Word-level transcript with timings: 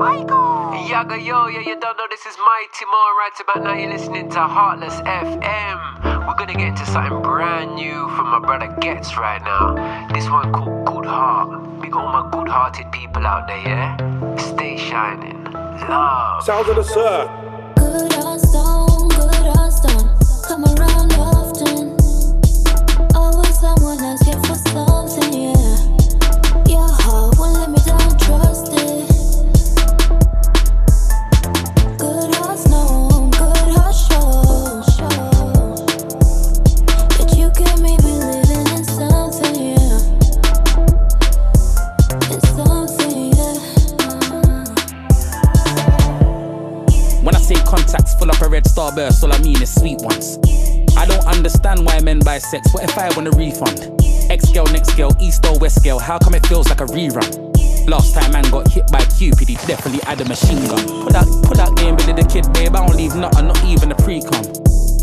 Yaga 0.00 1.20
yo, 1.20 1.46
yeah, 1.48 1.60
you 1.60 1.78
don't 1.78 1.98
know 1.98 2.06
this 2.08 2.24
is 2.24 2.34
Mighty 2.38 2.86
More. 2.86 3.12
Right 3.20 3.32
about 3.42 3.62
now, 3.62 3.74
you're 3.74 3.92
listening 3.92 4.30
to 4.30 4.40
Heartless 4.40 4.94
FM. 4.94 6.26
We're 6.26 6.34
gonna 6.36 6.54
get 6.54 6.68
into 6.68 6.86
something 6.86 7.20
brand 7.20 7.74
new 7.74 8.08
from 8.16 8.28
my 8.28 8.38
brother 8.38 8.74
Ghetts 8.80 9.18
right 9.18 9.42
now. 9.42 10.08
This 10.14 10.24
one 10.30 10.54
called 10.54 10.86
Good 10.86 11.04
Heart. 11.04 11.80
We 11.80 11.88
got 11.90 12.06
all 12.06 12.22
my 12.22 12.30
good 12.30 12.48
hearted 12.48 12.90
people 12.92 13.26
out 13.26 13.46
there, 13.46 13.58
yeah? 13.58 14.36
Stay 14.36 14.78
shining. 14.78 15.44
Love. 15.52 16.44
Sounds 16.44 16.68
of 16.70 16.76
the 16.76 16.82
Sir. 16.82 17.28
Good 17.76 18.14
or 18.24 18.38
stone, 18.38 19.08
good 19.10 19.48
or 19.54 19.70
stone, 19.70 20.16
come 20.48 20.64
around 20.64 21.12
often. 21.12 21.94
Always 23.14 23.60
someone 23.60 24.00
else 24.00 24.22
here 24.22 24.40
for 24.44 24.54
something, 24.54 24.89
starburst, 49.00 49.22
all 49.22 49.32
I 49.32 49.38
mean 49.38 49.60
is 49.62 49.74
sweet 49.74 50.00
ones. 50.02 50.38
I 50.96 51.06
don't 51.06 51.24
understand 51.26 51.84
why 51.86 52.00
men 52.00 52.20
buy 52.20 52.38
sex. 52.38 52.72
What 52.74 52.84
if 52.84 52.96
I 52.98 53.08
want 53.16 53.28
a 53.28 53.30
refund? 53.32 54.00
X 54.30 54.50
girl, 54.52 54.66
next 54.66 54.94
girl, 54.96 55.16
east 55.20 55.46
or 55.46 55.58
west 55.58 55.82
girl. 55.82 55.98
How 55.98 56.18
come 56.18 56.34
it 56.34 56.46
feels 56.46 56.68
like 56.68 56.80
a 56.80 56.86
rerun? 56.86 57.48
Last 57.88 58.14
time 58.14 58.32
man 58.32 58.44
got 58.50 58.70
hit 58.70 58.90
by 58.92 59.04
Cupid, 59.04 59.48
he 59.48 59.54
definitely 59.66 60.00
had 60.04 60.20
a 60.20 60.24
machine 60.24 60.66
gun. 60.68 60.84
Put 61.04 61.12
that, 61.12 61.26
put 61.44 61.56
that 61.56 61.74
game 61.76 61.96
Billy 61.96 62.12
the 62.12 62.28
kid, 62.28 62.52
babe. 62.52 62.76
I 62.76 62.86
don't 62.86 62.96
leave 62.96 63.14
nothing, 63.16 63.46
not 63.46 63.64
even 63.64 63.90
a 63.92 63.94
pre-com. 63.96 64.44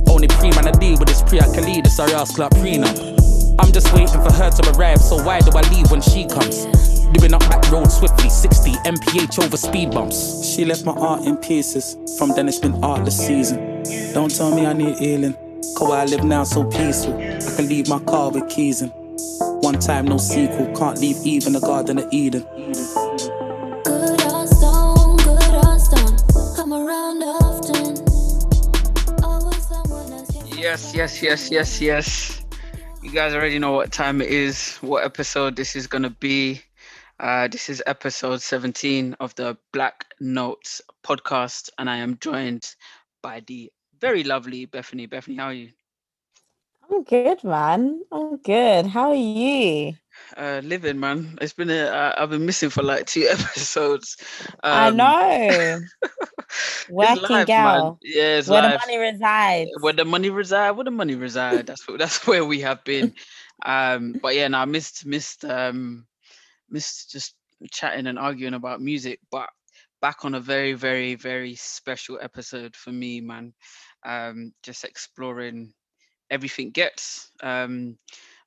Only 0.08 0.28
pre 0.28 0.52
man 0.52 0.68
I 0.68 0.72
deal 0.72 0.98
with 0.98 1.10
is 1.10 1.22
pre 1.24 1.40
lead 1.40 1.88
sorry 1.88 2.14
ass 2.14 2.36
club 2.36 2.52
prenup. 2.54 2.96
I'm 3.60 3.72
just 3.72 3.92
waiting 3.94 4.22
for 4.22 4.32
her 4.32 4.52
to 4.52 4.72
arrive, 4.74 5.00
so 5.00 5.22
why 5.24 5.40
do 5.40 5.52
I 5.58 5.62
leave 5.74 5.90
when 5.90 6.02
she 6.02 6.26
comes? 6.28 6.66
Doing 7.18 7.34
up 7.34 7.42
back 7.50 7.70
road 7.72 7.92
swiftly, 7.92 8.30
60 8.30 8.72
mph 8.86 9.44
over 9.44 9.58
speed 9.58 9.92
bumps. 9.92 10.46
She 10.46 10.66
left 10.66 10.86
my 10.86 10.94
art 10.94 11.24
in 11.24 11.38
pieces. 11.38 11.98
From 12.18 12.36
then 12.36 12.48
it's 12.48 12.60
been 12.60 12.84
artless 12.84 13.18
season. 13.18 13.67
Don't 14.14 14.36
tell 14.36 14.54
me 14.54 14.66
I 14.66 14.74
need 14.74 14.98
healing. 14.98 15.34
Cause 15.78 15.90
where 15.90 16.00
I 16.00 16.06
live 16.06 16.24
now 16.24 16.44
so 16.44 16.64
peaceful. 16.64 17.14
I 17.18 17.56
can 17.56 17.70
leave 17.70 17.88
my 17.88 18.00
car 18.00 18.32
with 18.32 18.50
keys 18.50 18.82
in. 18.82 18.90
One 19.62 19.80
time 19.80 20.06
no 20.06 20.18
sequel, 20.18 20.74
can't 20.76 21.00
leave 21.00 21.18
even 21.24 21.54
the 21.54 21.60
Garden 21.60 22.00
of 22.00 22.08
Eden. 22.12 22.42
Good 23.84 24.22
or 24.24 24.48
stone, 24.48 25.18
good 25.18 25.54
or 25.54 25.80
stone, 25.80 26.56
come 26.56 26.74
around 26.74 27.24
often. 27.24 28.04
Always 29.24 29.68
someone 29.68 30.14
else. 30.14 30.58
Yes, 30.58 30.96
yes, 30.96 31.22
yes, 31.22 31.52
yes, 31.52 31.82
yes. 31.82 32.46
You 33.04 33.12
guys 33.12 33.34
already 33.34 33.60
know 33.60 33.74
what 33.74 33.92
time 33.92 34.22
it 34.22 34.30
is, 34.30 34.78
what 34.78 35.06
episode 35.06 35.56
this 35.56 35.76
is 35.76 35.88
going 35.88 36.04
to 36.04 36.10
be. 36.10 36.62
Uh, 37.20 37.48
this 37.48 37.70
is 37.70 37.82
episode 37.88 38.42
17 38.42 39.16
of 39.20 39.34
the 39.36 39.58
Black 39.74 40.06
Notes 40.20 40.82
podcast, 41.04 41.70
and 41.78 41.90
I 41.90 41.98
am 41.98 42.18
joined 42.20 42.76
by 43.24 43.42
the 43.48 43.72
very 44.00 44.24
lovely 44.24 44.66
Bethany. 44.66 45.06
Bethany, 45.08 45.38
how 45.38 45.46
are 45.48 45.54
you? 45.54 45.72
I'm 46.90 47.04
good, 47.04 47.44
man. 47.44 48.04
I'm 48.12 48.38
good. 48.38 48.88
How 48.88 49.10
are 49.10 49.16
you? 49.16 49.96
Uh, 50.38 50.62
living, 50.64 51.00
man. 51.00 51.38
It's 51.42 51.54
been 51.54 51.70
a, 51.70 51.84
uh, 51.86 52.14
I've 52.18 52.30
been 52.30 52.46
missing 52.46 52.70
for 52.70 52.84
like 52.84 53.06
two 53.06 53.28
episodes. 53.30 54.18
I 54.72 54.90
Um, 54.90 55.14
know. 55.14 55.88
it's 57.00 57.16
Working 57.16 57.16
live, 57.16 57.56
man. 57.58 57.94
Yeah, 58.02 58.42
Where 58.46 58.62
live. 58.62 58.70
the 58.70 58.70
money 58.86 58.98
resides. 58.98 59.72
where 59.82 59.94
the 59.94 60.06
money 60.06 60.30
reside 60.30 60.72
where 60.72 60.86
the 60.86 60.92
money 60.92 61.16
reside 61.16 61.68
that's 61.68 61.86
that's 61.98 62.26
where 62.28 62.46
we 62.46 62.62
have 62.62 62.84
been 62.84 63.14
um 63.66 64.18
but 64.22 64.36
yeah 64.36 64.48
no, 64.48 64.60
i 64.60 64.66
missed 64.66 65.06
missed 65.06 65.44
um 65.46 66.06
missed 66.70 67.12
just 67.12 67.36
chatting 67.72 68.08
and 68.08 68.20
arguing 68.20 68.54
about 68.54 68.82
music 68.82 69.20
but 69.32 69.50
back 70.02 70.26
on 70.26 70.36
a 70.36 70.40
very 70.40 70.74
very 70.74 71.16
very 71.16 71.56
special 71.56 72.18
episode 72.22 72.76
for 72.76 72.92
me 72.92 73.22
man 73.22 73.54
um 74.06 74.54
just 74.64 74.84
exploring 74.84 75.74
everything 76.30 76.72
Ghetts 76.72 77.30
um 77.42 77.98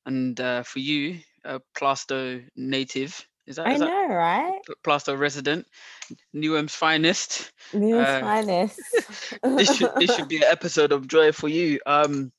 and 0.07 0.39
uh 0.41 0.63
for 0.63 0.79
you 0.79 1.21
a 1.45 1.61
Plaistow 1.75 2.45
native 2.57 3.27
is 3.47 3.57
that, 3.57 3.67
I 3.67 3.73
is 3.73 3.81
that 3.81 3.87
know, 3.87 4.15
right? 4.15 4.61
Pl- 4.67 4.75
Plaistow 4.85 5.19
resident 5.19 5.67
newham's 6.33 6.75
finest 6.75 7.53
News 7.73 8.07
Uh, 8.07 8.21
finest. 8.21 8.81
this 9.57 9.75
should 9.75 9.91
this 9.99 10.15
should 10.15 10.29
be 10.29 10.37
an 10.39 10.45
episode 10.51 10.93
of 10.93 11.09
joy 11.09 11.33
for 11.33 11.49
you. 11.49 11.81
Um, 11.87 12.33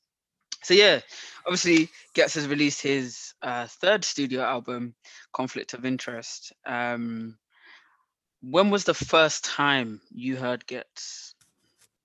so 0.62 0.74
yeah, 0.74 1.00
obviously 1.46 1.88
Ghetts 2.14 2.34
has 2.34 2.46
released 2.46 2.82
his 2.82 3.34
uh, 3.42 3.66
third 3.66 4.04
studio 4.04 4.42
album, 4.42 4.94
Conflict 5.32 5.74
of 5.74 5.84
Interest. 5.84 6.52
Um, 6.64 7.36
when 8.42 8.70
was 8.70 8.84
the 8.84 8.94
first 8.94 9.44
time 9.44 10.00
you 10.10 10.36
heard 10.36 10.66
Ghetts? 10.66 11.31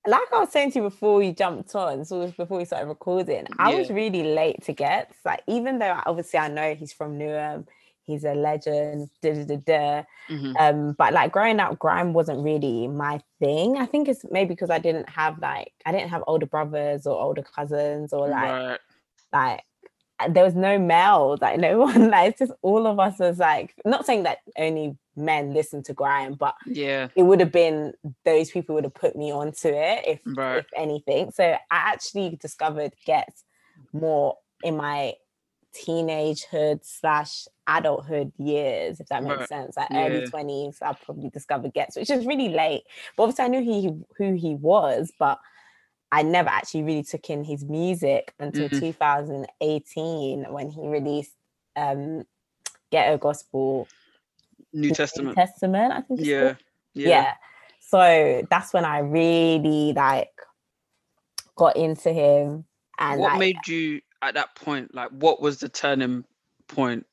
Like 0.07 0.31
I 0.33 0.39
was 0.39 0.51
saying 0.51 0.71
to 0.71 0.79
you 0.79 0.83
before 0.83 1.17
we 1.17 1.33
jumped 1.33 1.75
on, 1.75 2.05
so 2.05 2.27
before 2.31 2.57
we 2.57 2.65
started 2.65 2.87
recording, 2.87 3.45
I 3.59 3.75
was 3.75 3.89
really 3.89 4.23
late 4.23 4.63
to 4.63 4.73
Ghetts. 4.73 5.17
Like, 5.25 5.41
even 5.47 5.79
though 5.79 5.99
obviously 6.05 6.39
I 6.39 6.47
know 6.47 6.73
he's 6.75 6.93
from 6.93 7.19
Newham, 7.19 7.67
he's 8.03 8.23
a 8.23 8.33
legend, 8.33 9.09
da 9.21 9.33
da 9.33 9.43
da 9.43 9.55
da. 9.57 10.03
Mhm. 10.33 10.53
um 10.59 10.95
but 10.97 11.11
like 11.13 11.31
growing 11.33 11.59
up 11.59 11.77
grime 11.77 12.13
wasn't 12.13 12.41
really 12.43 12.87
my 12.87 13.21
thing 13.39 13.77
i 13.77 13.85
think 13.85 14.07
it's 14.09 14.25
maybe 14.29 14.49
because 14.49 14.69
i 14.69 14.77
didn't 14.79 15.07
have 15.09 15.39
like 15.39 15.71
i 15.85 15.91
didn't 15.93 16.09
have 16.09 16.23
older 16.27 16.45
brothers 16.45 17.05
or 17.07 17.17
older 17.21 17.41
cousins 17.43 18.11
or 18.13 18.27
like 18.27 18.79
Right. 19.33 19.61
like 20.19 20.33
there 20.33 20.43
was 20.43 20.55
no 20.55 20.77
male 20.79 21.37
like 21.41 21.59
no 21.59 21.79
one 21.89 22.09
like 22.09 22.31
it's 22.31 22.39
just 22.39 22.51
all 22.61 22.87
of 22.87 22.99
us 22.99 23.19
was 23.19 23.39
like 23.39 23.73
not 23.85 24.05
saying 24.05 24.23
that 24.23 24.39
only 24.57 24.97
men 25.17 25.53
listen 25.53 25.81
to 25.83 25.93
grime 25.93 26.35
but 26.35 26.55
Yeah. 26.65 27.07
it 27.15 27.23
would 27.23 27.39
have 27.39 27.51
been 27.51 27.93
those 28.25 28.51
people 28.51 28.75
would 28.75 28.83
have 28.83 28.93
put 28.93 29.15
me 29.15 29.31
onto 29.31 29.69
it 29.69 30.03
if 30.07 30.21
Right. 30.25 30.59
if 30.59 30.67
anything 30.75 31.31
so 31.31 31.43
i 31.43 31.57
actually 31.69 32.37
discovered 32.41 32.93
get 33.05 33.33
more 33.93 34.37
in 34.63 34.77
my 34.77 35.13
teenagehood 35.75 36.79
slash 36.83 37.47
adulthood 37.67 38.31
years 38.37 38.99
if 38.99 39.07
that 39.07 39.23
makes 39.23 39.39
Right. 39.39 39.47
sense 39.47 39.77
like 39.77 39.89
Yeah. 39.91 40.05
early 40.05 40.21
20s 40.21 40.77
i 40.81 40.93
probably 40.93 41.29
discovered 41.29 41.73
Ghetts 41.73 41.95
which 41.95 42.09
is 42.09 42.25
really 42.25 42.49
late 42.49 42.83
but 43.15 43.23
obviously 43.23 43.45
i 43.45 43.47
knew 43.47 43.61
he 43.61 43.91
who 44.17 44.33
he 44.33 44.55
was 44.55 45.11
but 45.19 45.39
i 46.11 46.23
never 46.23 46.49
actually 46.49 46.83
really 46.83 47.03
took 47.03 47.29
in 47.29 47.43
his 47.43 47.63
music 47.65 48.33
until 48.39 48.69
Mhm. 48.69 48.79
2018 48.79 50.45
when 50.51 50.69
he 50.69 50.87
released 50.87 51.35
um 51.75 52.23
ghetto 52.91 53.17
gospel 53.17 53.87
New 54.81 54.89
New 54.89 54.95
Testament. 54.95 55.35
testament 55.35 55.91
i 55.93 56.01
think 56.01 56.19
Yeah. 56.21 56.55
Yeah. 56.93 57.09
yeah. 57.09 57.33
So 57.79 58.45
that's 58.49 58.73
when 58.73 58.83
I 58.83 58.99
really 58.99 59.93
like 59.93 60.31
got 61.55 61.77
into 61.77 62.11
him 62.11 62.65
and 62.99 63.19
What 63.21 63.31
like, 63.33 63.39
made 63.39 63.67
you 63.67 64.01
at 64.21 64.33
that 64.33 64.55
point? 64.55 64.93
Like, 64.93 65.11
what 65.11 65.41
was 65.41 65.59
the 65.59 65.69
turning 65.69 66.25
point 66.67 67.05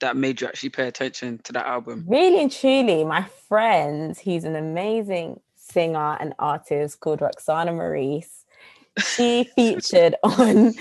that 0.00 0.16
made 0.16 0.40
you 0.40 0.46
actually 0.48 0.70
pay 0.70 0.88
attention 0.88 1.38
to 1.44 1.52
that 1.52 1.66
album? 1.66 2.04
really 2.08 2.40
and 2.42 2.50
truly 2.50 3.04
my 3.04 3.24
friend, 3.48 4.16
he's 4.16 4.44
an 4.44 4.56
amazing 4.56 5.40
singer 5.54 6.16
and 6.18 6.34
artist 6.38 7.00
called 7.00 7.20
Roxana 7.20 7.72
Maurice. 7.72 8.44
She 8.98 9.44
featured 9.56 10.16
on 10.24 10.74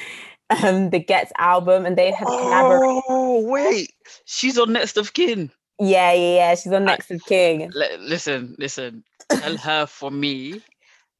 um 0.49 0.89
the 0.89 0.99
Ghetts 0.99 1.31
album 1.37 1.85
and 1.85 1.97
they 1.97 2.11
had 2.11 2.25
collaborated. 2.25 3.03
Oh 3.07 3.41
wait, 3.47 3.93
she's 4.25 4.57
on 4.57 4.73
Next 4.73 4.97
of 4.97 5.13
Kin. 5.13 5.51
Yeah, 5.79 6.11
yeah, 6.13 6.35
yeah. 6.35 6.55
She's 6.55 6.71
on 6.71 6.85
Next 6.85 7.11
of 7.11 7.23
Kin. 7.25 7.71
Li- 7.73 7.97
listen, 7.99 8.55
listen. 8.59 9.03
Tell 9.29 9.57
her 9.57 9.85
for 9.85 10.11
me 10.11 10.61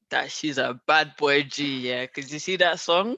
that 0.10 0.32
she's 0.32 0.58
a 0.58 0.80
bad 0.88 1.16
boy 1.18 1.44
G, 1.44 1.80
yeah. 1.90 2.06
Cause 2.06 2.32
you 2.32 2.40
see 2.40 2.58
that 2.58 2.80
song? 2.80 3.18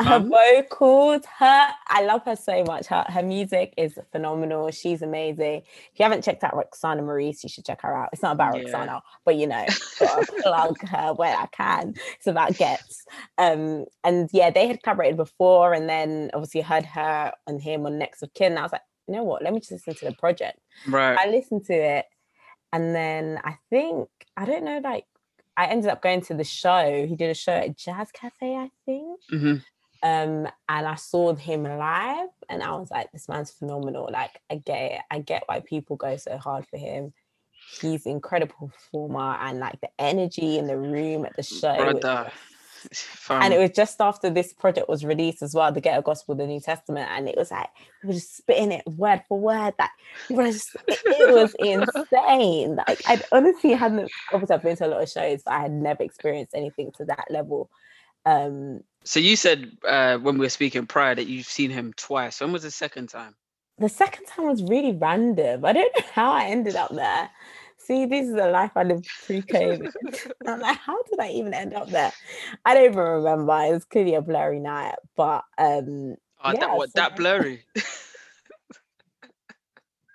her 0.00 0.16
Um, 0.16 0.30
vocals, 0.30 1.22
her 1.38 1.68
I 1.88 2.02
love 2.04 2.22
her 2.26 2.36
so 2.36 2.62
much. 2.64 2.86
Her 2.86 3.04
her 3.08 3.22
music 3.22 3.72
is 3.78 3.98
phenomenal. 4.12 4.70
She's 4.70 5.02
amazing. 5.02 5.62
If 5.92 5.98
you 5.98 6.02
haven't 6.02 6.22
checked 6.22 6.44
out 6.44 6.54
Roxana 6.54 7.02
Maurice, 7.02 7.42
you 7.42 7.48
should 7.48 7.64
check 7.64 7.80
her 7.82 7.96
out. 7.96 8.10
It's 8.12 8.22
not 8.22 8.32
about 8.32 8.56
Yeah. 8.56 8.62
Roxana, 8.62 9.02
but 9.24 9.36
you 9.36 9.46
know, 9.46 9.64
plug 10.42 10.76
her 10.88 11.14
where 11.14 11.36
I 11.36 11.46
can. 11.46 11.94
It's 12.16 12.26
about 12.26 12.56
Ghetts. 12.56 13.04
Um, 13.38 13.86
and 14.04 14.28
yeah, 14.32 14.50
they 14.50 14.66
had 14.68 14.82
collaborated 14.82 15.16
before, 15.16 15.72
and 15.72 15.88
then 15.88 16.30
obviously 16.34 16.60
heard 16.60 16.84
her 16.86 17.32
and 17.46 17.60
him 17.60 17.86
on 17.86 17.98
Next 17.98 18.22
of 18.22 18.32
Kin. 18.34 18.58
I 18.58 18.62
was 18.62 18.72
like, 18.72 18.82
you 19.10 19.16
know 19.16 19.24
what? 19.24 19.42
Let 19.42 19.52
me 19.52 19.60
just 19.60 19.72
listen 19.72 19.94
to 19.94 20.04
the 20.06 20.16
project. 20.16 20.58
Right. 20.86 21.18
I 21.18 21.28
listened 21.28 21.64
to 21.66 21.74
it, 21.74 22.06
and 22.72 22.94
then 22.94 23.40
I 23.42 23.58
think 23.70 24.08
I 24.36 24.44
don't 24.44 24.64
know, 24.64 24.80
like 24.82 25.06
I 25.56 25.66
ended 25.66 25.90
up 25.90 26.02
going 26.02 26.20
to 26.22 26.34
the 26.34 26.44
show. 26.44 27.06
He 27.06 27.16
did 27.16 27.30
a 27.30 27.34
show 27.34 27.52
at 27.52 27.76
Jazz 27.76 28.10
Cafe, 28.12 28.54
I 28.56 28.70
think 28.86 29.20
hmm 29.30 29.56
um 30.02 30.48
and 30.70 30.86
i 30.86 30.94
saw 30.94 31.34
him 31.34 31.62
live 31.62 32.30
and 32.48 32.62
i 32.62 32.70
was 32.70 32.90
like 32.90 33.12
this 33.12 33.28
man's 33.28 33.50
phenomenal 33.50 34.08
like 34.10 34.30
i 34.50 34.54
get 34.54 34.92
it 34.92 35.00
i 35.10 35.18
get 35.18 35.42
why 35.44 35.60
people 35.60 35.94
go 35.94 36.16
so 36.16 36.38
hard 36.38 36.66
for 36.70 36.78
him 36.78 37.12
he's 37.80 38.06
an 38.06 38.12
incredible 38.12 38.68
performer 38.68 39.36
and 39.40 39.58
like 39.58 39.80
the 39.80 39.88
energy 39.98 40.58
in 40.58 40.66
the 40.66 40.76
room 40.76 41.24
at 41.24 41.36
the 41.36 41.42
show. 41.42 41.74
Brother. 43.26 43.44
And 43.44 43.54
it 43.54 43.58
was 43.58 43.70
just 43.70 44.00
after 44.00 44.30
this 44.30 44.52
project 44.52 44.88
was 44.88 45.04
released 45.04 45.42
as 45.42 45.54
well, 45.54 45.70
the 45.72 45.80
Ghetto 45.80 46.02
Gospel, 46.02 46.34
the 46.34 46.46
New 46.46 46.60
Testament, 46.60 47.08
and 47.10 47.28
it 47.28 47.36
was 47.36 47.50
like 47.50 47.68
we 48.02 48.08
were 48.08 48.14
just 48.14 48.36
spitting 48.36 48.72
it 48.72 48.86
word 48.86 49.22
for 49.28 49.38
word. 49.38 49.74
Like 49.78 49.90
it 50.28 50.36
was, 50.36 50.70
it, 50.88 51.00
it 51.06 51.34
was 51.34 51.54
insane. 51.58 52.76
Like 52.76 53.02
I 53.06 53.22
honestly 53.32 53.72
hadn't. 53.72 54.10
Obviously, 54.32 54.54
I've 54.54 54.62
been 54.62 54.76
to 54.76 54.86
a 54.86 54.88
lot 54.88 55.02
of 55.02 55.08
shows, 55.08 55.42
but 55.44 55.54
I 55.54 55.60
had 55.60 55.72
never 55.72 56.02
experienced 56.02 56.54
anything 56.54 56.92
to 56.98 57.04
that 57.06 57.26
level. 57.30 57.70
Um, 58.26 58.82
So 59.04 59.20
you 59.20 59.36
said 59.36 59.70
uh, 59.86 60.18
when 60.18 60.38
we 60.38 60.46
were 60.46 60.50
speaking 60.50 60.86
prior 60.86 61.14
that 61.14 61.26
you've 61.26 61.46
seen 61.46 61.70
him 61.70 61.92
twice. 61.96 62.40
When 62.40 62.52
was 62.52 62.62
the 62.62 62.70
second 62.70 63.08
time? 63.08 63.34
the 63.80 63.88
second 63.88 64.26
time 64.26 64.46
was 64.46 64.62
really 64.62 64.92
random. 64.92 65.64
I 65.64 65.72
don't 65.72 65.92
know 65.96 66.04
how 66.12 66.32
I 66.32 66.44
ended 66.44 66.76
up 66.76 66.94
there. 66.94 67.30
See, 67.90 68.06
this 68.06 68.28
is 68.28 68.34
a 68.34 68.46
life 68.48 68.70
I 68.76 68.84
lived 68.84 69.08
pre-COVID. 69.26 69.90
I'm 70.46 70.60
like, 70.60 70.76
how 70.78 71.02
did 71.10 71.18
I 71.18 71.30
even 71.30 71.52
end 71.52 71.74
up 71.74 71.88
there? 71.90 72.12
I 72.64 72.74
don't 72.74 72.84
even 72.84 72.98
remember. 72.98 73.52
It 73.64 73.72
was 73.72 73.84
clearly 73.84 74.14
a 74.14 74.22
blurry 74.22 74.60
night, 74.60 74.94
but 75.16 75.42
um, 75.58 76.14
Oh, 76.44 76.52
that 76.52 76.60
Yeah, 76.60 76.76
what 76.76 76.90
so- 76.90 77.00
that 77.00 77.16
blurry. 77.16 77.64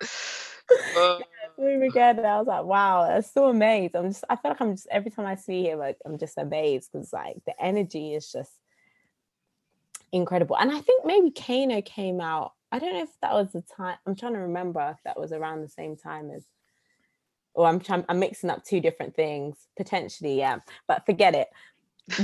Uh, 0.96 1.20
we 1.58 1.76
were 1.76 1.90
good. 1.90 2.18
I 2.18 2.38
was 2.38 2.46
like, 2.46 2.64
wow, 2.64 3.02
I'm 3.02 3.22
so 3.22 3.48
amazed. 3.48 3.94
I'm 3.94 4.08
just, 4.08 4.24
I 4.30 4.36
feel 4.36 4.52
like 4.52 4.60
I'm 4.60 4.72
just 4.72 4.88
every 4.90 5.10
time 5.10 5.26
I 5.26 5.34
see 5.34 5.68
him, 5.68 5.78
like 5.78 5.98
I'm 6.06 6.16
just 6.18 6.38
amazed 6.38 6.90
because 6.92 7.12
like 7.12 7.36
the 7.46 7.54
energy 7.62 8.14
is 8.14 8.32
just 8.32 8.52
incredible. 10.12 10.56
And 10.56 10.70
I 10.70 10.80
think 10.80 11.04
maybe 11.04 11.30
Kano 11.30 11.82
came 11.82 12.20
out. 12.20 12.52
I 12.72 12.78
don't 12.78 12.94
know 12.94 13.02
if 13.02 13.20
that 13.20 13.32
was 13.34 13.52
the 13.52 13.62
time. 13.62 13.96
I'm 14.06 14.16
trying 14.16 14.32
to 14.32 14.40
remember 14.40 14.80
if 14.96 15.02
that 15.04 15.20
was 15.20 15.32
around 15.32 15.60
the 15.62 15.68
same 15.68 15.96
time 15.96 16.30
as. 16.30 16.44
Or 17.56 17.66
I'm 17.66 17.80
trying. 17.80 18.04
I'm 18.08 18.18
mixing 18.18 18.50
up 18.50 18.64
two 18.64 18.80
different 18.80 19.16
things 19.16 19.56
potentially. 19.76 20.38
Yeah, 20.38 20.58
but 20.86 21.06
forget 21.06 21.34
it. 21.34 21.48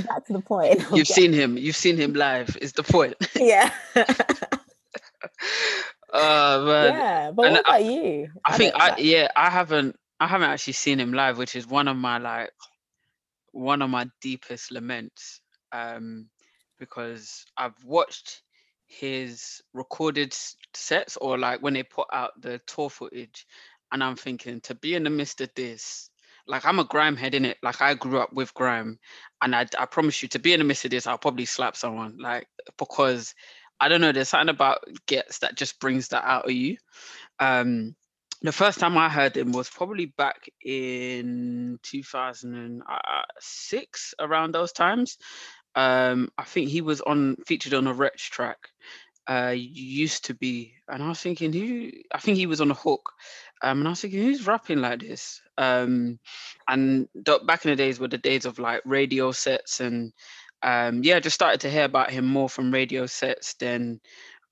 Back 0.07 0.25
to 0.27 0.33
the 0.33 0.41
point. 0.41 0.81
you've 0.93 1.07
seen 1.07 1.33
him. 1.33 1.57
You've 1.57 1.75
seen 1.75 1.97
him 1.97 2.13
live. 2.13 2.55
Is 2.61 2.73
the 2.73 2.83
point? 2.83 3.15
yeah. 3.35 3.71
Uh, 3.95 4.03
man. 6.65 6.93
yeah. 6.93 7.31
But 7.31 7.45
and 7.47 7.53
what 7.55 7.69
I- 7.69 7.77
about 7.79 7.85
you? 7.93 8.29
I 8.45 8.57
think 8.57 8.75
I 8.75 8.89
like- 8.89 9.03
yeah 9.03 9.27
I 9.35 9.49
haven't 9.49 9.97
I 10.19 10.27
haven't 10.27 10.49
actually 10.51 10.73
seen 10.73 10.99
him 10.99 11.13
live, 11.13 11.37
which 11.37 11.55
is 11.55 11.67
one 11.67 11.87
of 11.87 11.97
my 11.97 12.17
like 12.19 12.51
one 13.51 13.81
of 13.81 13.89
my 13.89 14.07
deepest 14.21 14.71
laments. 14.71 15.41
Um, 15.71 16.27
because 16.79 17.45
I've 17.57 17.73
watched 17.83 18.41
his 18.85 19.61
recorded 19.73 20.35
sets 20.75 21.17
or 21.17 21.37
like 21.37 21.61
when 21.63 21.73
they 21.73 21.83
put 21.83 22.07
out 22.11 22.39
the 22.39 22.59
tour 22.67 22.89
footage, 22.89 23.47
and 23.93 24.03
I'm 24.03 24.17
thinking 24.17 24.59
to 24.61 24.73
be 24.75 24.95
in 24.95 25.03
the 25.03 25.09
midst 25.11 25.39
of 25.41 25.49
this. 25.55 26.09
Like 26.47 26.65
I'm 26.65 26.79
a 26.79 26.83
grime 26.83 27.15
head 27.15 27.35
in 27.35 27.45
it. 27.45 27.57
Like 27.63 27.81
I 27.81 27.93
grew 27.93 28.19
up 28.19 28.33
with 28.33 28.53
grime, 28.53 28.99
and 29.41 29.55
I, 29.55 29.65
I 29.79 29.85
promise 29.85 30.21
you 30.21 30.27
to 30.29 30.39
be 30.39 30.51
in 30.53 30.59
the 30.59 30.65
midst 30.65 30.83
of 30.83 30.91
this, 30.91 31.07
I'll 31.07 31.17
probably 31.17 31.45
slap 31.45 31.77
someone. 31.77 32.17
Like 32.19 32.47
because 32.77 33.33
I 33.79 33.87
don't 33.87 34.01
know, 34.01 34.11
there's 34.11 34.27
something 34.29 34.53
about 34.53 34.79
Ghetts 35.07 35.39
that 35.39 35.55
just 35.55 35.79
brings 35.79 36.09
that 36.09 36.25
out 36.25 36.45
of 36.45 36.51
you. 36.51 36.75
Um, 37.39 37.95
the 38.41 38.51
first 38.51 38.79
time 38.79 38.97
I 38.97 39.07
heard 39.09 39.37
him 39.37 39.51
was 39.53 39.69
probably 39.69 40.07
back 40.07 40.49
in 40.65 41.79
2006, 41.83 44.13
around 44.19 44.53
those 44.53 44.73
times. 44.73 45.17
Um, 45.75 46.29
I 46.37 46.43
think 46.43 46.69
he 46.69 46.81
was 46.81 47.01
on 47.01 47.37
featured 47.47 47.73
on 47.73 47.87
a 47.87 47.93
Wretch 47.93 48.29
track. 48.31 48.57
Uh, 49.29 49.53
used 49.55 50.25
to 50.25 50.33
be, 50.33 50.73
and 50.89 51.01
I 51.01 51.07
was 51.07 51.21
thinking, 51.21 51.53
who? 51.53 51.91
I 52.13 52.17
think 52.19 52.37
he 52.37 52.45
was 52.45 52.59
on 52.59 52.71
a 52.71 52.75
hook, 52.75 53.09
um, 53.61 53.79
and 53.79 53.87
I 53.87 53.91
was 53.91 54.01
thinking, 54.01 54.21
who's 54.21 54.45
rapping 54.45 54.81
like 54.81 54.99
this? 54.99 55.41
Um, 55.57 56.19
and 56.67 57.07
th- 57.25 57.45
back 57.47 57.63
in 57.63 57.71
the 57.71 57.77
days 57.77 57.99
were 57.99 58.09
the 58.09 58.17
days 58.17 58.45
of 58.45 58.59
like 58.59 58.81
radio 58.83 59.31
sets, 59.31 59.79
and 59.79 60.11
um, 60.61 61.03
yeah, 61.03 61.21
just 61.21 61.35
started 61.35 61.61
to 61.61 61.69
hear 61.69 61.85
about 61.85 62.11
him 62.11 62.25
more 62.25 62.49
from 62.49 62.73
radio 62.73 63.05
sets. 63.05 63.53
Then, 63.53 64.01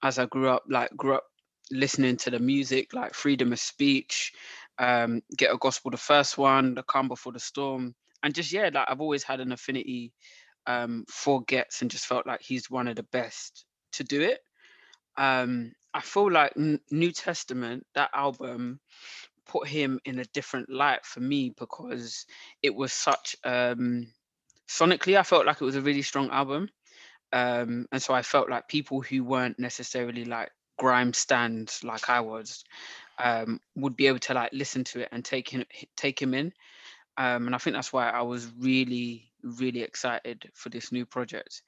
as 0.03 0.17
I 0.19 0.25
grew 0.25 0.47
up, 0.47 0.63
like 0.69 0.95
grew 0.95 1.15
up 1.15 1.25
listening 1.71 2.17
to 2.17 2.29
the 2.29 2.39
music 2.39 2.93
like 2.93 3.13
freedom 3.13 3.53
of 3.53 3.59
speech 3.59 4.33
um 4.79 5.21
Ghetto 5.37 5.57
Gospel 5.57 5.91
the 5.91 5.97
first 5.97 6.37
one 6.37 6.75
the 6.75 6.83
calm 6.83 7.07
before 7.07 7.31
the 7.31 7.39
storm 7.39 7.95
and 8.23 8.35
just 8.35 8.51
yeah 8.51 8.69
like 8.73 8.85
i've 8.89 9.01
always 9.01 9.23
had 9.23 9.39
an 9.39 9.51
affinity 9.51 10.11
um 10.67 11.05
for 11.09 11.41
Ghetts 11.43 11.81
and 11.81 11.89
just 11.89 12.05
felt 12.05 12.27
like 12.27 12.41
he's 12.41 12.69
one 12.69 12.87
of 12.87 12.97
the 12.97 13.03
best 13.03 13.65
to 13.93 14.03
do 14.03 14.21
it 14.21 14.39
um 15.17 15.71
i 15.93 16.01
feel 16.01 16.31
like 16.31 16.53
new 16.91 17.11
testament 17.11 17.85
that 17.95 18.09
album 18.13 18.79
put 19.45 19.67
him 19.67 19.99
in 20.05 20.19
a 20.19 20.25
different 20.25 20.69
light 20.69 21.05
for 21.05 21.19
me 21.19 21.53
because 21.57 22.25
it 22.61 22.73
was 22.73 22.93
such 22.93 23.35
um 23.43 24.07
sonically 24.69 25.17
i 25.17 25.23
felt 25.23 25.45
like 25.45 25.61
it 25.61 25.65
was 25.65 25.75
a 25.75 25.81
really 25.81 26.01
strong 26.01 26.29
album 26.29 26.69
um 27.33 27.85
and 27.91 28.01
so 28.01 28.13
i 28.13 28.21
felt 28.21 28.49
like 28.49 28.67
people 28.67 29.01
who 29.01 29.23
weren't 29.23 29.59
necessarily 29.59 30.25
like 30.25 30.51
grime 30.81 31.13
stands 31.13 31.83
like 31.83 32.09
I 32.09 32.21
was, 32.21 32.63
um, 33.19 33.59
would 33.75 33.95
be 33.95 34.07
able 34.07 34.17
to 34.17 34.33
like 34.33 34.49
listen 34.51 34.83
to 34.85 35.01
it 35.01 35.09
and 35.11 35.23
take 35.23 35.47
him 35.47 35.63
take 35.95 36.19
him 36.19 36.33
in. 36.33 36.51
Um, 37.17 37.45
and 37.45 37.53
I 37.53 37.59
think 37.59 37.75
that's 37.75 37.93
why 37.93 38.09
I 38.09 38.23
was 38.23 38.51
really 38.57 39.31
really 39.43 39.83
excited 39.83 40.49
for 40.55 40.69
this 40.69 40.91
new 40.91 41.05
project. 41.05 41.61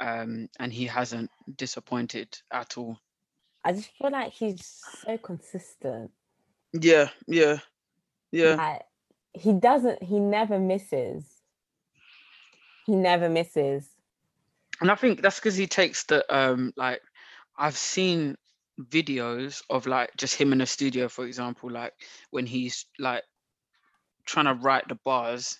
Um, 0.00 0.48
and 0.60 0.72
he 0.72 0.86
hasn't 0.86 1.30
disappointed 1.56 2.38
at 2.52 2.78
all. 2.78 2.98
I 3.64 3.72
just 3.72 3.90
feel 3.98 4.10
like 4.10 4.32
he's 4.32 4.64
so 5.04 5.18
consistent. 5.18 6.10
Yeah, 6.72 7.08
yeah, 7.26 7.58
yeah. 8.30 8.54
Like 8.54 8.82
he 9.32 9.52
doesn't, 9.52 10.02
he 10.02 10.20
never 10.20 10.58
misses. 10.58 11.24
He 12.86 12.94
never 12.94 13.28
misses. 13.28 13.88
And 14.80 14.90
I 14.90 14.94
think 14.94 15.20
that's 15.20 15.36
because 15.36 15.56
he 15.56 15.66
takes 15.66 16.04
the 16.04 16.24
um 16.34 16.72
like 16.76 17.02
I've 17.56 17.76
seen 17.76 18.36
videos 18.80 19.62
of 19.68 19.86
like 19.86 20.16
just 20.16 20.36
him 20.36 20.52
in 20.52 20.58
the 20.58 20.66
studio, 20.66 21.08
for 21.08 21.26
example, 21.26 21.70
like 21.70 21.92
when 22.30 22.46
he's 22.46 22.86
like 22.98 23.24
trying 24.24 24.46
to 24.46 24.54
write 24.54 24.88
the 24.88 24.94
bars, 25.04 25.58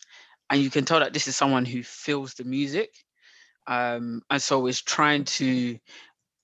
and 0.51 0.63
you 0.63 0.71
can 0.71 0.85
tell 0.85 1.01
that 1.01 1.13
this 1.13 1.27
is 1.27 1.37
someone 1.37 1.65
who 1.65 1.83
feels 1.83 2.35
the 2.35 2.45
music, 2.45 2.91
um, 3.69 4.23
and 4.31 4.43
so 4.43 4.67
is 4.69 4.83
trying 4.83 5.25
to 5.27 5.79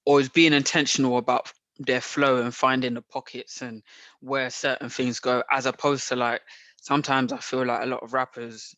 or 0.07 0.23
being 0.35 0.53
intentional 0.53 1.19
about 1.19 1.53
their 1.79 2.01
flow 2.01 2.43
and 2.43 2.55
finding 2.55 2.95
the 2.95 3.03
pockets 3.03 3.63
and 3.63 3.83
where 4.21 4.51
certain 4.51 4.91
things 4.91 5.21
go, 5.21 5.43
as 5.51 5.67
opposed 5.67 6.09
to 6.09 6.17
like 6.17 6.43
sometimes 6.81 7.33
I 7.33 7.39
feel 7.39 7.67
like 7.67 7.83
a 7.83 7.87
lot 7.87 8.03
of 8.05 8.13
rappers, 8.15 8.75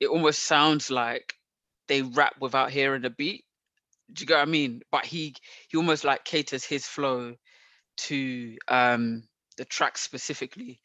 it 0.00 0.08
almost 0.08 0.44
sounds 0.44 0.90
like 0.90 1.34
they 1.88 2.02
rap 2.02 2.36
without 2.40 2.70
hearing 2.70 3.02
the 3.02 3.10
beat. 3.10 3.44
Do 4.12 4.22
you 4.22 4.26
get 4.26 4.36
what 4.36 4.42
I 4.48 4.50
mean? 4.50 4.82
But 4.92 5.06
he 5.06 5.36
he 5.68 5.76
almost 5.78 6.04
like 6.04 6.24
caters 6.24 6.64
his 6.64 6.86
flow 6.86 7.36
to 7.98 8.56
um 8.68 9.24
the 9.58 9.66
track 9.66 9.98
specifically. 9.98 10.80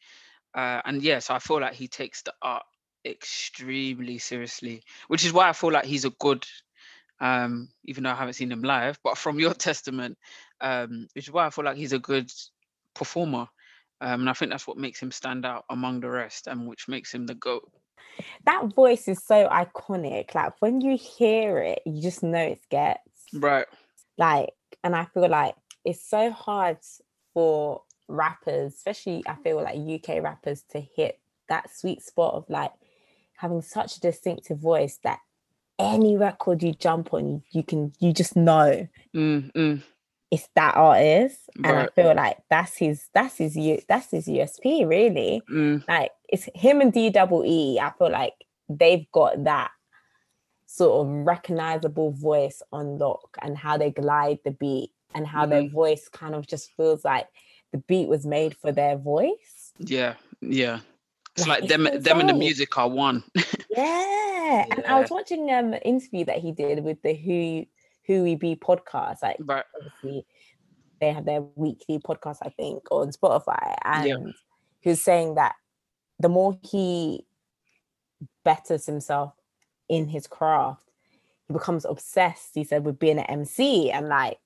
Uh 0.54 0.82
and 0.84 1.02
yeah, 1.02 1.20
so 1.20 1.34
I 1.34 1.40
feel 1.40 1.60
like 1.60 1.74
he 1.74 1.88
takes 1.88 2.22
the 2.22 2.34
art 2.42 2.64
extremely 3.06 4.18
seriously, 4.18 4.82
which 5.08 5.24
is 5.24 5.32
why 5.32 5.48
I 5.48 5.54
feel 5.54 5.72
like 5.72 5.86
he's 5.86 6.04
a 6.06 6.10
good 6.10 6.46
um 7.20 7.68
even 7.84 8.04
though 8.04 8.10
I 8.10 8.14
haven't 8.14 8.34
seen 8.34 8.52
him 8.52 8.62
live, 8.62 8.98
but 9.02 9.18
from 9.18 9.38
your 9.38 9.54
testament, 9.68 10.18
um, 10.60 11.08
which 11.14 11.28
is 11.28 11.32
why 11.32 11.46
I 11.46 11.50
feel 11.50 11.64
like 11.64 11.76
he's 11.76 11.92
a 11.92 11.98
good 11.98 12.30
performer. 12.94 13.48
Um, 14.00 14.20
and 14.20 14.30
I 14.30 14.34
think 14.34 14.50
that's 14.50 14.66
what 14.66 14.76
makes 14.76 15.00
him 15.00 15.10
stand 15.10 15.46
out 15.46 15.64
among 15.70 16.00
the 16.00 16.10
rest 16.10 16.48
and 16.48 16.66
which 16.66 16.86
makes 16.86 17.14
him 17.14 17.26
the 17.26 17.34
GOAT. 17.34 17.70
That 18.44 18.74
voice 18.74 19.08
is 19.08 19.24
so 19.24 19.48
iconic. 19.48 20.34
Like 20.34 20.52
when 20.60 20.80
you 20.80 20.98
hear 20.98 21.58
it, 21.58 21.80
you 21.86 22.02
just 22.02 22.22
know 22.22 22.38
it's 22.38 22.66
Ghetts. 22.70 23.24
Right. 23.32 23.66
Like, 24.18 24.52
and 24.84 24.94
I 24.94 25.06
feel 25.06 25.28
like 25.28 25.54
it's 25.84 26.08
so 26.08 26.30
hard 26.30 26.78
for 27.32 27.82
rappers, 28.08 28.74
especially 28.74 29.22
I 29.26 29.36
feel 29.36 29.62
like 29.62 29.76
UK 29.76 30.22
rappers, 30.22 30.62
to 30.70 30.80
hit 30.80 31.18
that 31.48 31.74
sweet 31.74 32.02
spot 32.02 32.34
of 32.34 32.44
like 32.48 32.72
having 33.36 33.62
such 33.62 33.96
a 33.96 34.00
distinctive 34.00 34.58
voice 34.58 34.98
that 35.04 35.20
any 35.78 36.16
record 36.16 36.62
you 36.62 36.72
jump 36.72 37.12
on, 37.12 37.42
you 37.50 37.62
can 37.62 37.92
you 38.00 38.12
just 38.12 38.36
know 38.36 38.88
Mm, 39.14 39.52
mm, 39.52 39.82
it's 40.30 40.48
that 40.54 40.76
artist. 40.76 41.38
And 41.56 41.66
I 41.66 41.88
feel 41.94 42.14
like 42.14 42.38
that's 42.50 42.76
his 42.76 43.08
that's 43.14 43.38
his 43.38 43.54
that's 43.88 44.10
his 44.10 44.26
USP 44.26 44.86
really. 44.86 45.42
mm. 45.50 45.86
Like 45.88 46.12
it's 46.28 46.48
him 46.54 46.80
and 46.80 46.92
D 46.92 47.10
double 47.10 47.44
E. 47.44 47.78
I 47.80 47.92
feel 47.98 48.10
like 48.10 48.34
they've 48.68 49.10
got 49.12 49.44
that 49.44 49.70
sort 50.66 51.06
of 51.06 51.12
recognizable 51.26 52.10
voice 52.10 52.60
on 52.72 52.98
lock 52.98 53.36
and 53.40 53.56
how 53.56 53.78
they 53.78 53.90
glide 53.90 54.38
the 54.44 54.50
beat 54.50 54.90
and 55.14 55.26
how 55.26 55.46
their 55.46 55.68
voice 55.68 56.08
kind 56.08 56.34
of 56.34 56.46
just 56.46 56.70
feels 56.76 57.04
like 57.04 57.28
the 57.72 57.78
beat 57.78 58.08
was 58.08 58.26
made 58.26 58.56
for 58.56 58.72
their 58.72 58.96
voice. 58.98 59.72
Yeah, 59.78 60.14
yeah. 60.40 60.80
It's 61.36 61.46
Like, 61.46 61.62
like 61.62 61.70
it's 61.70 61.84
them 61.84 62.02
them 62.02 62.20
and 62.20 62.28
the 62.28 62.34
music 62.34 62.76
are 62.78 62.88
one. 62.88 63.22
Yeah. 63.70 64.64
And 64.70 64.86
I 64.86 65.00
was 65.00 65.10
watching 65.10 65.50
um 65.50 65.74
an 65.74 65.80
interview 65.82 66.24
that 66.26 66.38
he 66.38 66.52
did 66.52 66.82
with 66.82 67.02
the 67.02 67.12
Who 67.14 67.66
Who 68.06 68.22
We 68.22 68.36
Be 68.36 68.56
podcast. 68.56 69.22
Like 69.22 69.36
right. 69.40 69.64
obviously 69.76 70.24
they 71.00 71.12
have 71.12 71.26
their 71.26 71.42
weekly 71.56 71.98
podcast, 71.98 72.38
I 72.42 72.48
think, 72.50 72.84
on 72.90 73.10
Spotify. 73.10 73.76
And 73.84 74.08
Yeah. 74.08 74.32
he 74.80 74.88
was 74.90 75.02
saying 75.02 75.34
that 75.34 75.56
the 76.18 76.30
more 76.30 76.58
he 76.62 77.26
betters 78.44 78.86
himself 78.86 79.34
in 79.90 80.08
his 80.08 80.26
craft, 80.26 80.88
he 81.48 81.52
becomes 81.52 81.84
obsessed, 81.84 82.52
he 82.54 82.64
said, 82.64 82.84
with 82.84 82.98
being 82.98 83.18
an 83.18 83.24
MC 83.26 83.90
and 83.90 84.08
like 84.08 84.38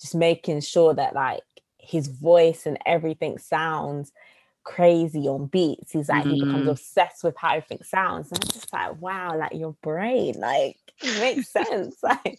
just 0.00 0.14
making 0.14 0.60
sure 0.60 0.94
that 0.94 1.14
like 1.14 1.42
his 1.78 2.06
voice 2.06 2.64
and 2.66 2.78
everything 2.86 3.38
sounds 3.38 4.12
crazy 4.68 5.26
on 5.26 5.46
beats. 5.46 5.92
He's 5.92 6.08
like, 6.10 6.26
he 6.26 6.36
becomes 6.36 6.66
Mhm. 6.66 6.68
obsessed 6.68 7.24
with 7.24 7.34
how 7.38 7.54
everything 7.54 7.82
sounds. 7.82 8.30
And 8.30 8.40
I'm 8.44 8.48
just 8.50 8.72
like, 8.72 9.00
wow, 9.00 9.36
like 9.38 9.54
your 9.54 9.74
brain, 9.82 10.34
like 10.38 10.76
it 11.02 11.14
makes 11.14 11.50
sense. 11.50 11.96
Like 12.02 12.38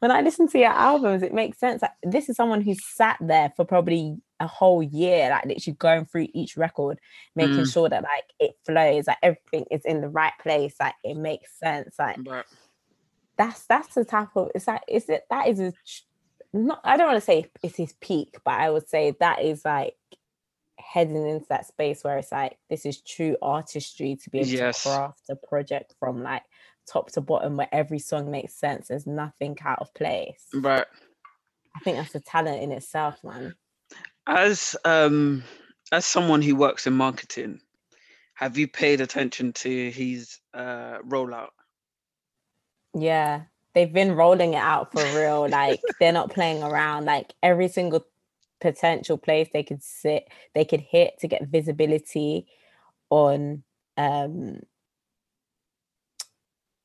when 0.00 0.10
I 0.10 0.20
listen 0.20 0.46
to 0.48 0.58
your 0.58 0.70
albums, 0.72 1.22
it 1.22 1.32
makes 1.32 1.58
sense. 1.58 1.82
Like 1.82 1.92
this 2.02 2.28
is 2.28 2.36
someone 2.36 2.60
who 2.60 2.74
sat 2.74 3.16
there 3.20 3.52
for 3.56 3.64
probably 3.64 4.18
a 4.40 4.46
whole 4.46 4.82
year, 4.82 5.30
like 5.30 5.46
literally 5.46 5.76
going 5.78 6.04
through 6.04 6.28
each 6.34 6.56
record, 6.56 6.98
making 7.34 7.64
Mm. 7.64 7.72
sure 7.72 7.88
that 7.88 8.02
like 8.02 8.24
it 8.38 8.52
flows, 8.66 9.06
like 9.06 9.18
everything 9.22 9.64
is 9.70 9.82
in 9.86 10.02
the 10.02 10.08
right 10.08 10.34
place, 10.42 10.74
like 10.80 10.94
it 11.02 11.16
makes 11.16 11.58
sense. 11.58 11.96
Like 11.98 12.20
Right. 12.26 12.44
that's 13.38 13.66
that's 13.66 13.94
the 13.94 14.04
type 14.04 14.28
of 14.36 14.50
it's 14.54 14.66
like 14.66 14.82
is 14.88 15.08
it 15.08 15.22
that 15.30 15.48
is 15.48 15.60
a 15.60 15.72
not 16.52 16.80
I 16.84 16.96
don't 16.96 17.06
want 17.08 17.16
to 17.18 17.24
say 17.24 17.46
it's 17.62 17.76
his 17.76 17.94
peak, 18.00 18.36
but 18.44 18.54
I 18.54 18.70
would 18.70 18.88
say 18.88 19.14
that 19.20 19.42
is 19.42 19.64
like 19.64 19.94
heading 20.80 21.28
into 21.28 21.46
that 21.48 21.66
space 21.66 22.02
where 22.02 22.18
it's 22.18 22.32
like 22.32 22.56
this 22.68 22.84
is 22.86 23.00
true 23.02 23.36
artistry 23.42 24.16
to 24.22 24.30
be 24.30 24.38
able 24.40 24.48
Yes. 24.48 24.82
to 24.82 24.88
craft 24.88 25.22
a 25.30 25.36
project 25.36 25.94
from 25.98 26.22
like 26.22 26.42
top 26.90 27.10
to 27.12 27.20
bottom 27.20 27.56
where 27.56 27.68
every 27.72 27.98
song 27.98 28.30
makes 28.30 28.54
sense. 28.54 28.88
There's 28.88 29.06
nothing 29.06 29.56
out 29.64 29.78
of 29.80 29.92
place. 29.94 30.46
Right. 30.54 30.86
I 31.76 31.80
think 31.80 31.96
that's 31.98 32.14
a 32.14 32.20
talent 32.20 32.62
in 32.62 32.72
itself, 32.72 33.22
man. 33.22 33.54
As 34.26 34.76
um 34.84 35.44
as 35.92 36.04
someone 36.06 36.42
who 36.42 36.56
works 36.56 36.86
in 36.86 36.92
marketing, 36.94 37.60
have 38.34 38.56
you 38.58 38.66
paid 38.68 39.00
attention 39.00 39.52
to 39.54 39.90
his 39.90 40.38
uh 40.54 40.98
rollout? 41.06 41.50
Yeah. 42.94 43.42
They've 43.72 43.92
been 43.92 44.16
rolling 44.16 44.54
it 44.54 44.62
out 44.62 44.92
for 44.92 45.02
real. 45.16 45.48
Like 45.48 45.80
they're 46.00 46.12
not 46.12 46.30
playing 46.32 46.62
around. 46.62 47.04
Like 47.04 47.32
every 47.42 47.68
single 47.68 48.04
potential 48.60 49.18
place 49.18 49.48
they 49.52 49.62
could 49.62 49.82
sit, 49.82 50.28
they 50.54 50.64
could 50.64 50.80
hit 50.80 51.18
to 51.20 51.28
get 51.28 51.46
visibility 51.48 52.46
on 53.10 53.62
um 53.96 54.60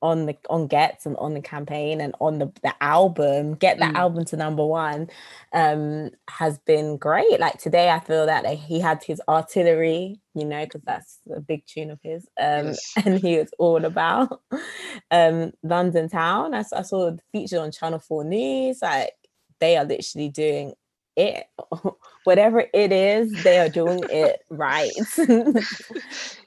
on 0.01 0.25
the 0.25 0.37
on 0.49 0.67
Ghetts 0.67 1.05
and 1.05 1.15
on 1.17 1.33
the 1.33 1.41
campaign 1.41 1.99
and 2.01 2.13
on 2.19 2.37
the, 2.37 2.51
the 2.61 2.73
album 2.83 3.55
get 3.55 3.79
that 3.79 3.93
Mm. 3.93 3.97
album 3.97 4.25
to 4.25 4.37
number 4.37 4.63
one 4.65 5.09
um 5.53 6.11
has 6.29 6.59
been 6.59 6.97
great 6.97 7.39
like 7.39 7.57
today 7.57 7.89
i 7.89 7.99
feel 7.99 8.25
that 8.25 8.43
like, 8.43 8.59
he 8.59 8.79
had 8.79 9.03
his 9.03 9.21
artillery 9.27 10.19
you 10.35 10.45
know 10.45 10.63
because 10.65 10.81
that's 10.83 11.19
a 11.35 11.39
big 11.39 11.65
tune 11.65 11.89
of 11.91 11.99
his 12.03 12.27
um 12.39 12.67
Yes. 12.67 12.93
and 13.05 13.19
he 13.19 13.37
was 13.37 13.49
all 13.57 13.83
about 13.85 14.41
um 15.11 15.51
london 15.63 16.09
town 16.09 16.53
I 16.53 16.61
saw 16.61 17.11
the 17.11 17.19
feature 17.31 17.59
on 17.59 17.71
channel 17.71 17.99
4 17.99 18.25
news 18.25 18.79
like 18.81 19.13
they 19.59 19.77
are 19.77 19.85
literally 19.85 20.29
doing 20.29 20.73
it 21.15 21.45
whatever 22.23 22.65
it 22.73 22.91
is 22.91 23.33
they 23.43 23.57
are 23.59 23.69
doing 23.69 24.05
it 24.09 24.39
right 24.49 24.93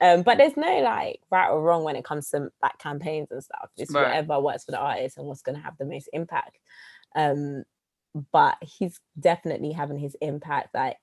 um 0.01 0.23
but 0.23 0.37
there's 0.37 0.57
no 0.57 0.79
like 0.79 1.19
right 1.31 1.49
or 1.49 1.61
wrong 1.61 1.83
when 1.83 1.95
it 1.95 2.03
comes 2.05 2.29
to 2.29 2.49
like 2.61 2.77
campaigns 2.79 3.29
and 3.31 3.43
stuff 3.43 3.69
it's 3.77 3.93
Right. 3.93 4.05
whatever 4.07 4.39
works 4.39 4.65
for 4.65 4.71
the 4.71 4.79
artist 4.79 5.17
and 5.17 5.27
what's 5.27 5.41
going 5.41 5.55
to 5.55 5.63
have 5.63 5.77
the 5.77 5.85
most 5.85 6.09
impact 6.13 6.57
um 7.15 7.63
but 8.31 8.57
he's 8.61 8.99
definitely 9.19 9.71
having 9.71 9.97
his 9.97 10.15
impact 10.21 10.73
like 10.73 10.97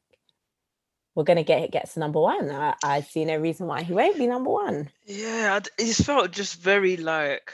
we're 1.15 1.25
gonna 1.25 1.43
get 1.43 1.63
it 1.63 1.73
Ghetts 1.73 1.95
to 1.95 2.01
number 2.01 2.21
one 2.21 2.51
I, 2.51 2.75
I 2.83 3.01
see 3.01 3.25
no 3.25 3.37
reason 3.37 3.67
why 3.67 3.83
he 3.83 3.93
won't 3.93 4.19
be 4.19 4.27
number 4.27 4.51
one 4.51 4.91
Yeah, 5.05 5.61
I 5.61 5.83
it 5.83 5.95
felt 5.95 6.33
just 6.33 6.61
very 6.61 6.97
like. 6.97 7.53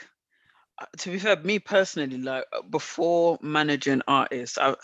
uh, 0.79 0.85
To 0.99 1.11
be 1.11 1.19
fair, 1.19 1.37
me 1.37 1.59
personally, 1.59 2.17
like 2.19 2.45
uh, 2.53 2.61
before 2.63 3.39
managing 3.41 4.01
artists, 4.07 4.57
I've 4.57 4.77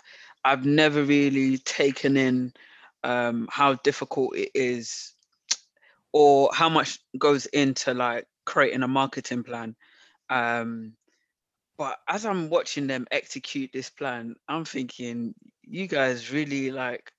I've 0.44 0.66
never 0.66 1.04
really 1.04 1.58
taken 1.58 2.18
in 2.18 2.54
um, 3.04 3.48
how 3.52 3.76
difficult 3.76 4.36
it 4.36 4.52
is, 4.54 5.14
or 6.14 6.50
how 6.54 6.70
much 6.70 7.00
goes 7.18 7.46
into 7.48 7.94
like 7.94 8.26
creating 8.46 8.84
a 8.84 8.88
marketing 8.88 9.44
plan. 9.44 9.76
Um, 10.30 10.94
but 11.78 11.98
as 12.10 12.26
I'm 12.26 12.50
watching 12.50 12.88
them 12.88 13.08
execute 13.12 13.72
this 13.72 13.90
plan, 13.90 14.36
I'm 14.48 14.66
thinking, 14.66 15.34
you 15.64 15.88
guys 15.88 16.32
really 16.32 16.72
like, 16.72 17.12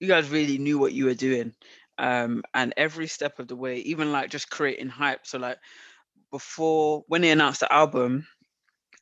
you 0.00 0.08
guys 0.08 0.28
really 0.28 0.58
knew 0.58 0.78
what 0.78 0.92
you 0.92 1.04
were 1.04 1.14
doing. 1.14 1.54
Um, 1.98 2.42
and 2.54 2.74
every 2.76 3.06
step 3.06 3.38
of 3.38 3.48
the 3.48 3.56
way, 3.56 3.76
even 3.78 4.12
like 4.12 4.30
just 4.30 4.50
creating 4.50 4.88
hype. 4.88 5.26
So 5.26 5.38
like 5.38 5.58
before 6.30 7.04
when 7.08 7.22
they 7.22 7.30
announced 7.30 7.60
the 7.60 7.72
album, 7.72 8.26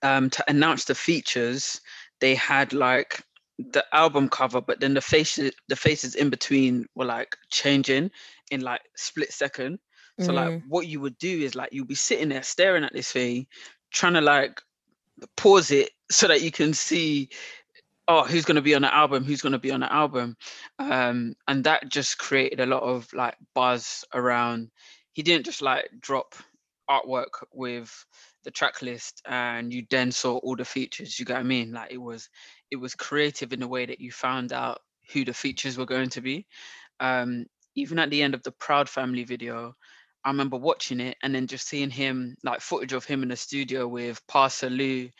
um, 0.02 0.30
to 0.30 0.45
announce 0.49 0.85
the 0.85 0.95
features, 0.95 1.80
they 2.21 2.35
had 2.35 2.73
like 2.73 3.23
the 3.58 3.84
album 3.92 4.28
cover, 4.28 4.60
but 4.60 4.80
then 4.80 4.94
the 4.94 5.00
faces, 5.00 5.52
the 5.68 5.76
faces 5.76 6.14
in 6.14 6.30
between 6.30 6.86
were 6.94 7.04
like 7.04 7.36
changing 7.50 8.10
in 8.50 8.60
like 8.60 8.82
split 8.96 9.32
second. 9.32 9.78
So 10.18 10.32
like 10.32 10.62
what 10.66 10.86
you 10.86 11.00
would 11.00 11.18
do 11.18 11.28
is 11.42 11.54
like 11.54 11.70
you'll 11.72 11.84
be 11.84 11.94
sitting 11.94 12.30
there 12.30 12.42
staring 12.42 12.84
at 12.84 12.92
this 12.94 13.12
thing, 13.12 13.46
trying 13.92 14.14
to 14.14 14.22
like 14.22 14.60
pause 15.36 15.70
it 15.70 15.90
so 16.10 16.28
that 16.28 16.42
you 16.42 16.50
can 16.50 16.72
see 16.75 17.28
oh 18.08 18.22
who's 18.25 18.44
going 18.44 18.56
to 18.56 18.62
be 18.62 18.75
on 18.75 18.82
the 18.82 18.94
album 18.94 19.25
who's 19.25 19.40
going 19.40 19.52
to 19.52 19.58
be 19.58 19.70
on 19.70 19.80
the 19.80 19.92
album. 19.92 20.36
Um 20.78 21.34
and 21.48 21.64
that 21.64 21.90
just 21.90 22.18
created 22.18 22.60
a 22.60 22.66
lot 22.66 22.82
of 22.82 23.12
like 23.12 23.36
buzz 23.54 24.04
around. 24.14 24.70
He 25.12 25.22
didn't 25.22 25.44
just 25.44 25.60
like 25.60 25.88
drop 26.00 26.34
artwork 26.88 27.44
with 27.52 27.92
the 28.44 28.50
track 28.50 28.80
list 28.80 29.20
and 29.26 29.72
you 29.72 29.84
then 29.90 30.12
saw 30.12 30.36
all 30.38 30.54
the 30.54 30.64
features 30.64 31.18
you 31.18 31.26
get 31.26 31.34
what 31.34 31.40
i 31.40 31.42
mean? 31.42 31.72
Like 31.72 31.92
it 31.92 31.98
was 31.98 32.30
it 32.70 32.76
was 32.76 32.94
creative 32.94 33.52
in 33.52 33.61
the 33.61 33.68
way 33.68 33.87
that 33.87 34.00
you 34.00 34.12
found 34.12 34.52
out 34.52 34.80
who 35.12 35.25
the 35.25 35.32
features 35.35 35.78
were 35.78 35.87
going 35.87 36.11
to 36.11 36.20
be 36.20 36.46
um 37.00 37.46
even 37.75 37.99
at 37.99 38.11
the 38.11 38.23
end 38.23 38.35
of 38.35 38.42
the 38.42 38.52
proud 38.52 38.88
family 38.88 39.25
video 39.25 39.75
I 40.25 40.30
remember 40.30 40.56
watching 40.56 40.99
it 41.00 41.16
and 41.23 41.32
then 41.32 41.46
just 41.46 41.68
seeing 41.68 41.88
him, 41.88 42.35
like 42.42 42.61
footage 42.61 42.92
of 42.92 43.04
him 43.04 43.23
in 43.23 43.28
the 43.28 43.37
studio 43.37 43.87
with 43.87 44.20
Pa 44.26 44.49
Salieu, 44.49 45.11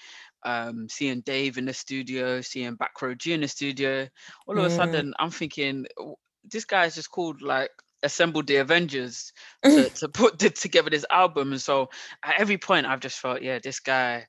um, 0.45 0.89
seeing 0.89 1.21
Dave 1.21 1.59
in 1.59 1.65
the 1.67 1.73
studio, 1.75 2.41
seeing 2.41 2.77
BackRoad 2.77 3.19
Gee 3.19 3.33
in 3.33 3.41
the 3.41 3.49
studio. 3.49 4.09
All 4.47 4.59
of 4.59 4.65
a 4.65 4.71
Mm. 4.71 4.71
sudden, 4.71 5.15
I'm 5.19 5.31
thinking, 5.31 5.87
"W- 5.97 6.17
this 6.45 6.65
guy's 6.65 6.95
just 6.97 7.11
called 7.11 7.41
like 7.43 7.71
assembled 8.03 8.47
the 8.47 8.57
Avengers 8.57 9.33
to, 9.71 9.91
to 9.97 10.09
put 10.09 10.39
t- 10.39 10.51
together 10.51 10.91
this 10.91 11.07
album. 11.11 11.53
And 11.53 11.61
so 11.61 11.89
at 12.25 12.41
every 12.41 12.59
point, 12.59 12.87
I've 12.87 13.01
just 13.01 13.19
felt, 13.21 13.43
yeah, 13.43 13.59
this 13.63 13.81
guy. 13.81 14.27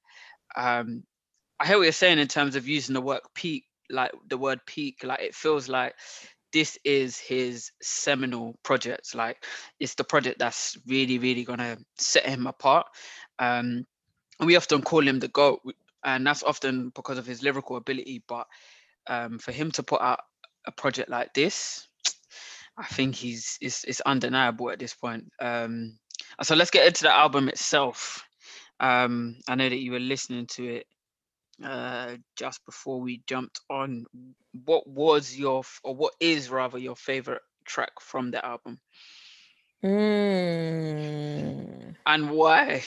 Um, 0.56 1.04
I 1.60 1.66
hear 1.66 1.78
what 1.78 1.84
you're 1.84 1.92
saying 1.92 2.20
in 2.20 2.28
terms 2.28 2.56
of 2.56 2.68
using 2.68 2.94
the 2.94 3.02
word 3.02 3.22
peak, 3.34 3.66
like 3.90 4.12
the 4.28 4.38
word 4.38 4.60
peak. 4.66 5.04
Like 5.04 5.22
it 5.22 5.36
feels 5.36 5.68
like 5.68 5.96
this 6.54 6.78
is 6.84 7.18
his 7.18 7.72
seminal 7.82 8.56
project. 8.64 9.16
Like 9.16 9.44
it's 9.80 9.96
the 9.96 10.04
project 10.04 10.40
that's 10.40 10.78
really, 10.88 11.18
really 11.18 11.44
gonna 11.44 11.78
set 11.98 12.26
him 12.26 12.48
apart. 12.48 12.86
Um, 13.40 13.86
and 14.40 14.46
we 14.46 14.56
often 14.56 14.82
call 14.84 15.08
him 15.08 15.20
the 15.20 15.30
goat, 15.30 15.62
and 16.04 16.26
that's 16.26 16.44
often 16.44 16.92
because 16.96 17.18
of 17.18 17.26
his 17.26 17.42
lyrical 17.42 17.78
ability. 17.78 18.24
But 18.28 18.46
um, 19.08 19.40
for 19.40 19.52
him 19.52 19.72
to 19.72 19.84
put 19.84 20.02
out 20.02 20.20
a 20.68 20.72
project 20.72 21.10
like 21.10 21.34
this, 21.34 21.88
I 22.78 22.86
think 22.86 23.16
he's 23.16 23.58
it's, 23.62 23.84
it's 23.86 24.02
undeniable 24.02 24.70
at 24.70 24.78
this 24.78 24.94
point. 24.94 25.26
Um, 25.42 25.98
so 26.44 26.56
let's 26.56 26.72
get 26.72 26.86
into 26.86 27.04
the 27.04 27.16
album 27.16 27.50
itself. 27.50 28.24
Um, 28.80 29.38
I 29.48 29.56
know 29.56 29.70
that 29.70 29.80
you 29.80 29.92
were 29.92 30.00
listening 30.00 30.46
to 30.52 30.76
it 30.76 30.86
uh, 31.64 32.16
just 32.36 32.66
before 32.66 33.02
we 33.02 33.22
jumped 33.28 33.60
on. 33.70 34.06
What 34.66 34.88
was 34.88 35.38
your 35.38 35.64
or 35.84 35.96
what 35.96 36.14
is 36.20 36.50
rather 36.50 36.78
your 36.78 36.96
favorite 36.96 37.42
track 37.66 37.92
from 38.02 38.32
the 38.32 38.44
album, 38.46 38.80
Mm. 39.84 41.96
and 42.06 42.32
why? 42.32 42.84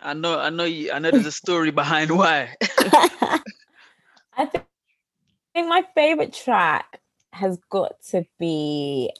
I 0.00 0.14
know, 0.14 0.38
I 0.38 0.50
know, 0.50 0.64
you, 0.64 0.92
I 0.92 0.98
know. 0.98 1.10
There's 1.10 1.26
a 1.26 1.32
story 1.32 1.70
behind 1.70 2.10
why. 2.10 2.54
I 4.36 4.46
thi- 4.46 4.60
think 5.54 5.68
my 5.68 5.84
favorite 5.94 6.32
track 6.32 7.00
has 7.32 7.58
got 7.70 8.00
to 8.10 8.24
be 8.38 9.10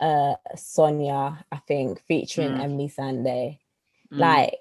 uh 0.00 0.34
Sonia, 0.56 1.44
I 1.52 1.56
think, 1.68 2.02
featuring 2.06 2.36
Mm. 2.36 2.56
Emeli 2.56 2.92
Sandé. 2.94 3.58
Mm, 4.12 4.16
Like 4.16 4.54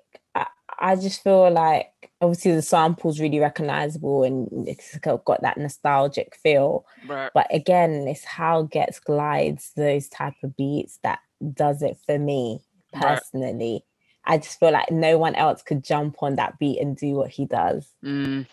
I, 0.80 0.96
just 0.96 1.24
feel 1.24 1.50
like 1.52 1.92
obviously 2.22 2.56
the 2.56 2.62
sample's 2.62 3.20
really 3.20 3.40
recognizable 3.40 4.24
and 4.24 4.68
it's 4.68 4.98
got 5.00 5.42
that 5.42 5.58
nostalgic 5.58 6.36
feel. 6.36 6.86
right, 7.08 7.32
But 7.34 7.48
again, 7.54 8.08
it's 8.08 8.24
how 8.24 8.64
Ghetts 8.64 9.00
glides 9.00 9.72
those 9.76 10.10
type 10.10 10.36
of 10.44 10.56
beats 10.56 11.00
that 11.04 11.20
does 11.54 11.82
it 11.82 11.98
for 12.06 12.18
me 12.18 12.62
Right. 12.94 13.20
personally. 13.20 13.86
I 14.26 14.38
just 14.38 14.60
feel 14.60 14.72
like 14.72 14.92
no 14.92 15.18
one 15.18 15.36
else 15.36 15.62
could 15.62 15.84
jump 15.84 16.22
on 16.22 16.36
that 16.36 16.60
beat 16.60 16.80
and 16.80 16.98
do 16.98 17.14
what 17.16 17.30
he 17.30 17.46
does 17.46 17.94
mm, 18.04 18.46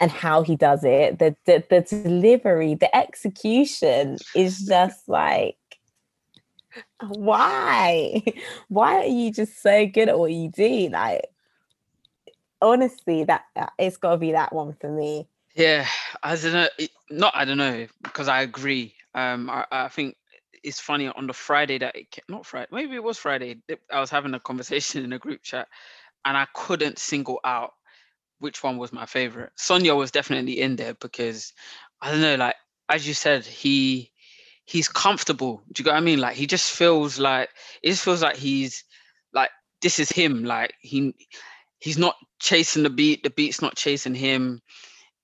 and 0.00 0.10
how 0.10 0.42
he 0.42 0.56
does 0.56 0.84
it. 0.84 1.18
The 1.18 1.36
the, 1.46 1.64
the 1.68 1.80
delivery, 1.80 2.74
the 2.74 2.94
execution 2.94 4.18
is 4.36 4.60
just 4.66 5.08
like 5.08 5.57
Why? 7.08 8.22
Why 8.68 8.96
are 8.96 9.06
you 9.06 9.32
just 9.32 9.62
so 9.62 9.86
good 9.86 10.08
at 10.08 10.18
what 10.18 10.32
you 10.32 10.50
do? 10.50 10.88
Like, 10.90 11.26
honestly, 12.60 13.24
that 13.24 13.44
it's 13.78 13.96
got 13.96 14.12
to 14.12 14.16
be 14.16 14.32
that 14.32 14.52
one 14.52 14.74
for 14.80 14.90
me. 14.90 15.28
Yeah, 15.54 15.86
I 16.22 16.36
don't 16.36 16.52
know. 16.52 16.68
Not 17.10 17.34
I 17.34 17.44
don't 17.44 17.58
know 17.58 17.86
because 18.02 18.28
I 18.28 18.42
agree. 18.42 18.94
Um, 19.14 19.50
I, 19.50 19.66
I 19.70 19.88
think 19.88 20.16
it's 20.62 20.80
funny 20.80 21.08
on 21.08 21.26
the 21.26 21.32
Friday 21.32 21.78
that 21.78 21.96
it 21.96 22.18
not 22.28 22.46
Friday, 22.46 22.68
maybe 22.70 22.94
it 22.94 23.02
was 23.02 23.18
Friday. 23.18 23.60
I 23.92 24.00
was 24.00 24.10
having 24.10 24.34
a 24.34 24.40
conversation 24.40 25.04
in 25.04 25.12
a 25.12 25.18
group 25.18 25.42
chat, 25.42 25.68
and 26.24 26.36
I 26.36 26.46
couldn't 26.54 26.98
single 26.98 27.40
out 27.44 27.72
which 28.40 28.62
one 28.62 28.76
was 28.78 28.92
my 28.92 29.06
favorite. 29.06 29.50
Sonia 29.56 29.94
was 29.94 30.10
definitely 30.10 30.60
in 30.60 30.76
there 30.76 30.94
because 30.94 31.52
I 32.00 32.10
don't 32.10 32.20
know, 32.20 32.36
like 32.36 32.54
as 32.88 33.06
you 33.06 33.14
said, 33.14 33.44
he 33.44 34.12
he's 34.68 34.88
comfortable. 34.88 35.62
Do 35.72 35.80
you 35.80 35.84
get 35.84 35.92
what 35.92 35.96
I 35.96 36.04
mean? 36.04 36.20
Like 36.20 36.36
he 36.36 36.46
just 36.46 36.70
feels 36.72 37.18
like 37.18 37.48
it 37.82 37.88
just 37.88 38.04
feels 38.04 38.22
like 38.22 38.36
he's 38.36 38.84
like 39.32 39.50
this 39.80 39.98
is 39.98 40.10
him. 40.10 40.44
Like 40.44 40.74
he 40.82 41.14
he's 41.78 41.96
not 41.96 42.16
chasing 42.38 42.82
the 42.82 42.90
beat. 42.90 43.22
The 43.22 43.30
beat's 43.30 43.62
not 43.62 43.76
chasing 43.76 44.14
him. 44.14 44.60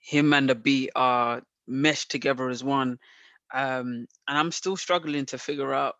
Him 0.00 0.32
and 0.32 0.48
the 0.48 0.54
beat 0.54 0.90
are 0.96 1.42
meshed 1.66 2.10
together 2.10 2.48
as 2.48 2.64
one. 2.64 2.98
Um, 3.52 4.06
and 4.26 4.38
I'm 4.38 4.50
still 4.50 4.76
struggling 4.76 5.26
to 5.26 5.38
figure 5.38 5.74
out 5.74 5.94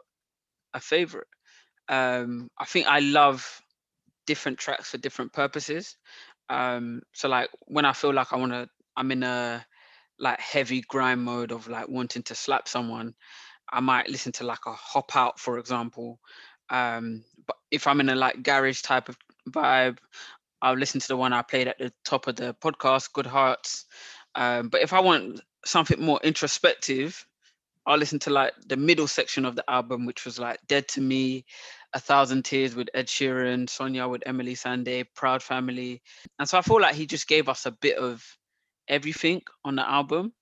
a 0.73 0.81
favorite. 0.81 1.29
Um, 1.89 2.49
I 2.59 2.65
think 2.65 2.87
I 2.87 3.01
love 3.01 3.61
different 4.27 4.59
tracks 4.59 4.91
for 4.91 4.99
different 4.99 5.35
purposes. 5.35 5.97
Um, 6.49 7.03
so 7.13 7.29
like 7.29 7.51
when 7.67 7.85
I 7.85 7.93
feel 7.93 8.15
like 8.15 8.33
I 8.33 8.37
want 8.37 8.53
to, 8.53 8.69
I'm 8.97 9.13
in 9.13 9.23
a 9.23 9.65
like 10.18 10.40
heavy 10.40 10.80
grind 10.83 11.23
mode 11.23 11.52
of 11.52 11.68
like 11.68 11.88
wanting 11.88 12.23
to 12.25 12.35
slap 12.35 12.68
someone, 12.68 13.14
I 13.71 13.80
might 13.80 14.09
listen 14.09 14.33
to 14.33 14.44
like 14.44 14.66
a 14.66 14.73
hop 14.73 15.16
out, 15.16 15.38
for 15.38 15.59
example. 15.59 16.21
Um, 16.71 17.25
but 17.47 17.56
if 17.71 17.87
I'm 17.87 18.00
in 18.00 18.09
a 18.09 18.14
like 18.14 18.42
garage 18.42 18.83
type 18.83 19.09
of 19.09 19.18
vibe, 19.50 19.99
I'll 20.62 20.76
listen 20.76 21.00
to 21.00 21.09
the 21.09 21.16
one 21.16 21.33
I 21.33 21.42
played 21.42 21.68
at 21.68 21.78
the 21.78 21.92
top 22.04 22.26
of 22.26 22.37
the 22.37 22.54
podcast, 22.54 23.12
Good 23.12 23.26
Hearts. 23.26 23.85
Um, 24.35 24.68
but 24.68 24.83
if 24.83 24.92
I 24.92 25.00
want 25.00 25.40
something 25.64 26.00
more 26.00 26.21
introspective, 26.23 27.26
I'll 27.87 27.99
listen 27.99 28.18
to 28.21 28.30
like 28.30 28.54
the 28.66 28.76
middle 28.76 29.06
section 29.06 29.44
of 29.44 29.56
the 29.56 29.71
album, 29.71 30.06
which 30.06 30.25
was 30.25 30.38
like 30.38 30.59
Dead 30.66 30.88
to 30.88 31.00
Me, 31.00 31.44
A 31.92 32.00
Thousand 32.00 32.44
Tears 32.44 32.75
with 32.75 32.88
Ed 32.94 33.09
Sheeran, 33.09 33.68
Sonia 33.68 34.09
with 34.09 34.23
Emeli 34.26 34.52
Sandé, 34.52 35.04
Proud 35.14 35.42
Family. 35.42 36.00
And 36.38 36.49
so 36.49 36.56
I 36.56 36.62
feel 36.62 36.80
like 36.80 36.94
he 36.94 37.06
just 37.06 37.28
gave 37.28 37.49
us 37.49 37.66
a 37.66 37.73
bit 37.73 37.99
of 37.99 38.25
everything 38.88 39.43
on 39.64 39.76
the 39.76 39.88
album. 39.88 40.33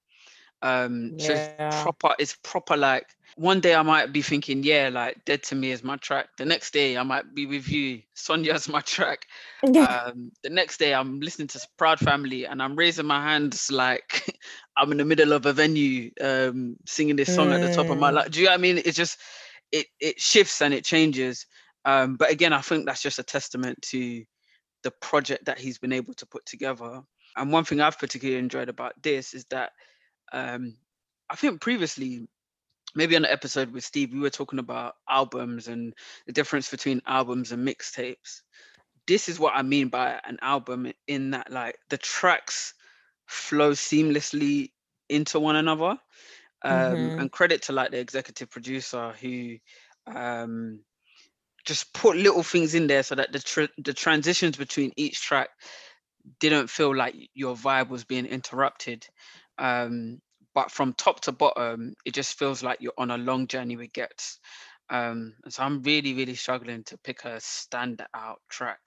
Um, 0.63 1.13
so 1.19 1.35
it's 1.35 1.51
proper, 1.71 2.15
it's 2.19 2.37
proper 2.43 2.77
like 2.77 3.07
one 3.37 3.61
day 3.61 3.75
I 3.75 3.83
might 3.83 4.13
be 4.13 4.23
thinking, 4.23 4.63
yeah, 4.63 4.91
like 4.93 5.25
Dead 5.25 5.43
to 5.45 5.55
Me 5.55 5.71
is 5.71 5.83
my 5.83 5.97
track. 5.97 6.29
The 6.39 6.45
next 6.45 6.73
day 6.73 6.97
I 6.97 7.03
might 7.03 7.35
be 7.35 7.47
with 7.47 7.69
you, 7.69 8.03
Sonia's 8.15 8.69
my 8.69 8.81
track. 8.81 9.27
Um, 9.81 10.33
the 10.43 10.51
next 10.51 10.79
day 10.79 10.95
I'm 10.95 11.21
listening 11.21 11.49
to 11.49 11.61
Proud 11.79 11.99
Family 11.99 12.45
and 12.47 12.63
I'm 12.63 12.77
raising 12.77 13.07
my 13.07 13.23
hands 13.23 13.71
like 13.71 14.25
I'm 14.77 14.91
in 14.93 14.99
the 14.99 15.05
middle 15.05 15.33
of 15.33 15.47
a 15.47 15.53
venue 15.53 16.11
um, 16.21 16.77
singing 16.87 17.17
this 17.17 17.31
song 17.31 17.53
at 17.53 17.61
the 17.61 17.69
top 17.69 17.91
of 17.91 17.99
my 17.99 18.11
Mm. 18.11 18.13
life. 18.13 18.31
Do 18.31 18.41
you 18.41 18.47
know 18.47 18.53
what 18.53 18.59
I 18.59 18.63
mean? 18.63 18.79
It's 18.85 18.97
just 18.97 19.19
it 19.73 19.87
it 20.01 20.21
shifts 20.21 20.61
and 20.63 20.75
it 20.75 20.85
changes. 20.85 21.47
Um, 21.85 22.17
but 22.17 22.31
again, 22.31 22.53
I 22.53 22.61
think 22.61 22.87
that's 22.87 23.03
just 23.03 23.19
a 23.19 23.25
testament 23.25 23.81
to 23.91 24.25
the 24.83 24.91
project 25.01 25.47
that 25.47 25.59
he's 25.59 25.79
been 25.79 25.93
able 25.93 26.15
to 26.15 26.27
put 26.27 26.45
together. 26.47 27.03
And 27.37 27.53
one 27.53 27.65
thing 27.65 27.81
I've 27.81 27.99
particularly 27.99 28.39
enjoyed 28.39 28.69
about 28.69 29.01
this 29.03 29.35
is 29.35 29.45
that 29.47 29.73
um, 30.33 30.77
I 31.31 31.37
think 31.37 31.61
previously, 31.61 32.27
maybe 32.95 33.17
on 33.17 33.25
an 33.25 33.31
episode 33.31 33.73
with 33.73 33.85
Steve, 33.85 34.13
we 34.13 34.21
were 34.21 34.31
talking 34.31 34.59
about 34.59 34.95
albums 35.09 35.69
and 35.69 35.95
the 36.27 36.33
difference 36.33 36.71
between 36.71 37.03
albums 37.07 37.53
and 37.53 37.67
mixtapes. 37.67 38.43
This 39.07 39.29
is 39.29 39.39
what 39.41 39.55
I 39.57 39.63
mean 39.63 39.89
by 39.89 40.21
an 40.25 40.39
album 40.43 40.93
in 41.07 41.31
that 41.33 41.51
like 41.51 41.77
the 41.91 41.99
tracks 41.99 42.75
flow 43.27 43.73
seamlessly 43.73 44.71
into 45.09 45.41
one 45.41 45.57
another. 45.57 45.99
Um, 46.65 47.13
Mhm. 47.13 47.19
and 47.19 47.33
credit 47.33 47.63
to 47.63 47.73
like 47.73 47.91
the 47.91 47.99
executive 47.99 48.49
producer 48.51 49.13
who 49.21 49.57
um, 50.07 50.85
just 51.65 51.93
put 51.93 52.17
little 52.17 52.43
things 52.43 52.75
in 52.75 52.87
there 52.87 53.03
so 53.03 53.15
that 53.17 53.33
the 53.33 53.39
tr- 53.41 53.73
the 53.79 53.93
transitions 53.93 54.57
between 54.57 54.93
each 54.97 55.21
track 55.21 55.49
didn't 56.41 56.71
feel 56.71 56.95
like 56.95 57.15
your 57.35 57.57
vibe 57.57 57.89
was 57.89 58.05
being 58.05 58.27
interrupted. 58.27 59.07
Um, 59.59 60.21
but 60.55 60.71
from 60.71 60.93
top 60.93 61.21
to 61.23 61.33
bottom, 61.33 61.95
it 62.05 62.15
just 62.15 62.39
feels 62.39 62.63
like 62.63 62.79
you're 62.81 62.93
on 62.99 63.11
a 63.11 63.19
long 63.19 63.47
journey 63.47 63.77
with 63.77 63.93
Ghetts. 63.93 64.39
Um, 64.91 65.35
so 65.49 65.63
I'm 65.63 65.83
really, 65.83 66.15
really 66.15 66.35
struggling 66.35 66.85
to 66.85 66.99
pick 66.99 67.25
a 67.25 67.37
standout 67.39 68.37
track. 68.51 68.81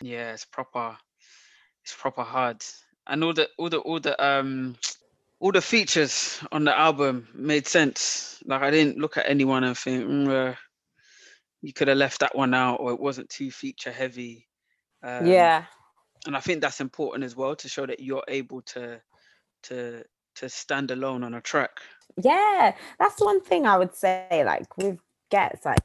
Yeah, 0.00 0.32
it's 0.32 0.46
proper, 0.46 0.96
it's 1.84 1.94
proper 1.94 2.22
hard. 2.22 2.64
And 3.06 3.22
all 3.24 3.34
the 3.34 3.48
all 3.58 3.68
the 3.68 3.78
all 3.78 4.00
the 4.00 4.24
um 4.24 4.76
all 5.40 5.52
the 5.52 5.60
features 5.60 6.40
on 6.52 6.64
the 6.64 6.78
album 6.78 7.28
made 7.34 7.66
sense. 7.66 8.42
Like 8.46 8.62
I 8.62 8.70
didn't 8.70 8.98
look 8.98 9.16
at 9.16 9.28
anyone 9.28 9.64
and 9.64 9.76
think, 9.76 10.04
mm, 10.04 10.52
uh, 10.52 10.54
you 11.62 11.72
could 11.72 11.88
have 11.88 11.98
left 11.98 12.20
that 12.20 12.36
one 12.36 12.54
out, 12.54 12.76
or 12.76 12.92
it 12.92 13.00
wasn't 13.00 13.28
too 13.28 13.50
feature 13.50 13.92
heavy. 13.92 14.46
Um, 15.02 15.26
yeah. 15.26 15.64
And 16.26 16.36
I 16.36 16.40
think 16.40 16.60
that's 16.60 16.80
important 16.80 17.24
as 17.24 17.36
well 17.36 17.56
to 17.56 17.68
show 17.68 17.86
that 17.86 18.00
you're 18.00 18.24
able 18.28 18.62
to 18.62 19.02
to 19.64 20.04
to 20.36 20.48
stand 20.50 20.90
alone 20.92 21.24
on 21.24 21.34
a 21.34 21.40
track. 21.42 21.80
Yeah, 22.16 22.76
that's 22.98 23.20
one 23.20 23.40
thing 23.40 23.66
I 23.66 23.78
would 23.78 23.94
say. 23.94 24.42
Like 24.44 24.76
with 24.76 25.00
Ghetts, 25.30 25.64
like 25.64 25.82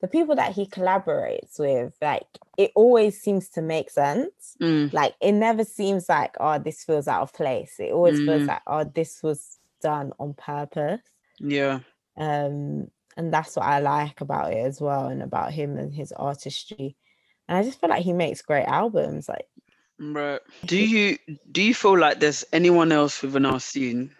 the 0.00 0.08
people 0.08 0.36
that 0.36 0.52
he 0.52 0.66
collaborates 0.66 1.58
with, 1.58 1.96
like 2.00 2.26
it 2.58 2.72
always 2.74 3.20
seems 3.20 3.48
to 3.50 3.62
make 3.62 3.90
sense. 3.90 4.56
Mm, 4.60 4.92
Like 4.92 5.14
it 5.20 5.32
never 5.32 5.64
seems 5.64 6.08
like, 6.08 6.36
oh, 6.40 6.58
this 6.58 6.84
feels 6.84 7.08
out 7.08 7.22
of 7.22 7.32
place. 7.32 7.80
It 7.80 7.92
always 7.92 8.20
feels 8.20 8.46
Mm. 8.46 8.48
like, 8.48 8.62
oh, 8.66 8.84
this 8.84 9.22
was 9.22 9.58
done 9.80 10.12
on 10.18 10.34
purpose. 10.34 11.00
yeah, 11.40 11.80
Um, 12.16 12.90
and 13.16 13.32
that's 13.32 13.56
what 13.56 13.66
I 13.66 13.80
like 13.80 14.20
about 14.20 14.52
it 14.52 14.58
as 14.58 14.80
well, 14.80 15.06
and 15.08 15.22
about 15.22 15.52
him 15.52 15.76
and 15.76 15.92
his 15.94 16.12
artistry. 16.12 16.96
And 17.48 17.58
I 17.58 17.62
just 17.62 17.80
feel 17.80 17.90
like 17.90 18.02
he 18.04 18.12
makes 18.12 18.42
great 18.42 18.64
albums. 18.64 19.28
Like 19.28 19.48
right. 19.98 20.40
Do 20.66 20.76
you 20.76 21.18
do 21.50 21.62
you 21.62 21.74
feel 21.74 21.98
like 21.98 22.20
there's 22.20 22.44
anyone 22.52 22.92
else 22.92 23.22
within 23.22 23.46
our 23.46 23.60
scene 23.60 24.10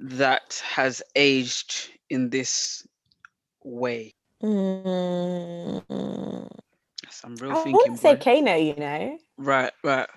that 0.00 0.62
has 0.64 1.02
aged 1.16 1.90
in 2.08 2.30
this 2.30 2.86
way? 3.62 4.14
mm, 4.42 5.82
That's 7.02 7.24
I'm 7.24 7.36
real 7.36 7.52
I 7.52 7.54
thinking. 7.54 7.72
wouldn't 7.74 7.98
say 7.98 8.14
boy. 8.14 8.20
Kano, 8.20 8.56
you 8.56 8.74
know. 8.76 9.18
Right, 9.36 9.72
right, 9.84 10.08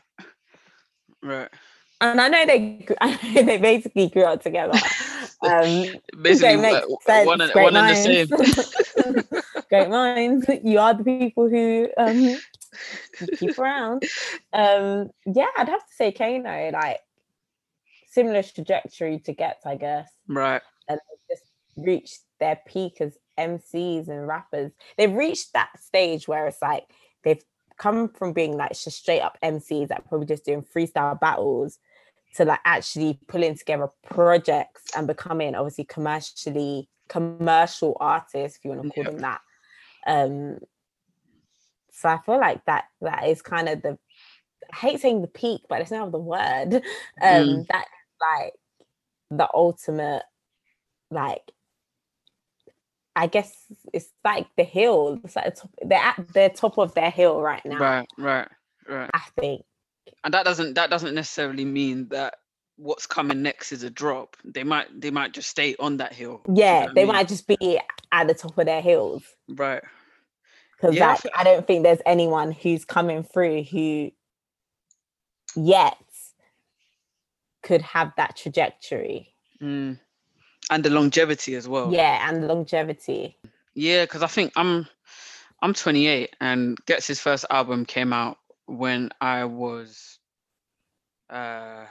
right. 1.21 1.49
and 2.01 2.21
I 2.21 2.27
know 2.29 2.45
they 2.45 2.85
I 3.01 3.33
know 3.33 3.43
they 3.43 3.57
basically 3.57 4.09
grew 4.09 4.23
up 4.23 4.41
together. 4.43 4.73
Um, 5.45 5.85
Basically, 6.21 6.53
don't 6.53 6.61
make 6.61 6.83
uh, 6.83 6.87
sense. 7.05 7.27
one 7.27 7.41
and, 7.41 7.51
great 7.51 7.63
one 7.63 7.75
and 7.75 7.89
the 7.89 7.95
same. 7.95 9.23
great 9.69 9.89
minds. 9.89 10.45
You 10.63 10.79
are 10.79 10.93
the 10.93 11.03
people 11.03 11.49
who 11.49 11.89
um, 11.97 12.17
you 12.17 12.39
keep 13.37 13.57
around. 13.57 14.03
Um, 14.53 15.09
yeah, 15.25 15.47
I'd 15.57 15.69
have 15.69 15.85
to 15.87 15.93
say 15.93 16.11
Kano, 16.11 16.71
like 16.71 16.99
similar 18.09 18.43
trajectory 18.43 19.19
to 19.19 19.33
Ghetts, 19.33 19.65
I 19.65 19.75
guess. 19.75 20.09
right. 20.27 20.61
And 20.87 20.99
just 21.29 21.43
reached 21.77 22.19
their 22.39 22.59
peak 22.67 23.01
as 23.01 23.17
MCs 23.39 24.07
and 24.07 24.27
rappers. 24.27 24.71
They've 24.97 25.11
reached 25.13 25.53
that 25.53 25.71
stage 25.81 26.27
where 26.27 26.47
it's 26.47 26.61
like 26.61 26.85
they've 27.23 27.43
come 27.77 28.09
from 28.09 28.33
being 28.33 28.55
like 28.55 28.71
just 28.71 28.91
straight 28.99 29.21
up 29.21 29.37
MCs 29.43 29.87
that 29.87 30.07
probably 30.07 30.27
just 30.27 30.45
doing 30.45 30.61
freestyle 30.63 31.19
battles 31.19 31.79
to 32.35 32.45
like 32.45 32.59
actually 32.65 33.19
pulling 33.27 33.55
together 33.55 33.89
projects 34.03 34.83
and 34.95 35.07
becoming 35.07 35.55
obviously 35.55 35.85
commercially 35.85 36.89
commercial 37.09 37.97
artists, 37.99 38.57
if 38.57 38.63
you 38.65 38.71
want 38.71 38.83
to 38.83 38.89
call 38.89 39.03
Yeah. 39.03 39.09
them 39.11 39.19
that. 39.19 39.41
Um 40.05 40.57
so 41.93 42.09
I 42.09 42.19
feel 42.25 42.39
like 42.39 42.65
that 42.65 42.85
that 43.01 43.27
is 43.29 43.43
kind 43.43 43.69
of 43.69 43.83
the 43.83 43.99
I 44.73 44.77
hate 44.77 45.01
saying 45.01 45.21
the 45.21 45.29
peak, 45.29 45.61
but 45.69 45.81
it's 45.81 45.91
not 45.91 46.11
the 46.11 46.19
word. 46.19 46.83
Um 47.21 47.63
Mm. 47.63 47.67
that 47.69 47.87
like 48.21 48.53
the 49.31 49.49
ultimate 49.53 50.23
like 51.11 51.43
I 53.15 53.27
guess 53.27 53.55
it's 53.93 54.09
like 54.25 54.47
the 54.57 54.63
hill. 54.65 55.21
It's 55.23 55.35
like 55.35 55.45
the 55.55 55.61
top, 55.61 55.71
they're 55.83 55.99
at 55.99 56.33
the 56.33 56.51
top 56.55 56.79
of 56.79 56.95
their 56.95 57.11
hill 57.11 57.41
right 57.41 57.65
now. 57.65 57.79
Right, 57.79 58.07
right, 58.17 58.49
right. 58.89 59.11
I 59.13 59.21
think. 59.39 59.63
And 60.23 60.33
that 60.33 60.45
doesn't 60.45 60.75
that 60.75 60.89
doesn't 60.91 61.15
necessarily 61.15 61.65
mean 61.65 62.09
that 62.09 62.35
what's 62.77 63.07
coming 63.07 63.41
next 63.43 63.71
is 63.73 63.83
a 63.83 63.91
drop. 63.91 64.37
They 64.45 64.63
might 64.63 64.87
they 64.99 65.11
might 65.11 65.33
just 65.33 65.49
stay 65.49 65.75
on 65.79 65.97
that 65.97 66.13
hill. 66.13 66.43
do 66.63 66.75
you 66.75 66.79
know 66.79 66.85
Yeah, 66.85 66.87
I 66.89 66.93
they 66.95 67.05
mean? 67.05 67.05
might 67.05 67.27
just 67.29 67.47
be 67.47 67.79
at 68.11 68.27
the 68.27 68.33
top 68.35 68.57
of 68.57 68.65
their 68.65 68.81
hills 68.81 69.23
Right. 69.49 69.83
Because 70.83 70.97
Yeah, 70.97 71.07
I 71.07 71.11
like 71.11 71.21
I 71.33 71.43
don't 71.45 71.65
think 71.65 71.83
there's 71.83 72.01
anyone 72.05 72.51
who's 72.51 72.83
coming 72.83 73.23
through 73.23 73.63
who 73.63 74.11
yet 75.55 75.95
could 77.61 77.81
have 77.81 78.11
that 78.17 78.35
trajectory. 78.35 79.33
Mm. 79.61 79.97
And 80.69 80.83
the 80.83 80.89
longevity 80.89 81.55
as 81.55 81.69
well. 81.69 81.93
Yeah, 81.93 82.27
and 82.27 82.45
longevity. 82.49 83.37
Yeah, 83.75 84.03
because 84.03 84.23
I 84.23 84.27
think 84.27 84.51
I'm 84.57 84.85
I'm 85.61 85.73
28 85.73 86.35
and 86.41 86.77
Ghetts 86.85 87.07
his 87.07 87.21
first 87.21 87.45
album 87.49 87.85
came 87.85 88.11
out 88.11 88.37
when 88.65 89.09
I 89.21 89.45
was 89.45 90.19
uh 91.29 91.85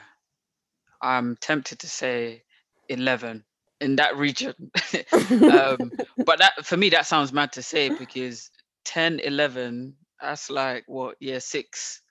I'm 1.01 1.37
tempted 1.37 1.79
to 1.79 1.89
say 1.89 2.43
11 2.91 3.43
in 3.81 3.97
that 3.97 4.19
region. 4.19 4.55
um, 5.13 5.93
but 6.27 6.41
that 6.41 6.53
for 6.63 6.77
me 6.77 6.91
that 6.91 7.07
sounds 7.07 7.33
mad 7.33 7.53
to 7.53 7.63
say 7.63 7.89
because 7.89 8.51
10, 8.85 9.21
11, 9.21 9.97
that's 10.21 10.51
like 10.51 10.85
what 10.87 11.16
year 11.21 11.40
six, 11.40 12.03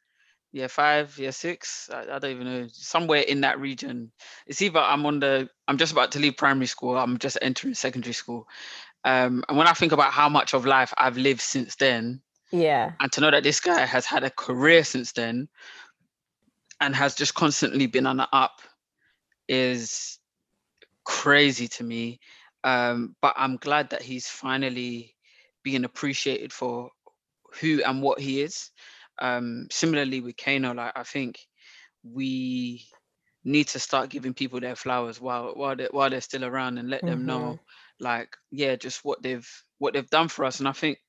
year 0.51 0.67
five, 0.67 1.17
year 1.17 1.31
six. 1.31 1.89
I, 1.93 2.15
I 2.15 2.19
don't 2.19 2.31
even 2.31 2.45
know. 2.45 2.67
Somewhere 2.71 3.21
in 3.21 3.41
that 3.41 3.59
region. 3.59 4.11
It's 4.47 4.61
either 4.61 4.79
I'm 4.79 5.05
on 5.05 5.19
the 5.19 5.49
I'm 5.67 5.77
just 5.77 5.91
about 5.93 6.11
to 6.13 6.19
leave 6.19 6.37
primary 6.37 6.65
school, 6.67 6.97
I'm 6.97 7.17
just 7.17 7.37
entering 7.41 7.73
secondary 7.73 8.13
school. 8.13 8.47
Um, 9.03 9.43
and 9.49 9.57
when 9.57 9.67
I 9.67 9.73
think 9.73 9.93
about 9.93 10.11
how 10.11 10.29
much 10.29 10.53
of 10.53 10.65
life 10.65 10.93
I've 10.97 11.17
lived 11.17 11.41
since 11.41 11.75
then, 11.75 12.21
Yeah. 12.51 12.91
and 12.99 13.11
to 13.13 13.21
know 13.21 13.31
that 13.31 13.43
this 13.43 13.59
guy 13.59 13.85
has 13.85 14.05
had 14.05 14.23
a 14.23 14.29
career 14.29 14.83
since 14.83 15.13
then 15.13 15.47
and 16.79 16.95
has 16.95 17.15
just 17.15 17.33
constantly 17.33 17.87
been 17.87 18.05
on 18.05 18.17
the 18.17 18.27
up 18.33 18.61
is 19.47 20.19
crazy 21.03 21.67
to 21.67 21.83
me. 21.83 22.19
Um, 22.63 23.15
but 23.21 23.33
I'm 23.37 23.57
glad 23.57 23.89
that 23.89 24.01
he's 24.03 24.27
finally 24.27 25.15
being 25.63 25.85
appreciated 25.85 26.53
for 26.53 26.89
who 27.59 27.83
and 27.83 28.01
what 28.01 28.19
he 28.19 28.41
is. 28.41 28.71
Um, 29.21 29.67
similarly 29.71 30.21
with 30.21 30.37
Kano, 30.37 30.73
like 30.73 30.93
I 30.95 31.03
think 31.03 31.39
we 32.03 32.85
need 33.43 33.67
to 33.69 33.79
start 33.79 34.09
giving 34.09 34.33
people 34.33 34.59
their 34.59 34.75
flowers 34.75 35.19
while 35.19 35.53
while 35.55 35.75
they 35.75 35.87
while 35.91 36.09
they're 36.09 36.21
still 36.21 36.45
around 36.45 36.77
and 36.77 36.89
let 36.89 37.05
them 37.05 37.25
know 37.25 37.59
like 37.99 38.35
yeah 38.51 38.75
just 38.75 39.03
what 39.03 39.21
they've 39.23 39.49
what 39.79 39.93
they've 39.93 40.09
done 40.11 40.27
for 40.27 40.45
us 40.45 40.59
and 40.59 40.67
i 40.67 40.71
think 40.71 40.99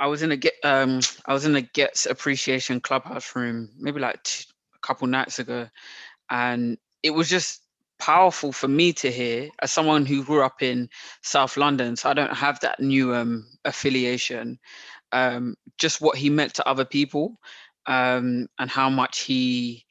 i 0.00 0.06
was 0.08 0.22
in 0.22 0.32
a 0.32 0.36
get 0.36 0.54
um 0.64 1.00
i 1.26 1.32
was 1.32 1.44
in 1.44 1.54
a 1.56 1.62
Ghetts 1.62 2.06
appreciation 2.06 2.80
clubhouse 2.80 3.34
room 3.36 3.70
maybe 3.78 4.00
like 4.00 4.22
t- 4.24 4.44
a 4.74 4.86
couple 4.86 5.06
nights 5.06 5.38
ago 5.38 5.68
and 6.30 6.78
it 7.02 7.10
was 7.10 7.28
just 7.28 7.61
powerful 8.02 8.50
for 8.52 8.66
me 8.68 8.92
to 8.92 9.12
hear 9.12 9.48
as 9.62 9.70
someone 9.70 10.04
who 10.04 10.24
grew 10.24 10.42
up 10.42 10.60
in 10.60 10.88
south 11.22 11.56
london 11.56 11.94
so 11.94 12.10
i 12.10 12.14
don't 12.14 12.34
have 12.34 12.58
that 12.60 12.80
new 12.80 13.14
um 13.14 13.46
affiliation 13.64 14.58
um 15.12 15.54
just 15.78 16.00
what 16.00 16.16
he 16.18 16.28
meant 16.28 16.52
to 16.54 16.68
other 16.68 16.84
people 16.84 17.38
um 17.86 18.48
and 18.58 18.70
how 18.70 18.90
much 18.90 19.20
he 19.20 19.86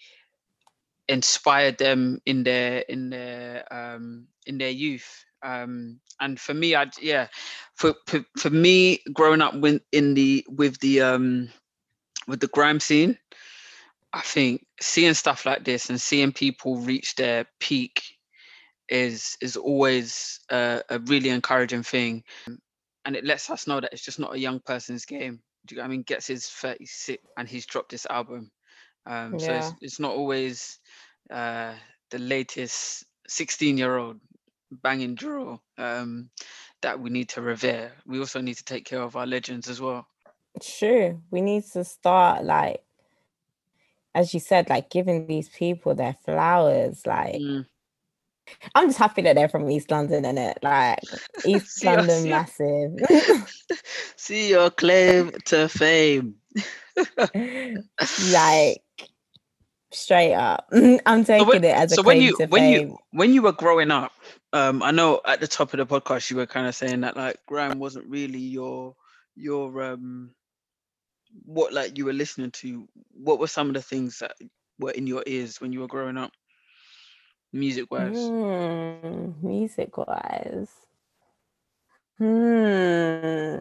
inspired 1.08 1.78
them 1.78 2.19
in 2.26 2.43
their 2.43 2.80
in 2.89 3.10
their 3.10 3.65
um 3.71 4.28
in 4.45 4.58
their 4.58 4.69
youth. 4.71 5.26
Um 5.43 6.00
and 6.19 6.39
for 6.39 6.54
me 6.54 6.76
i 6.76 6.88
yeah 7.02 7.28
for, 7.76 7.95
for 8.08 8.26
for 8.38 8.50
me 8.50 9.02
growing 9.13 9.41
up 9.41 9.56
with 9.56 9.82
in 9.91 10.15
the 10.15 10.45
with 10.50 10.80
the 10.82 11.02
um 11.02 11.50
with 12.28 12.39
the 12.41 12.47
grime 12.47 12.80
scene 12.80 13.17
i 14.13 14.21
think 14.21 14.65
seeing 14.80 15.13
stuff 15.13 15.45
like 15.45 15.63
this 15.63 15.89
and 15.89 16.00
seeing 16.00 16.32
people 16.32 16.78
reach 16.78 17.15
their 17.15 17.45
peak 17.60 18.02
is 18.91 19.38
is 19.41 19.56
always 19.56 20.41
a, 20.52 20.82
a 20.89 21.00
really 21.00 21.30
encouraging 21.30 21.82
thing. 21.82 22.24
And 23.06 23.15
it 23.15 23.26
lets 23.26 23.50
us 23.50 23.65
know 23.65 23.80
that 23.80 23.93
it's 23.93 24.04
just 24.04 24.19
not 24.19 24.36
a 24.36 24.39
young 24.39 24.60
person's 24.60 25.06
game. 25.06 25.39
Do 25.65 25.74
you 25.76 25.82
know 25.82 25.86
i 25.86 25.88
mean? 25.88 26.04
Ghetts 26.04 26.28
his 26.28 26.47
36 26.47 27.24
and 27.38 27.47
he's 27.47 27.65
dropped 27.65 27.89
this 27.89 28.06
album. 28.08 28.52
Um 29.08 29.39
so 29.39 29.54
it's, 29.54 29.74
it's 29.82 30.00
not 30.00 30.12
always 30.12 30.80
uh 31.32 31.74
the 32.12 32.19
latest 32.19 33.06
16 33.28 33.78
year 33.78 33.97
old 33.97 34.19
banging 34.84 35.15
draw 35.15 35.58
um 35.78 36.30
that 36.82 37.00
we 37.00 37.10
need 37.10 37.30
to 37.30 37.41
revere. 37.41 37.93
We 38.06 38.19
also 38.19 38.41
need 38.41 38.58
to 38.58 38.65
take 38.65 38.86
care 38.86 39.02
of 39.02 39.15
our 39.15 39.26
legends 39.26 39.69
as 39.69 39.80
well. 39.80 40.06
True. 40.62 41.21
We 41.32 41.41
need 41.41 41.63
to 41.74 41.84
start 41.84 42.43
like 42.43 42.84
as 44.13 44.34
you 44.34 44.39
said, 44.39 44.69
like 44.69 44.89
giving 44.89 45.28
these 45.28 45.50
people 45.50 45.95
their 45.95 46.15
flowers. 46.26 47.06
Like 47.06 47.36
Mm, 47.36 47.65
I'm 48.76 48.88
just 48.89 49.00
happy 49.00 49.21
that 49.24 49.36
they're 49.36 49.47
from 49.50 49.69
East 49.69 49.89
London 49.91 50.26
and 50.26 50.38
it 50.39 50.58
like 50.62 51.00
East 51.45 51.80
See, 51.80 51.86
London 51.88 52.30
massive. 52.30 52.91
see 54.17 54.50
your 54.50 54.69
claim 54.69 55.32
to 55.45 55.67
fame 55.69 56.36
like 58.32 58.82
straight 59.91 60.34
up. 60.34 60.67
I'm 61.06 61.24
taking 61.24 61.47
when- 61.47 61.63
it 61.63 61.76
as 61.76 61.91
a 61.91 61.95
so 61.95 62.02
when 62.02 62.21
you 62.21 62.36
when 62.38 62.50
fame. 62.63 62.89
you 62.89 62.97
when 63.12 63.34
you 63.34 63.41
were 63.41 63.52
growing 63.52 63.91
up 63.91 64.12
um 64.54 64.82
i 64.84 64.91
know 64.91 65.21
at 65.26 65.39
the 65.39 65.47
top 65.47 65.74
of 65.74 65.78
the 65.78 65.86
podcast 65.86 66.30
you 66.30 66.36
were 66.38 66.45
kind 66.45 66.67
of 66.67 66.76
saying 66.76 67.02
that 67.02 67.15
like 67.15 67.38
Graham 67.45 67.80
wasn't 67.80 68.06
really 68.08 68.39
your 68.39 68.95
your 69.36 69.82
um 69.84 70.32
what 71.45 71.73
like 71.73 71.97
you 71.97 72.05
were 72.05 72.13
listening 72.13 72.51
to 72.51 72.87
what 73.13 73.39
were 73.39 73.47
some 73.47 73.67
of 73.67 73.73
the 73.73 73.81
things 73.81 74.19
that 74.19 74.33
were 74.79 74.91
in 74.91 75.07
your 75.07 75.23
ears 75.25 75.61
when 75.61 75.71
you 75.71 75.79
were 75.79 75.87
growing 75.87 76.17
up 76.17 76.31
music 77.53 77.91
wise 77.91 78.15
Hmm, 78.15 79.31
music 79.41 79.97
wise. 79.97 80.69
Hmm. 82.17 83.57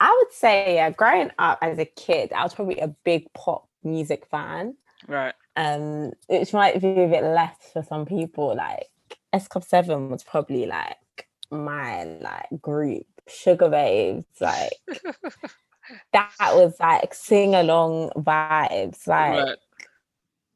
I 0.00 0.14
would 0.16 0.32
say, 0.32 0.76
yeah, 0.76 0.90
growing 0.90 1.30
up 1.38 1.58
as 1.62 1.78
a 1.78 1.84
kid, 1.84 2.32
I 2.32 2.42
was 2.42 2.54
probably 2.54 2.78
a 2.78 2.88
big 2.88 3.32
pop 3.34 3.68
music 3.82 4.26
fan. 4.30 4.76
right 5.08 5.34
Um, 5.56 6.12
which 6.28 6.52
might 6.52 6.80
be 6.80 6.88
a 6.88 7.08
bit 7.08 7.24
less 7.24 7.56
for 7.72 7.82
some 7.82 8.04
people. 8.06 8.54
Like 8.56 8.88
S 9.32 9.48
Club 9.48 9.64
Seven 9.64 10.10
was 10.10 10.22
probably 10.22 10.66
like 10.66 10.96
my 11.50 12.04
like 12.04 12.46
group. 12.60 13.06
Sugababes, 13.28 14.24
like 14.40 14.72
that 16.12 16.30
was 16.52 16.74
like 16.80 17.14
sing 17.14 17.54
along 17.54 18.10
vibes. 18.16 19.06
Like 19.06 19.44
right 19.44 19.58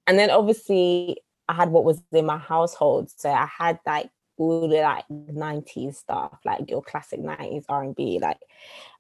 and 0.06 0.18
then 0.18 0.30
obviously 0.30 1.18
I 1.48 1.54
had 1.54 1.70
what 1.70 1.84
was 1.84 2.02
in 2.10 2.26
my 2.26 2.38
household. 2.38 3.10
So 3.16 3.30
I 3.30 3.46
had 3.46 3.78
like 3.86 4.10
all 4.36 4.66
the 4.66 4.80
like 4.80 5.04
90s 5.08 5.94
stuff, 5.94 6.36
like 6.44 6.68
your 6.68 6.82
classic 6.82 7.20
90s 7.20 7.64
R&B. 7.68 8.18
Like 8.20 8.38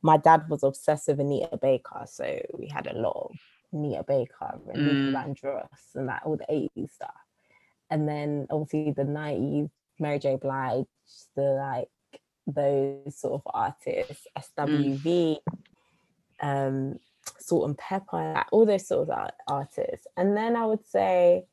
my 0.02 0.18
dad 0.18 0.48
was 0.48 0.62
obsessed 0.62 1.08
with 1.08 1.18
Anita 1.18 1.56
Baker. 1.56 2.04
So 2.06 2.40
we 2.56 2.68
had 2.68 2.86
a 2.86 2.96
lot 2.96 3.30
of 3.30 3.36
Anita 3.72 4.04
Baker 4.06 4.60
and 4.72 5.12
Mm. 5.12 5.12
Vandross 5.12 5.94
and 5.96 6.06
like 6.06 6.24
all 6.24 6.36
the 6.36 6.46
80s 6.76 6.92
stuff. 6.92 7.10
And 7.90 8.08
then 8.08 8.46
obviously 8.48 8.92
the 8.92 9.02
90s, 9.02 9.68
Mary 9.98 10.20
J. 10.20 10.36
Blige, 10.36 10.86
the 11.34 11.42
like 11.42 11.88
those 12.46 13.18
sort 13.18 13.34
of 13.34 13.42
artists, 13.52 14.28
SWV, 14.38 15.38
um, 16.40 16.98
Salt-N-Pepa, 17.38 18.44
all 18.52 18.66
those 18.66 18.86
sort 18.86 19.08
of 19.08 19.10
art- 19.10 19.34
artists. 19.48 20.06
And 20.16 20.36
then 20.36 20.56
I 20.56 20.66
would 20.66 20.86
say 20.86 21.44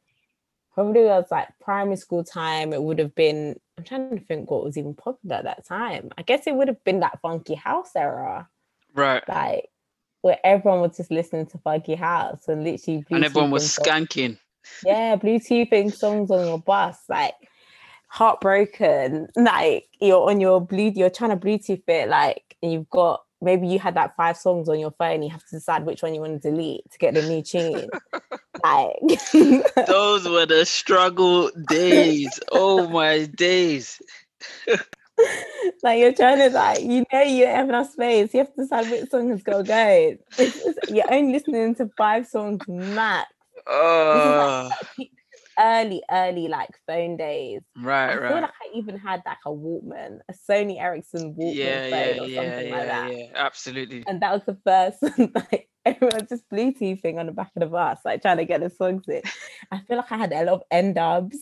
probably 0.74 1.02
was 1.04 1.26
like 1.32 1.48
primary 1.60 1.96
school 1.98 2.24
time, 2.24 2.72
it 2.74 2.82
would 2.84 3.00
have 3.00 3.16
been, 3.16 3.60
I'm 3.78 3.84
trying 3.84 4.18
to 4.18 4.24
think 4.24 4.52
what 4.52 4.64
was 4.64 4.78
even 4.78 4.94
popular 4.94 5.38
at 5.38 5.44
that 5.46 5.66
time. 5.66 6.10
I 6.18 6.22
guess 6.22 6.46
it 6.46 6.56
would 6.56 6.68
have 6.68 6.84
been 6.84 7.00
that 7.00 7.20
funky 7.22 7.56
house 7.56 7.92
era, 7.96 8.48
right. 8.94 9.28
Like 9.28 9.70
where 10.22 10.40
everyone 10.44 10.82
was 10.82 10.98
just 10.98 11.12
listening 11.12 11.46
to 11.48 11.58
funky 11.60 11.96
house 11.96 12.48
and 12.48 12.64
literally 12.64 13.06
and 13.10 13.24
everyone 13.26 13.52
was 13.52 13.64
Bluetoothing 13.64 13.86
songs- 13.86 14.08
skanking. 14.10 14.38
yeah, 14.86 15.16
Bluetoothing 15.16 15.94
songs 15.94 16.30
on 16.32 16.46
your 16.46 16.60
bus, 16.60 16.98
like 17.10 17.36
heartbroken, 18.08 19.28
like 19.36 19.86
you're 20.00 20.30
on 20.30 20.40
your 20.40 20.62
blue, 20.62 20.92
you're 20.96 21.10
trying 21.10 21.38
to 21.38 21.38
Bluetooth 21.38 21.84
it, 21.88 22.10
like 22.10 22.56
and 22.62 22.72
you've 22.72 22.90
got 22.90 23.24
maybe 23.42 23.68
you 23.68 23.80
had 23.80 23.96
like 23.96 24.16
five 24.16 24.38
songs 24.38 24.68
on 24.70 24.80
your 24.80 24.92
phone, 24.92 25.24
you 25.24 25.30
have 25.30 25.46
to 25.46 25.56
decide 25.56 25.86
which 25.86 26.02
one 26.04 26.14
you 26.14 26.22
want 26.22 26.42
to 26.42 26.50
delete 26.52 26.90
to 26.92 26.98
get 26.98 27.14
the 27.14 27.22
new 27.22 27.42
tune. 27.42 27.90
like 28.64 29.88
those 29.88 30.28
were 30.28 30.46
the 30.48 30.66
struggle 30.66 31.52
days 31.68 32.40
oh 32.52 32.88
my 32.90 33.26
days 33.26 34.02
like 35.84 36.00
you're 36.00 36.14
trying 36.14 36.38
to 36.40 36.50
like 36.50 36.82
you 36.82 37.04
know 37.12 37.22
you 37.22 37.46
have 37.46 37.70
enough 37.70 37.92
space, 37.92 38.34
you 38.34 38.40
have 38.40 38.54
to 38.56 38.62
decide 38.62 38.90
which 38.90 39.10
song 39.10 39.32
is 39.32 39.44
gonna 39.44 39.64
go. 39.64 39.78
It's- 39.78 40.56
it's- 40.66 40.90
you're 40.90 41.12
only 41.14 41.34
listening 41.34 41.76
to 41.76 41.90
five 41.98 42.28
songs 42.28 42.62
max. 42.68 43.30
This 43.56 43.66
oh 43.68 44.70
like 44.72 44.88
peak- 44.96 45.12
early, 45.58 46.02
early 46.12 46.48
like 46.48 46.70
phone 46.88 47.18
days. 47.18 47.62
I 47.76 47.82
right 47.82 48.10
I 48.18 48.28
feel 48.28 48.42
like 48.42 48.52
I 48.52 48.78
even 48.78 48.98
had 48.98 49.22
like 49.26 49.38
a 49.46 49.50
Walkman, 49.50 50.20
a 50.30 50.34
Sony 50.34 50.80
Ericsson 50.80 51.36
Walkman 51.36 51.56
yeah 51.56 51.90
phone 51.90 52.16
yeah 52.18 52.22
or 52.22 52.28
yeah 52.28 52.42
something 52.44 52.68
yeah 52.70 52.76
like 52.78 52.88
that. 52.88 53.12
yeah 53.18 53.26
absolutely 53.36 54.04
And 54.08 54.22
that 54.22 54.34
was 54.34 54.44
the 54.46 54.58
first 54.66 55.02
like 55.36 55.70
everyone 55.86 56.28
just 56.28 56.50
Bluetoothing 56.50 57.18
on 57.18 57.28
the 57.28 57.32
back 57.32 57.52
of 57.56 57.62
the 57.62 57.66
bus, 57.68 58.00
like 58.06 58.22
trying 58.22 58.38
to 58.38 58.46
get 58.46 58.62
the 58.62 58.70
songs 58.70 59.04
in. 59.08 59.22
I 59.72 59.80
feel 59.80 59.98
like 59.98 60.12
I 60.12 60.18
had 60.18 60.34
a 60.34 60.44
lot 60.44 60.54
of 60.56 60.64
N-Dubz. 60.72 61.36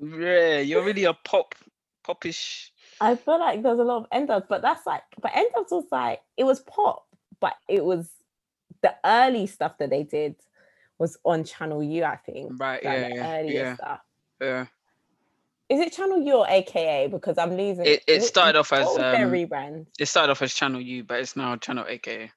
yeah 0.00 0.58
you're 0.60 0.84
really 0.84 1.04
a 1.04 1.14
pop 1.24 1.54
popish 2.04 2.72
I 3.00 3.14
feel 3.16 3.38
like 3.38 3.62
there's 3.62 3.78
a 3.78 3.84
lot 3.84 4.08
of 4.10 4.26
dubs, 4.28 4.46
but 4.48 4.62
that's 4.62 4.86
like 4.86 5.02
but 5.20 5.32
dubs 5.54 5.70
was 5.70 5.86
like 5.90 6.20
it 6.36 6.44
was 6.44 6.60
pop, 6.60 7.04
but 7.40 7.54
it 7.68 7.84
was 7.84 8.10
the 8.82 8.94
early 9.04 9.46
stuff 9.46 9.78
that 9.78 9.90
they 9.90 10.02
did 10.02 10.36
was 10.98 11.16
on 11.24 11.44
Channel 11.44 11.82
U, 11.82 12.04
I 12.04 12.16
think. 12.16 12.52
right 12.58 12.84
Like 12.84 12.98
yeah 12.98 13.08
yeah 13.14 13.38
earlier 13.38 13.52
yeah 13.52 13.74
stuff. 13.76 14.00
yeah 14.40 14.66
Is 15.68 15.80
it 15.80 15.92
Channel 15.92 16.20
U 16.22 16.36
or 16.38 16.46
AKA? 16.48 17.08
Because 17.08 17.38
I'm 17.38 17.56
losing. 17.56 17.86
It, 17.86 18.02
it 18.06 18.22
started 18.22 18.58
off 18.58 18.72
as 18.72 18.94
their 18.96 19.26
um, 19.26 19.32
rebrand. 19.32 19.86
it 19.98 20.06
started 20.06 20.30
off 20.30 20.42
as 20.42 20.54
Channel 20.54 20.80
U, 20.80 21.04
but 21.04 21.20
it's 21.20 21.36
now 21.36 21.56
Channel 21.56 21.84
AKA. 21.88 22.30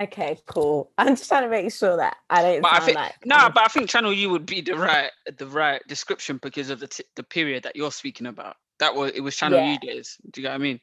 Okay, 0.00 0.38
cool. 0.46 0.90
I'm 0.98 1.08
just 1.08 1.28
trying 1.28 1.44
to 1.44 1.48
make 1.48 1.72
sure 1.72 1.96
that 1.98 2.16
I 2.28 2.42
don't 2.42 2.62
But 2.62 2.72
I 2.72 2.80
think 2.80 2.96
like 2.96 3.14
no, 3.24 3.36
of- 3.36 3.54
but 3.54 3.64
I 3.64 3.68
think 3.68 3.88
Channel 3.88 4.12
U 4.12 4.30
would 4.30 4.46
be 4.46 4.60
the 4.60 4.74
right 4.74 5.10
the 5.38 5.46
right 5.46 5.80
description 5.86 6.38
because 6.42 6.70
of 6.70 6.80
the 6.80 6.88
t- 6.88 7.04
the 7.14 7.22
period 7.22 7.62
that 7.64 7.76
you're 7.76 7.92
speaking 7.92 8.26
about. 8.26 8.56
That 8.80 8.96
was 8.96 9.12
it 9.12 9.20
was 9.20 9.36
Channel 9.36 9.60
Yeah. 9.60 9.72
U 9.74 9.78
days. 9.78 10.16
Do 10.30 10.40
you 10.40 10.46
get 10.46 10.50
what 10.50 10.54
I 10.56 10.58
mean? 10.58 10.80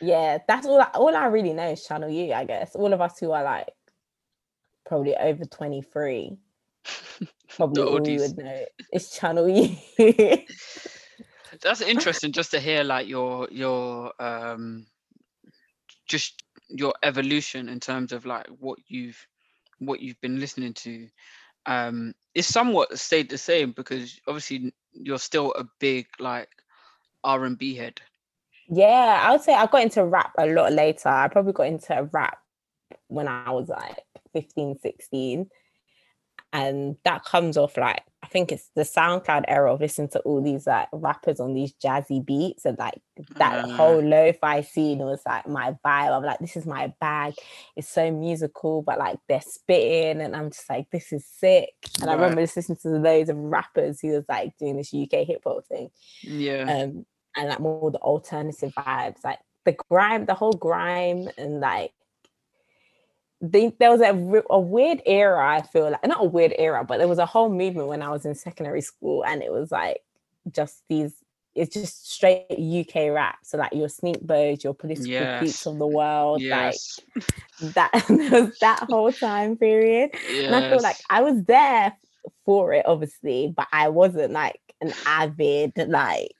yeah, 0.00 0.38
that's 0.48 0.66
all. 0.66 0.80
I, 0.80 0.88
all 0.94 1.14
I 1.14 1.26
really 1.26 1.52
know 1.52 1.70
is 1.70 1.86
Channel 1.86 2.10
U. 2.10 2.32
I 2.32 2.44
guess 2.44 2.74
all 2.74 2.92
of 2.92 3.00
us 3.00 3.18
who 3.20 3.30
are 3.30 3.44
like 3.44 3.68
probably 4.84 5.14
over 5.16 5.44
23 5.44 6.36
probably 7.48 7.82
all 7.82 8.08
you 8.08 8.20
would 8.20 8.36
know 8.36 8.64
is 8.92 9.10
Channel 9.10 9.48
U. 9.48 9.76
That's 11.62 11.80
interesting 11.80 12.32
just 12.32 12.50
to 12.50 12.60
hear 12.60 12.84
like 12.84 13.08
your 13.08 13.48
your 13.50 14.12
um 14.22 14.86
just 16.06 16.42
your 16.68 16.94
evolution 17.02 17.68
in 17.68 17.80
terms 17.80 18.12
of 18.12 18.26
like 18.26 18.46
what 18.58 18.78
you've 18.88 19.18
what 19.78 20.00
you've 20.00 20.20
been 20.20 20.40
listening 20.40 20.74
to. 20.74 21.08
Um 21.64 22.14
it's 22.34 22.48
somewhat 22.48 22.98
stayed 22.98 23.30
the 23.30 23.38
same 23.38 23.72
because 23.72 24.20
obviously 24.26 24.72
you're 24.92 25.18
still 25.18 25.52
a 25.52 25.64
big 25.80 26.06
like 26.18 26.48
R 27.24 27.44
and 27.44 27.58
B 27.58 27.74
head. 27.74 28.00
Yeah, 28.68 29.20
I 29.22 29.32
would 29.32 29.42
say 29.42 29.54
I 29.54 29.66
got 29.66 29.82
into 29.82 30.04
rap 30.04 30.32
a 30.38 30.46
lot 30.46 30.72
later. 30.72 31.08
I 31.08 31.28
probably 31.28 31.52
got 31.52 31.68
into 31.68 32.08
rap 32.12 32.38
when 33.08 33.28
I 33.28 33.50
was 33.50 33.68
like 33.68 34.02
15, 34.32 34.78
16. 34.80 35.48
And 36.56 36.96
that 37.04 37.24
comes 37.24 37.56
off 37.56 37.76
like, 37.76 38.02
I 38.22 38.28
think 38.28 38.50
it's 38.50 38.70
the 38.74 38.82
SoundCloud 38.82 39.44
era 39.46 39.72
of 39.72 39.80
listening 39.80 40.08
to 40.10 40.20
all 40.20 40.40
these 40.42 40.66
like 40.66 40.88
rappers 40.92 41.38
on 41.38 41.54
these 41.54 41.74
jazzy 41.74 42.24
beats 42.24 42.64
and 42.64 42.78
like 42.78 43.00
that 43.38 43.64
Ah. 43.64 43.76
whole 43.76 44.00
lo-fi 44.02 44.62
scene 44.62 44.98
was 44.98 45.20
like 45.26 45.46
my 45.46 45.72
vibe. 45.84 46.16
I'm 46.16 46.22
like, 46.24 46.38
this 46.40 46.56
is 46.56 46.66
my 46.66 46.92
bag. 47.00 47.34
It's 47.76 47.88
so 47.88 48.10
musical, 48.10 48.82
but 48.82 48.98
like 48.98 49.18
they're 49.28 49.40
spitting 49.42 50.20
and 50.22 50.34
I'm 50.34 50.50
just 50.50 50.68
like, 50.68 50.90
this 50.90 51.12
is 51.12 51.24
sick. 51.26 51.74
And 52.00 52.10
I 52.10 52.14
remember 52.14 52.40
just 52.42 52.56
listening 52.56 52.78
to 52.82 52.88
loads 52.88 53.28
of 53.30 53.36
rappers 53.36 54.00
who 54.00 54.08
was 54.12 54.24
like 54.28 54.56
doing 54.58 54.76
this 54.76 54.92
UK 54.94 55.24
hip 55.26 55.42
hop 55.44 55.64
thing 55.66 55.90
Yeah. 56.22 56.62
um 56.62 57.06
and 57.36 57.48
like 57.50 57.60
more 57.60 57.90
the 57.90 57.98
alternative 57.98 58.72
vibes 58.74 59.22
like 59.22 59.38
the 59.66 59.76
grime 59.90 60.24
the 60.24 60.34
whole 60.34 60.54
grime 60.54 61.28
and 61.36 61.60
like 61.60 61.92
the, 63.40 63.72
there 63.78 63.90
was 63.90 64.00
a, 64.00 64.42
a 64.50 64.58
weird 64.58 65.02
era 65.04 65.56
i 65.56 65.62
feel 65.62 65.90
like 65.90 66.06
not 66.06 66.22
a 66.22 66.28
weird 66.28 66.54
era 66.58 66.84
but 66.84 66.98
there 66.98 67.08
was 67.08 67.18
a 67.18 67.26
whole 67.26 67.50
movement 67.50 67.88
when 67.88 68.02
i 68.02 68.08
was 68.08 68.24
in 68.24 68.34
secondary 68.34 68.80
school 68.80 69.24
and 69.24 69.42
it 69.42 69.52
was 69.52 69.70
like 69.70 70.00
just 70.50 70.82
these 70.88 71.14
it's 71.54 71.74
just 71.74 72.10
straight 72.10 72.46
uk 72.50 72.94
rap 72.94 73.36
so 73.42 73.58
like 73.58 73.72
your 73.72 73.88
Sneakbos 73.88 74.62
your 74.62 74.74
political 74.74 75.10
Yes. 75.10 75.42
peeps 75.42 75.66
of 75.66 75.78
the 75.78 75.86
world 75.86 76.40
yes. 76.40 77.00
like 77.14 77.24
that 77.74 77.92
was 78.08 78.58
that 78.60 78.80
whole 78.88 79.12
time 79.12 79.56
period 79.56 80.10
yes. 80.30 80.46
and 80.46 80.54
I 80.54 80.70
feel 80.70 80.82
like 80.82 80.96
I 81.10 81.22
was 81.22 81.42
there 81.44 81.94
for 82.44 82.72
it, 82.72 82.86
obviously, 82.86 83.52
but 83.54 83.66
I 83.72 83.88
wasn't 83.88 84.32
like 84.32 84.60
an 84.80 84.92
avid 85.06 85.72
like 85.88 86.32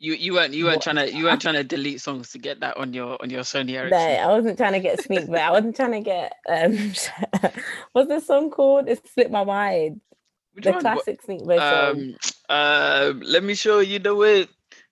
you 0.00 0.14
you 0.14 0.32
weren't 0.32 0.52
you 0.54 0.64
weren't 0.64 0.76
what- 0.78 0.82
trying 0.82 0.96
to 0.96 1.12
you 1.14 1.24
weren't 1.24 1.40
trying 1.46 1.54
to 1.54 1.62
delete 1.64 2.00
songs 2.00 2.30
to 2.32 2.38
get 2.38 2.60
that 2.60 2.76
on 2.78 2.92
your 2.94 3.16
on 3.22 3.30
your 3.30 3.42
Sony 3.42 3.72
Ericsson. 3.76 3.98
no. 3.98 4.16
I 4.16 4.26
wasn't 4.26 4.56
trying 4.58 4.72
to 4.72 4.80
get 4.80 5.02
sneak, 5.02 5.26
but 5.28 5.38
I 5.40 5.50
wasn't 5.52 5.76
trying 5.76 5.92
to 5.92 6.00
get 6.00 6.32
um 6.48 6.72
what's 7.92 8.08
the 8.08 8.20
song 8.20 8.50
called? 8.50 8.88
It 8.88 9.06
slipped 9.14 9.30
my 9.30 9.44
mind. 9.44 10.00
Which 10.54 10.64
The 10.64 10.72
one? 10.72 10.80
Classic 10.80 11.22
sneak 11.22 11.40
song. 11.40 12.14
Um, 12.48 12.56
um, 12.56 13.20
let 13.20 13.44
me 13.44 13.54
show 13.54 13.78
you 13.78 14.00
the 14.00 14.14
way. 14.14 14.48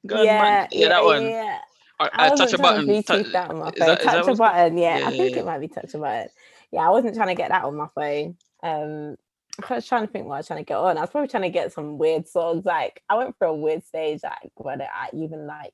Gunman. 0.07 0.27
yeah, 0.27 0.69
yeah, 0.71 0.89
that 0.89 1.05
one. 1.05 1.23
Yeah. 1.25 1.59
Uh, 1.99 2.09
I 2.13 2.27
uh, 2.29 2.31
wasn't 2.31 2.51
touch 2.51 2.59
a 2.61 2.63
button. 2.63 2.87
to 2.87 2.93
Bluetooth 2.93 3.25
tou- 3.25 3.33
that 3.33 3.51
on 3.51 3.59
my 3.59 3.65
phone. 3.73 3.89
that 3.89 4.01
touch 4.03 4.29
a 4.29 4.35
button, 4.37 4.79
yeah. 4.79 4.99
Yeah, 4.99 5.09
I 5.09 5.11
think 5.11 5.37
it 5.37 5.45
might 5.45 5.59
be 5.59 5.67
touch 5.69 5.95
a 5.95 5.99
button. 5.99 6.29
Yeah, 6.71 6.87
I 6.87 6.91
wasn't 6.91 7.17
trying 7.17 7.29
to 7.29 7.35
get 7.35 7.49
that 7.49 7.65
on 7.65 7.75
my 7.77 7.89
phone. 7.95 8.37
Um 8.63 9.17
I 9.71 9.75
was 9.75 9.87
trying 9.87 10.07
to 10.07 10.13
think 10.13 10.27
what 10.27 10.35
I 10.35 10.39
was 10.39 10.47
trying 10.47 10.61
to 10.61 10.65
get 10.65 10.77
on. 10.77 10.97
I 10.99 11.01
was 11.03 11.11
probably 11.11 11.29
trying 11.29 11.43
to 11.45 11.51
get 11.51 11.73
some 11.73 11.99
weird 11.99 12.29
songs. 12.29 12.65
Like 12.65 13.03
I 13.09 13.17
went 13.17 13.37
for 13.39 13.47
a 13.47 13.55
weird 13.55 13.85
stage, 13.85 14.21
like 14.23 14.53
where 14.57 14.77
I 14.81 15.09
even 15.15 15.47
like 15.47 15.73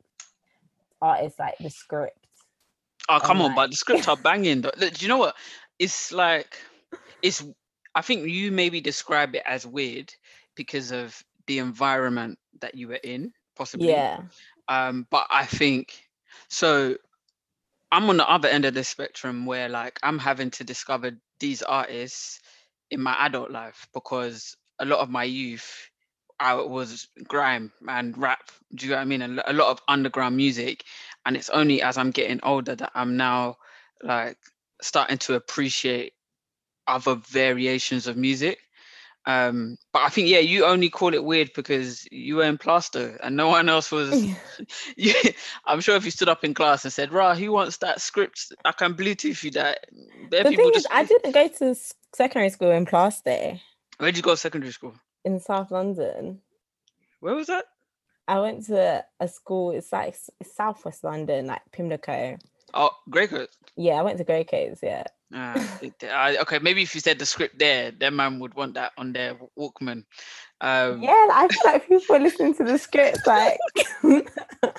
artists 1.02 1.38
like 1.38 1.56
the 1.58 1.70
script. 1.70 2.18
Oh 3.08 3.20
come 3.22 3.40
on, 3.42 3.48
like- 3.48 3.56
but 3.56 3.70
the 3.70 3.76
scripts 3.76 4.08
are 4.08 4.16
banging. 4.22 4.62
though. 4.62 4.70
Do 4.78 4.90
you 4.98 5.08
know 5.08 5.18
what? 5.18 5.36
It's 5.78 6.12
like 6.12 6.56
it's. 7.22 7.44
I 7.94 8.00
think 8.02 8.26
you 8.26 8.50
maybe 8.50 8.80
describe 8.80 9.34
it 9.36 9.42
as 9.46 9.66
weird 9.66 10.12
because 10.56 10.90
of 10.90 11.22
the 11.46 11.58
environment 11.58 12.38
that 12.60 12.74
you 12.74 12.88
were 12.88 12.94
in, 13.04 13.32
possibly. 13.54 13.88
Yeah. 13.88 14.20
um 14.68 15.06
but 15.10 15.26
i 15.30 15.44
think 15.44 16.02
so 16.48 16.96
i'm 17.92 18.08
on 18.08 18.16
the 18.16 18.26
other 18.28 18.48
end 18.48 18.64
of 18.64 18.72
the 18.72 18.82
spectrum 18.82 19.44
where 19.44 19.68
like 19.68 19.98
i'm 20.02 20.18
having 20.18 20.50
to 20.50 20.64
discover 20.64 21.10
these 21.38 21.62
artists 21.62 22.40
in 22.90 23.00
my 23.00 23.14
adult 23.20 23.50
life 23.50 23.88
because 23.94 24.56
a 24.78 24.84
lot 24.84 25.00
of 25.00 25.10
my 25.10 25.24
youth 25.24 25.90
i 26.40 26.54
was 26.54 27.08
grime 27.28 27.72
and 27.88 28.16
rap 28.18 28.50
do 28.74 28.86
you 28.86 28.90
know 28.90 28.96
what 28.96 29.02
i 29.02 29.04
mean 29.04 29.22
and 29.22 29.40
a 29.46 29.52
lot 29.52 29.70
of 29.70 29.80
underground 29.88 30.36
music 30.36 30.84
and 31.26 31.36
it's 31.36 31.50
only 31.50 31.80
as 31.80 31.96
i'm 31.96 32.10
getting 32.10 32.40
older 32.42 32.74
that 32.74 32.90
i'm 32.94 33.16
now 33.16 33.56
like 34.02 34.36
starting 34.82 35.18
to 35.18 35.34
appreciate 35.34 36.12
other 36.86 37.14
variations 37.28 38.06
of 38.06 38.16
music 38.16 38.58
um 39.26 39.76
but 39.92 40.02
i 40.02 40.08
think 40.08 40.28
yeah 40.28 40.40
you 40.40 40.64
only 40.64 40.90
call 40.90 41.14
it 41.14 41.24
weird 41.24 41.50
because 41.54 42.06
you 42.10 42.36
were 42.36 42.44
in 42.44 42.58
Plaistow 42.58 43.16
and 43.22 43.36
no 43.36 43.48
one 43.48 43.68
else 43.68 43.90
was 43.92 44.26
I'm 45.66 45.80
sure 45.80 45.96
if 45.96 46.04
you 46.04 46.10
stood 46.10 46.28
up 46.28 46.44
in 46.44 46.54
class 46.54 46.84
and 46.84 46.92
said, 46.92 47.12
"Rah, 47.12 47.34
who 47.34 47.52
wants 47.52 47.78
that 47.78 48.00
script? 48.00 48.52
I 48.64 48.72
can 48.72 48.94
Bluetooth 48.94 49.42
you 49.42 49.50
that." 49.52 49.86
Bare 50.30 50.44
the 50.44 50.50
thing 50.50 50.70
is, 50.74 50.82
just. 50.82 50.94
I 50.94 51.04
didn't 51.04 51.32
go 51.32 51.48
to 51.48 51.74
secondary 52.14 52.50
school 52.50 52.70
in 52.70 52.86
Plaistow 52.86 53.60
Where'd 53.98 54.16
you 54.16 54.22
go 54.22 54.32
to 54.32 54.36
secondary 54.36 54.72
school? 54.72 54.94
in 55.24 55.40
South 55.40 55.70
London. 55.70 56.40
Where 57.20 57.34
was 57.34 57.46
that? 57.46 57.64
I 58.28 58.40
went 58.40 58.66
to 58.66 59.04
a 59.20 59.28
school. 59.28 59.70
It's 59.70 59.92
like 59.92 60.16
it's 60.40 60.54
Southwest 60.56 61.02
London, 61.04 61.46
like 61.46 61.62
Pimlico. 61.72 62.36
Oh, 62.74 62.90
Greycoat. 63.10 63.48
Yeah, 63.76 63.94
I 63.94 64.02
went 64.02 64.18
to 64.18 64.24
Grey 64.24 64.44
Coats. 64.44 64.80
Yeah, 64.82 65.04
Ah, 65.32 65.78
I- 66.02 66.38
okay, 66.42 66.58
maybe 66.58 66.82
if 66.82 66.94
you 66.94 67.00
said 67.00 67.18
the 67.18 67.26
script 67.26 67.58
there, 67.58 67.90
then 67.92 68.16
man 68.16 68.38
would 68.40 68.54
want 68.54 68.74
that 68.74 68.92
on 68.98 69.12
their 69.12 69.36
Walkman. 69.58 70.04
Um, 70.60 71.02
yeah. 71.02 71.28
I 71.32 71.48
feel 71.50 71.72
like 71.72 71.88
people 71.88 72.18
listening 72.18 72.54
to 72.56 72.64
the 72.64 72.78
script. 72.78 73.26
Like, 73.26 73.58
oh, 74.04 74.22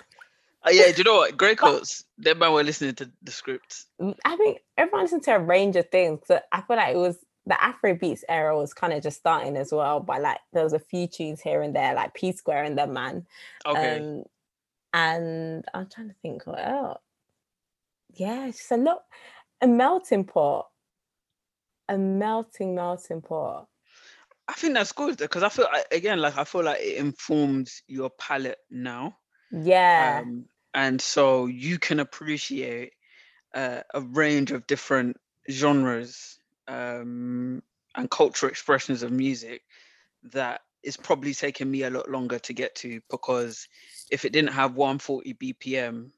yeah, 0.71 0.91
do 0.91 0.97
you 0.97 1.03
know 1.03 1.15
what? 1.17 1.37
Greycoats, 1.37 2.03
them 2.17 2.39
man 2.39 2.51
were 2.53 2.63
listening 2.63 2.95
to 2.95 3.11
the 3.23 3.31
script. 3.31 3.85
I 4.25 4.35
think 4.35 4.59
everyone 4.77 5.03
listened 5.03 5.23
to 5.23 5.35
a 5.35 5.39
range 5.39 5.75
of 5.75 5.89
things. 5.89 6.21
So 6.25 6.39
I 6.51 6.61
feel 6.61 6.77
like 6.77 6.93
it 6.95 6.97
was 6.99 7.17
the 7.45 7.61
Afro 7.63 7.93
beats 7.93 8.23
era 8.27 8.57
was 8.57 8.73
kind 8.73 8.93
of 8.93 9.03
just 9.03 9.17
starting 9.17 9.57
as 9.57 9.71
well. 9.71 9.99
But 9.99 10.21
like, 10.21 10.39
there 10.53 10.63
was 10.63 10.73
a 10.73 10.79
few 10.79 11.07
tunes 11.07 11.41
here 11.41 11.61
and 11.61 11.75
there, 11.75 11.93
like 11.93 12.13
P 12.13 12.31
Square 12.31 12.63
and 12.63 12.77
them 12.77 12.93
man. 12.93 13.25
Okay. 13.65 13.99
Um, 13.99 14.23
and 14.93 15.65
I'm 15.73 15.87
trying 15.87 16.09
to 16.09 16.15
think 16.21 16.47
what 16.47 16.65
else. 16.65 17.01
Yeah, 18.13 18.47
it's 18.47 18.59
just 18.59 18.71
a 18.71 18.77
lot, 18.77 19.03
a 19.61 19.67
melting 19.67 20.23
pot, 20.23 20.69
a 21.89 21.97
melting, 21.97 22.75
melting 22.75 23.21
pot. 23.21 23.67
I 24.47 24.53
think 24.53 24.75
that's 24.75 24.93
good 24.93 25.17
because 25.17 25.43
I 25.43 25.49
feel 25.49 25.67
again 25.91 26.19
like 26.19 26.37
I 26.37 26.43
feel 26.45 26.63
like 26.63 26.79
it 26.79 26.97
informs 26.97 27.81
your 27.87 28.09
palette 28.09 28.59
now. 28.69 29.17
Yeah, 29.51 30.21
um, 30.21 30.45
and 30.73 31.01
so 31.01 31.47
you 31.47 31.77
can 31.77 31.99
appreciate 31.99 32.93
uh, 33.53 33.81
a 33.93 34.01
range 34.01 34.51
of 34.51 34.65
different 34.67 35.17
genres 35.49 36.39
um, 36.67 37.61
and 37.95 38.09
cultural 38.09 38.49
expressions 38.49 39.03
of 39.03 39.11
music 39.11 39.61
that 40.33 40.61
is 40.83 40.97
probably 40.97 41.33
taking 41.33 41.69
me 41.69 41.83
a 41.83 41.89
lot 41.89 42.09
longer 42.09 42.39
to 42.39 42.53
get 42.53 42.75
to 42.75 43.01
because 43.09 43.67
if 44.11 44.25
it 44.25 44.31
didn't 44.33 44.51
have 44.53 44.75
140 44.75 45.33
bpm 45.35 46.11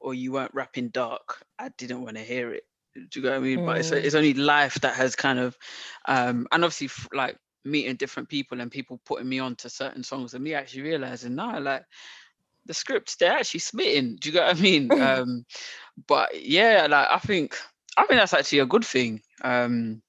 or 0.00 0.14
you 0.14 0.32
weren't 0.32 0.54
rapping 0.54 0.88
dark 0.88 1.44
i 1.58 1.68
didn't 1.76 2.02
want 2.02 2.16
to 2.16 2.22
hear 2.22 2.52
it. 2.52 2.64
Do 2.94 3.20
you 3.20 3.22
know 3.26 3.32
what 3.32 3.36
i 3.36 3.40
mean? 3.40 3.62
But 3.64 3.78
it's, 3.78 3.92
Mm. 3.92 4.04
it's 4.04 4.14
only 4.14 4.34
life 4.34 4.74
that 4.80 4.94
has 4.96 5.14
kind 5.14 5.38
of 5.38 5.56
um 6.06 6.46
and 6.52 6.64
obviously 6.64 6.88
like 7.12 7.36
meeting 7.64 7.96
different 7.96 8.28
people 8.28 8.60
and 8.60 8.70
people 8.70 9.00
putting 9.04 9.28
me 9.28 9.38
on 9.40 9.54
to 9.56 9.68
certain 9.68 10.02
songs 10.02 10.34
and 10.34 10.42
me 10.42 10.54
actually 10.54 10.82
realizing 10.82 11.34
no 11.34 11.58
like 11.58 11.84
the 12.66 12.74
scripts 12.74 13.16
they're 13.16 13.32
actually 13.32 13.60
smitten. 13.60 14.16
Do 14.20 14.28
you 14.28 14.32
get 14.32 14.46
what 14.46 14.56
i 14.56 14.60
mean? 14.60 14.92
Um 15.00 15.44
but 16.06 16.42
yeah 16.42 16.86
like 16.88 17.08
i 17.10 17.18
think 17.18 17.56
i 17.96 18.04
think 18.06 18.20
that's 18.20 18.34
actually 18.34 18.58
a 18.58 18.66
good 18.66 18.84
thing 18.84 19.20
um 19.42 20.00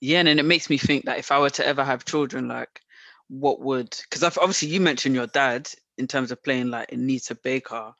yeah 0.00 0.18
and 0.18 0.28
then 0.28 0.38
it 0.38 0.44
makes 0.44 0.68
me 0.70 0.78
think 0.78 1.04
that 1.04 1.18
if 1.18 1.30
i 1.30 1.38
were 1.38 1.50
to 1.50 1.66
ever 1.66 1.84
have 1.84 2.04
children 2.04 2.48
like 2.48 2.80
what 3.28 3.60
would 3.60 3.96
because 4.02 4.22
obviously 4.22 4.68
you 4.68 4.80
mentioned 4.80 5.14
your 5.14 5.26
dad 5.28 5.68
in 5.98 6.06
terms 6.06 6.30
of 6.30 6.42
playing 6.42 6.68
like 6.68 6.92
anita 6.92 7.34
baker 7.34 7.92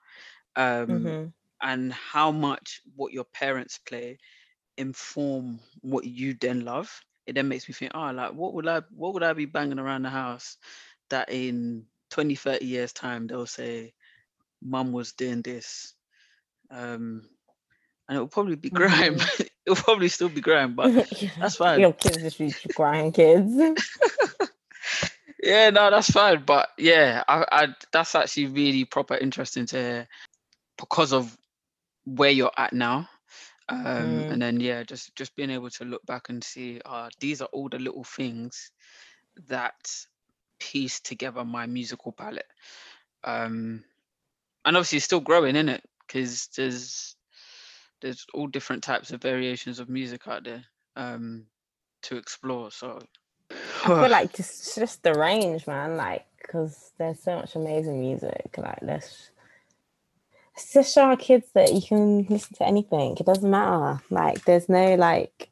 um 0.56 0.88
mhm. 0.88 1.32
and 1.62 1.92
how 1.92 2.30
much 2.30 2.82
what 2.96 3.12
your 3.12 3.24
parents 3.24 3.78
play 3.78 4.18
inform 4.76 5.58
what 5.80 6.04
you 6.04 6.34
then 6.40 6.64
love 6.64 7.00
it 7.26 7.34
then 7.34 7.48
makes 7.48 7.68
me 7.68 7.74
think 7.74 7.92
oh 7.94 8.10
like 8.10 8.32
what 8.32 8.52
would 8.52 8.66
i 8.66 8.82
what 8.94 9.14
would 9.14 9.22
i 9.22 9.32
be 9.32 9.46
banging 9.46 9.78
around 9.78 10.02
the 10.02 10.10
house 10.10 10.58
that 11.08 11.30
in 11.30 11.86
20, 12.10 12.34
30 12.36 12.64
years 12.64 12.92
time 12.92 13.26
they'll 13.26 13.46
say, 13.46 13.92
"Mum 14.62 14.92
was 14.92 15.12
doing 15.12 15.42
this," 15.42 15.94
um, 16.70 17.28
and 18.08 18.16
it 18.16 18.20
will 18.20 18.28
probably 18.28 18.56
be 18.56 18.70
grime. 18.70 19.16
Mhm. 19.18 19.48
It'll 19.66 19.82
probably 19.82 20.08
still 20.08 20.28
be 20.28 20.42
grime, 20.42 20.74
but 20.74 20.92
that's 21.40 21.56
fine. 21.56 21.80
Your 21.80 21.94
kids 21.94 22.22
just 22.22 22.38
be 22.38 22.52
crying 22.74 23.12
kids. 23.12 23.54
yeah, 25.42 25.70
no, 25.70 25.90
that's 25.90 26.10
fine. 26.10 26.42
But 26.44 26.68
yeah, 26.76 27.24
I, 27.26 27.44
I 27.50 27.68
that's 27.92 28.14
actually 28.14 28.46
really 28.48 28.84
proper 28.84 29.14
interesting 29.16 29.64
to 29.66 29.76
hear 29.76 30.08
because 30.78 31.12
of 31.14 31.34
where 32.04 32.30
you're 32.30 32.52
at 32.58 32.72
now. 32.72 33.08
Um, 33.70 34.26
Mm. 34.26 34.30
and 34.32 34.42
then 34.42 34.60
yeah, 34.60 34.82
just 34.82 35.16
just 35.16 35.34
being 35.34 35.48
able 35.50 35.70
to 35.70 35.84
look 35.86 36.04
back 36.04 36.28
and 36.28 36.44
see, 36.44 36.82
uh, 36.84 37.08
these 37.20 37.40
are 37.40 37.48
all 37.52 37.70
the 37.70 37.78
little 37.78 38.04
things 38.04 38.70
that 39.48 39.74
piece 40.60 41.00
together 41.00 41.44
my 41.44 41.64
musical 41.66 42.12
palette. 42.12 42.46
Um, 43.24 43.82
and 44.66 44.76
obviously 44.76 44.96
it's 44.96 45.06
still 45.06 45.20
growing, 45.20 45.56
in 45.56 45.70
it? 45.70 45.82
Because 46.06 46.48
there's 46.56 47.16
there's 48.04 48.26
all 48.34 48.46
different 48.46 48.82
types 48.82 49.12
of 49.12 49.22
variations 49.22 49.80
of 49.80 49.88
music 49.88 50.28
out 50.28 50.44
there 50.44 50.62
um, 50.94 51.46
to 52.02 52.18
explore. 52.18 52.70
So 52.70 53.00
I 53.50 53.86
feel 53.86 54.10
like 54.10 54.30
just 54.36 54.74
just 54.74 55.02
the 55.02 55.14
range, 55.14 55.66
man. 55.66 55.96
Like, 55.96 56.26
because 56.36 56.92
there's 56.98 57.22
so 57.22 57.36
much 57.36 57.56
amazing 57.56 57.98
music. 57.98 58.54
Like, 58.58 58.80
let's 58.82 59.30
let's 60.54 60.74
just 60.74 60.94
show 60.94 61.04
our 61.04 61.16
kids 61.16 61.46
that 61.54 61.72
you 61.72 61.80
can 61.80 62.24
listen 62.24 62.54
to 62.56 62.66
anything. 62.66 63.16
It 63.18 63.24
doesn't 63.24 63.50
matter. 63.50 64.02
Like, 64.10 64.44
there's 64.44 64.68
no 64.68 64.96
like 64.96 65.48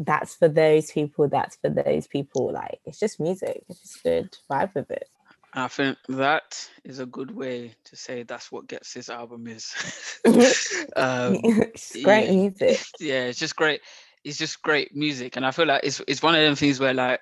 that's 0.00 0.34
for 0.34 0.48
those 0.48 0.90
people. 0.90 1.28
That's 1.28 1.54
for 1.54 1.70
those 1.70 2.08
people. 2.08 2.50
Like, 2.50 2.80
it's 2.84 2.98
just 2.98 3.20
music. 3.20 3.62
It's 3.68 3.82
just 3.82 4.02
good. 4.02 4.36
Vibe 4.50 4.74
with 4.74 4.90
it. 4.90 5.08
I 5.56 5.68
think 5.68 5.98
that 6.08 6.68
is 6.84 6.98
a 6.98 7.06
good 7.06 7.30
way 7.30 7.74
to 7.84 7.96
say 7.96 8.24
that's 8.24 8.50
what 8.50 8.66
Ghetts 8.66 8.94
this 8.94 9.08
album 9.08 9.46
is. 9.46 9.72
um, 10.96 11.38
it's 11.44 11.92
great 12.02 12.26
yeah. 12.26 12.34
music. 12.34 12.80
yeah, 13.00 13.24
it's 13.24 13.38
just 13.38 13.54
great. 13.54 13.80
It's 14.24 14.36
just 14.36 14.62
great 14.62 14.96
music, 14.96 15.36
and 15.36 15.46
I 15.46 15.52
feel 15.52 15.66
like 15.66 15.82
it's 15.84 16.00
it's 16.08 16.22
one 16.22 16.34
of 16.34 16.40
them 16.40 16.56
things 16.56 16.80
where 16.80 16.94
like 16.94 17.20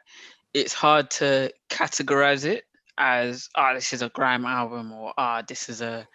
it's 0.54 0.72
hard 0.72 1.10
to 1.10 1.52
categorize 1.68 2.44
it 2.44 2.64
as 2.98 3.48
ah 3.54 3.74
this 3.74 3.92
is 3.92 4.02
a 4.02 4.08
grime 4.10 4.44
album 4.44 4.92
or 4.92 5.12
ah 5.18 5.42
this 5.46 5.68
is 5.68 5.82
a 5.82 6.06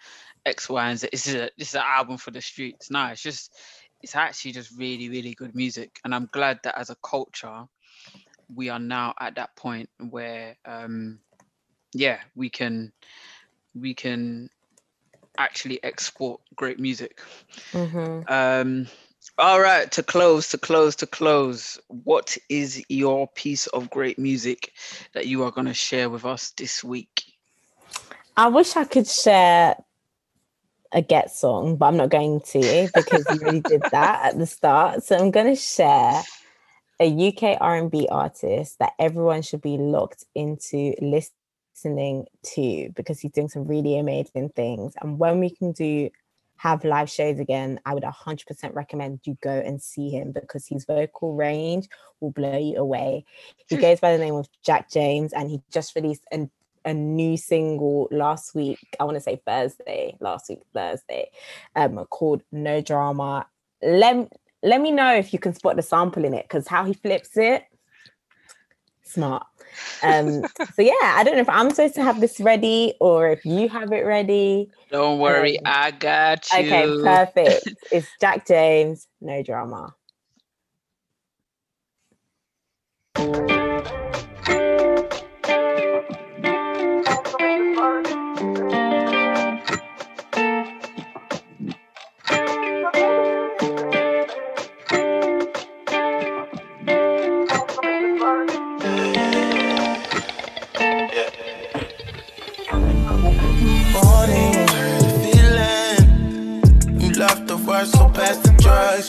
X 0.44 0.68
Y 0.68 0.88
and 0.90 0.98
Z. 0.98 1.08
This 1.12 1.26
is 1.28 1.34
a 1.34 1.50
this 1.56 1.68
is 1.68 1.74
an 1.76 1.82
album 1.84 2.16
for 2.16 2.32
the 2.32 2.40
streets. 2.40 2.90
No, 2.90 3.06
it's 3.06 3.22
just 3.22 3.54
it's 4.02 4.16
actually 4.16 4.52
just 4.52 4.76
really 4.76 5.08
really 5.08 5.34
good 5.34 5.54
music, 5.54 6.00
and 6.04 6.12
I'm 6.12 6.28
glad 6.32 6.58
that 6.64 6.76
as 6.76 6.90
a 6.90 6.96
culture 6.96 7.66
we 8.54 8.70
are 8.70 8.78
now 8.78 9.14
at 9.20 9.34
that 9.34 9.54
point 9.56 9.90
where 10.10 10.56
um 10.64 11.20
yeah 11.92 12.18
we 12.34 12.50
can 12.50 12.92
we 13.74 13.94
can 13.94 14.50
actually 15.36 15.82
export 15.82 16.40
great 16.56 16.78
music. 16.78 17.20
Hmm 17.72 18.22
um 18.28 18.86
all 19.38 19.60
right 19.60 19.90
to 19.92 20.02
close 20.02 20.50
to 20.50 20.58
close 20.58 20.96
to 20.96 21.06
close 21.06 21.78
what 21.88 22.36
is 22.48 22.82
your 22.88 23.28
piece 23.28 23.66
of 23.68 23.90
great 23.90 24.18
music 24.18 24.72
that 25.14 25.26
you 25.26 25.44
are 25.44 25.50
going 25.50 25.66
to 25.66 25.74
share 25.74 26.10
with 26.10 26.24
us 26.24 26.50
this 26.50 26.82
week? 26.82 27.24
I 28.36 28.48
wish 28.48 28.76
I 28.76 28.84
could 28.84 29.06
share 29.06 29.76
a 30.92 31.02
Ghetts 31.02 31.38
song, 31.38 31.76
but 31.76 31.86
I'm 31.86 31.96
not 31.96 32.10
going 32.10 32.40
to 32.52 32.88
because 32.94 33.30
you 33.30 33.40
already 33.40 33.60
did 33.60 33.82
that 33.90 34.26
at 34.26 34.38
the 34.38 34.46
start. 34.46 35.04
So 35.04 35.16
I'm 35.16 35.30
going 35.30 35.54
to 35.54 35.60
share 35.60 36.22
a 37.00 37.28
UK 37.28 37.58
R&B 37.60 38.08
artist 38.10 38.78
that 38.80 38.92
everyone 38.98 39.42
should 39.42 39.62
be 39.62 39.76
locked 39.76 40.24
into 40.34 40.94
listening 41.00 41.37
to 41.82 42.90
because 42.94 43.20
he's 43.20 43.32
doing 43.32 43.48
some 43.48 43.66
really 43.66 43.98
amazing 43.98 44.50
things. 44.50 44.94
And 45.00 45.18
when 45.18 45.40
we 45.40 45.50
can 45.50 45.72
do 45.72 46.10
have 46.56 46.84
live 46.84 47.08
shows 47.08 47.38
again, 47.38 47.80
I 47.86 47.94
would 47.94 48.02
100% 48.02 48.74
recommend 48.74 49.20
you 49.24 49.38
go 49.40 49.50
and 49.50 49.80
see 49.80 50.10
him 50.10 50.32
because 50.32 50.66
his 50.66 50.84
vocal 50.84 51.34
range 51.34 51.88
will 52.20 52.32
blow 52.32 52.58
you 52.58 52.76
away. 52.76 53.24
He 53.68 53.76
goes 53.76 54.00
by 54.00 54.12
the 54.12 54.22
name 54.22 54.34
of 54.34 54.48
Jack 54.64 54.90
James 54.90 55.32
and 55.32 55.48
he 55.48 55.62
just 55.70 55.94
released 55.94 56.24
an 56.32 56.50
a 56.84 56.94
new 56.94 57.36
single 57.36 58.08
last 58.10 58.54
week. 58.54 58.78
I 58.98 59.04
want 59.04 59.16
to 59.16 59.20
say 59.20 59.40
Thursday, 59.46 60.16
last 60.20 60.48
week 60.48 60.62
Thursday, 60.72 61.30
um, 61.76 62.04
called 62.06 62.42
No 62.50 62.80
Drama. 62.80 63.46
Let 63.82 64.32
let 64.62 64.80
me 64.80 64.90
know 64.90 65.14
if 65.14 65.32
you 65.32 65.38
can 65.38 65.54
spot 65.54 65.76
the 65.76 65.82
sample 65.82 66.24
in 66.24 66.34
it 66.34 66.44
because 66.44 66.66
how 66.66 66.84
he 66.84 66.94
flips 66.94 67.36
it, 67.36 67.64
smart. 69.08 69.46
Um, 70.02 70.42
so 70.74 70.82
yeah, 70.82 70.92
I 71.02 71.22
don't 71.24 71.34
know 71.34 71.40
if 71.40 71.48
I'm 71.48 71.70
supposed 71.70 71.94
to 71.96 72.02
have 72.02 72.20
this 72.20 72.40
ready 72.40 72.94
or 73.00 73.30
if 73.30 73.44
you 73.44 73.68
have 73.68 73.92
it 73.92 74.04
ready. 74.04 74.70
don't 74.90 75.18
worry 75.18 75.58
Um, 75.58 75.62
i 75.66 75.90
got 75.90 76.50
you 76.52 76.64
Okay, 76.64 76.86
perfect. 77.02 77.68
it's 77.92 78.06
Jack 78.20 78.46
James, 78.46 79.06
No 79.20 79.42
Drama. 79.42 79.94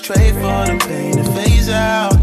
Trade 0.10 0.34
for 0.34 0.65
the 0.65 0.76
pain 0.88 1.13
to 1.17 1.24
phase 1.34 1.69
out. 1.69 2.15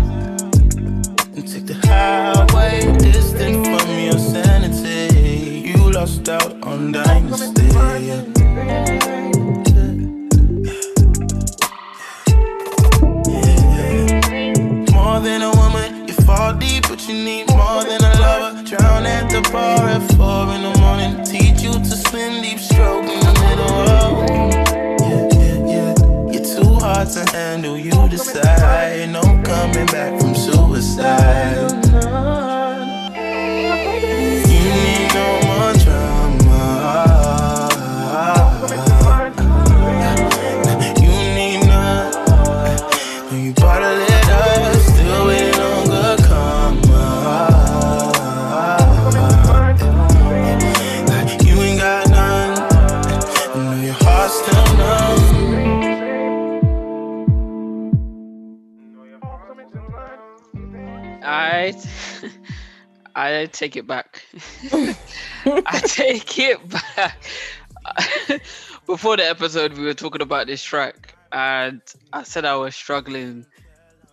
And 1.36 1.46
take 1.46 1.66
the 1.66 1.74
highway, 1.86 2.80
distant 2.98 3.64
from 3.64 3.88
your 4.00 4.18
sanity. 4.18 5.68
You 5.68 5.92
lost 5.92 6.28
out 6.28 6.60
on 6.64 6.90
dynasty. 6.90 7.62
Yeah. 7.62 8.24
More 14.90 15.20
than 15.20 15.42
a 15.42 15.52
woman, 15.54 16.08
you 16.08 16.14
fall 16.26 16.54
deep, 16.54 16.88
but 16.88 17.06
you 17.06 17.14
need 17.14 17.46
more 17.50 17.84
than 17.84 18.02
a 18.02 18.12
lover. 18.18 18.64
Drown 18.64 19.06
at 19.06 19.30
the 19.30 19.48
bar 19.52 19.86
at 19.86 20.02
four 20.16 20.52
in 20.56 20.62
the 20.62 20.74
morning. 20.80 21.24
Teach 21.24 21.62
you 21.62 21.74
to 21.74 21.96
swim 22.08 22.42
deep, 22.42 22.58
hard 27.06 27.26
to 27.26 27.36
handle, 27.36 27.78
you 27.78 28.08
decide. 28.08 29.10
No 29.10 29.20
coming 29.20 29.86
back 29.86 30.20
from 30.20 30.34
suicide. 30.34 32.45
I 63.42 63.46
take 63.46 63.76
it 63.76 63.86
back. 63.86 64.22
I 64.72 65.80
take 65.84 66.38
it 66.38 66.60
back. 66.68 67.18
Before 68.86 69.16
the 69.16 69.24
episode, 69.28 69.76
we 69.76 69.84
were 69.84 69.94
talking 69.94 70.22
about 70.22 70.46
this 70.46 70.62
track, 70.62 71.14
and 71.32 71.80
I 72.12 72.22
said 72.22 72.44
I 72.44 72.56
was 72.56 72.74
struggling 72.74 73.46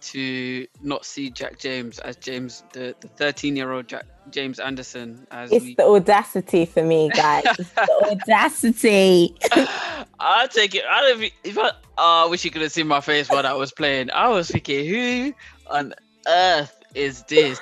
to 0.01 0.67
not 0.81 1.05
see 1.05 1.29
Jack 1.29 1.59
James 1.59 1.99
as 1.99 2.15
James, 2.17 2.63
the 2.73 2.95
the 2.99 3.07
13 3.07 3.55
year 3.55 3.71
old 3.71 3.87
Jack 3.87 4.05
James 4.31 4.59
Anderson, 4.59 5.25
as 5.31 5.51
It's 5.51 5.63
we. 5.63 5.75
the 5.75 5.85
audacity 5.85 6.65
for 6.65 6.83
me, 6.83 7.09
guys. 7.09 7.43
It's 7.57 7.69
the 7.71 8.07
audacity. 8.11 9.35
I 10.19 10.47
take 10.47 10.75
it. 10.75 10.83
I 10.89 11.01
don't. 11.01 11.31
If 11.43 11.57
I, 11.57 11.71
oh, 11.97 12.25
I 12.25 12.29
wish 12.29 12.43
you 12.45 12.51
could 12.51 12.61
have 12.63 12.71
seen 12.71 12.87
my 12.87 13.01
face 13.01 13.29
while 13.29 13.45
I 13.45 13.53
was 13.53 13.71
playing. 13.71 14.11
I 14.11 14.27
was 14.29 14.49
thinking, 14.49 14.87
who 14.87 15.33
on 15.69 15.93
earth 16.27 16.77
is 16.95 17.23
this? 17.23 17.59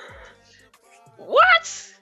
What? 1.31 1.93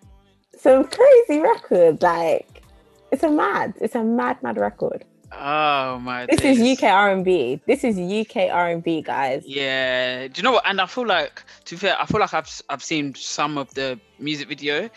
Some 0.58 0.86
crazy 0.86 1.40
record. 1.40 2.02
Like, 2.02 2.64
it's 3.12 3.24
a 3.24 3.30
mad, 3.30 3.76
it's 3.80 3.96
a 3.96 4.04
mad, 4.04 4.42
mad 4.42 4.58
record. 4.58 5.06
Oh 5.32 6.00
my! 6.00 6.26
This 6.26 6.42
days. 6.42 6.60
is 6.60 6.78
UK 6.78 6.84
R&B. 6.92 7.62
This 7.68 7.84
is 7.84 7.98
UK 8.00 8.50
R&B, 8.52 9.04
guys. 9.04 9.44
Yeah. 9.46 10.28
Do 10.28 10.34
you 10.40 10.44
know 10.44 10.54
what? 10.54 10.68
And 10.68 10.82
I 10.82 10.88
feel 10.88 11.06
like, 11.06 11.44
to 11.66 11.76
be 11.76 11.80
fair, 11.80 11.96
I 12.02 12.06
feel 12.08 12.20
like 12.20 12.34
I've 12.34 12.50
I've 12.70 12.84
seen 12.84 13.14
some 13.14 13.60
of 13.60 13.72
the 13.76 14.00
music 14.18 14.48
video, 14.48 14.90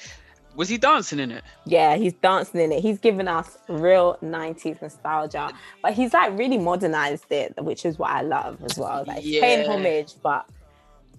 Was 0.54 0.68
he 0.68 0.78
dancing 0.78 1.18
in 1.18 1.30
it? 1.30 1.44
Yeah, 1.64 1.96
he's 1.96 2.12
dancing 2.14 2.60
in 2.60 2.72
it. 2.72 2.80
He's 2.80 2.98
given 2.98 3.28
us 3.28 3.58
real 3.68 4.18
90s 4.22 4.80
nostalgia, 4.82 5.50
but 5.82 5.92
he's 5.94 6.12
like 6.12 6.36
really 6.38 6.58
modernized 6.58 7.30
it, 7.30 7.54
which 7.62 7.84
is 7.84 7.98
what 7.98 8.10
I 8.10 8.22
love 8.22 8.62
as 8.64 8.78
well. 8.78 9.04
Like 9.06 9.20
he's 9.20 9.40
paying 9.40 9.68
homage, 9.70 10.14
but 10.22 10.48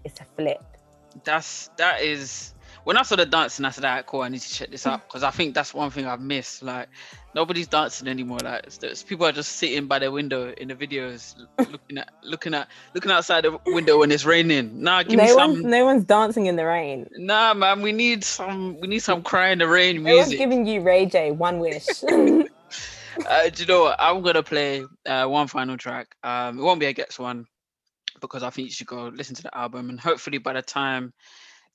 it's 0.04 0.20
a 0.20 0.26
flip. 0.36 0.64
That's 1.24 1.70
that 1.78 2.02
is 2.02 2.54
when 2.84 2.98
I 2.98 3.04
saw 3.04 3.16
the 3.16 3.26
dancing, 3.26 3.66
I 3.66 3.70
said, 3.72 3.86
"Alright, 3.86 4.06
cool. 4.06 4.22
I 4.22 4.30
need 4.30 4.42
to 4.42 4.54
check 4.54 4.70
this 4.72 4.86
out 4.86 5.02
because 5.08 5.24
I 5.24 5.32
think 5.32 5.54
that's 5.56 5.74
one 5.74 5.90
thing 5.90 6.06
I've 6.06 6.20
missed. 6.22 6.64
Like 6.64 6.90
nobody's 7.36 7.68
dancing 7.68 8.08
anymore. 8.08 8.40
Like 8.44 8.60
it's- 8.60 8.78
there's- 8.78 9.04
people 9.04 9.26
are 9.26 9.32
just 9.32 9.54
sitting 9.54 9.88
by 9.88 10.00
their 10.00 10.12
window 10.12 10.52
in 10.54 10.68
the 10.68 10.76
videos, 10.76 11.36
looking 11.58 11.98
at 11.98 12.10
looking 12.24 12.54
at 12.54 12.68
looking 12.94 13.12
outside 13.12 13.44
the 13.46 13.58
window 13.68 14.00
when 14.00 14.12
it's 14.12 14.26
raining. 14.26 14.82
Nah, 14.84 15.04
give 15.04 15.20
me 15.20 15.26
No 15.28 15.36
one's 15.36 15.62
some. 15.62 15.70
no 15.70 15.86
one's 15.86 16.04
dancing 16.04 16.46
in 16.48 16.56
the 16.56 16.66
rain. 16.66 17.08
Nah, 17.18 17.54
man, 17.54 17.82
we 17.82 17.92
need 17.92 18.24
some. 18.24 18.80
We 18.80 18.88
need 18.88 19.00
some 19.00 19.22
cry 19.24 19.50
in 19.50 19.60
the 19.60 19.68
rain 19.68 20.04
No 20.04 20.16
one's 20.18 20.30
music. 20.30 20.40
giving 20.40 20.66
you 20.66 20.82
Ray 20.82 21.06
J 21.06 21.32
one 21.32 21.60
wish. 21.60 21.86
uh, 22.04 23.50
do 23.50 23.62
you 23.62 23.68
know 23.68 23.84
what? 23.84 23.96
I'm 24.00 24.22
gonna 24.22 24.44
play 24.44 24.84
uh, 25.06 25.26
one 25.28 25.48
final 25.48 25.78
track. 25.78 26.08
Um, 26.24 26.60
it 26.60 26.62
won't 26.62 26.80
be 26.80 26.88
a 26.88 26.94
Ghetts 26.94 27.20
one 27.20 27.46
because 28.22 28.44
I 28.44 28.50
think 28.50 28.68
you 28.68 28.72
should 28.74 28.88
go 28.88 29.08
listen 29.08 29.36
to 29.36 29.44
the 29.44 29.58
album, 29.58 29.90
and 29.90 30.00
hopefully 30.00 30.38
by 30.38 30.54
the 30.54 30.62
time 30.62 31.14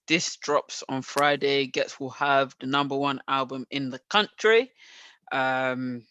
this 0.08 0.36
drops 0.36 0.82
on 0.88 1.02
Friday, 1.02 1.66
Ghetts 1.66 2.00
will 2.00 2.10
have 2.10 2.56
the 2.60 2.66
number 2.66 2.96
one 2.96 3.20
album 3.28 3.66
in 3.70 3.90
the 3.90 4.00
country. 4.10 4.72
Um, 5.30 6.06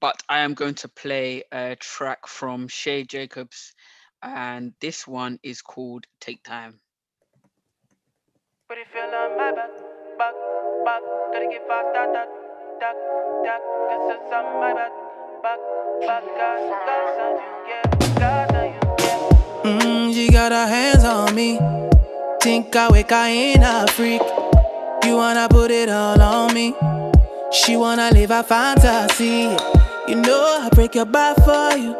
but 0.00 0.22
I 0.28 0.40
am 0.40 0.54
going 0.54 0.74
to 0.76 0.88
play 0.88 1.42
a 1.52 1.76
track 1.76 2.28
from 2.28 2.68
Shay 2.68 3.04
Jacobs, 3.04 3.74
and 4.22 4.72
this 4.80 5.06
one 5.06 5.40
is 5.42 5.60
called 5.60 6.06
"Take 6.20 6.44
Time." 6.44 6.80
But 8.68 8.78
it 8.78 8.86
feel 8.92 9.02
on 9.02 9.36
my 9.36 9.52
back, 9.52 9.70
back, 10.16 10.34
back. 10.84 11.02
Gotta 11.32 11.48
get 11.50 11.66
fucked 11.66 11.92
that, 11.94 12.12
that, 12.12 12.28
that, 12.80 12.96
that. 13.44 13.60
This 13.90 14.16
is 14.16 14.32
on 14.32 14.60
my 14.60 14.72
back, 14.72 14.92
back, 15.42 15.58
back. 16.06 16.22
Got, 16.38 16.62
got 16.86 17.02
something, 17.18 17.50
yeah, 17.68 17.82
got 18.18 18.50
something, 18.50 18.72
yeah. 19.04 19.80
Mmm, 19.80 20.14
she 20.14 20.30
got 20.30 20.52
her 20.52 20.66
hands 20.66 21.04
on 21.04 21.34
me. 21.34 21.81
Think 22.42 22.74
I 22.74 22.90
wake, 22.90 23.12
I 23.12 23.28
ain't 23.28 23.62
a 23.62 23.86
freak. 23.92 24.20
You 25.04 25.14
wanna 25.14 25.46
put 25.48 25.70
it 25.70 25.88
all 25.88 26.20
on 26.20 26.52
me. 26.52 26.74
She 27.52 27.76
wanna 27.76 28.10
live 28.10 28.32
a 28.32 28.42
fantasy. 28.42 29.54
You 30.08 30.16
know 30.16 30.58
I 30.60 30.68
break 30.74 30.96
your 30.96 31.04
back 31.04 31.36
for 31.36 31.78
you. 31.78 31.94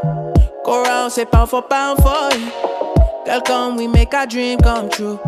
Go 0.64 0.82
round, 0.82 1.12
say 1.12 1.26
pound 1.26 1.48
for 1.50 1.62
pound 1.62 2.02
for 2.02 2.36
you. 2.36 2.50
Girl, 3.24 3.40
come, 3.42 3.76
we 3.76 3.86
make 3.86 4.14
our 4.14 4.26
dream 4.26 4.58
come 4.58 4.90
true. 4.90 5.20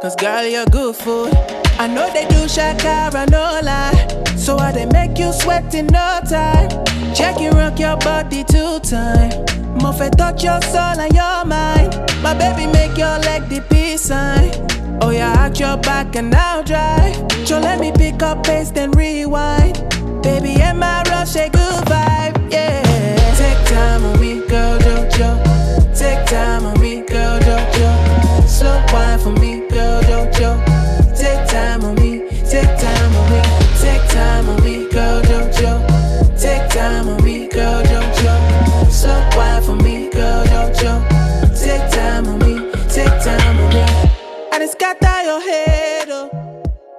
Cause 0.00 0.14
girl, 0.14 0.46
you're 0.46 0.66
good 0.66 0.94
food. 0.94 1.34
I 1.80 1.88
know 1.88 2.08
they 2.12 2.24
do 2.28 2.46
shakara, 2.46 3.28
no 3.30 3.60
lie. 3.60 4.36
So 4.36 4.56
I 4.56 4.70
they 4.70 4.86
make 4.86 5.18
you 5.18 5.32
sweat 5.32 5.74
in 5.74 5.86
no 5.86 6.20
time. 6.30 6.70
Check 7.12 7.40
you 7.40 7.50
rock 7.50 7.80
your 7.80 7.96
body 7.96 8.44
two 8.44 8.78
time. 8.78 9.63
Muffet 9.84 10.16
touch 10.16 10.42
your 10.42 10.62
soul 10.62 10.98
and 10.98 11.12
your 11.12 11.44
mind. 11.44 11.92
My 12.22 12.32
baby 12.32 12.66
make 12.66 12.96
your 12.96 13.18
leg 13.18 13.50
the 13.50 13.60
peace 13.68 14.00
sign. 14.00 14.50
Oh 15.02 15.10
yeah, 15.10 15.34
act 15.36 15.60
your 15.60 15.76
back 15.76 16.16
and 16.16 16.34
I'll 16.34 16.64
drive. 16.64 17.14
So 17.46 17.60
let 17.60 17.78
me 17.80 17.92
pick 17.92 18.22
up 18.22 18.44
pace 18.44 18.70
then 18.70 18.92
rewind. 18.92 19.74
Baby, 20.22 20.58
in 20.62 20.78
my 20.78 21.02
rush, 21.10 21.32
say 21.32 21.50
good 21.50 21.84
vibe, 21.84 22.50
yeah. 22.50 22.83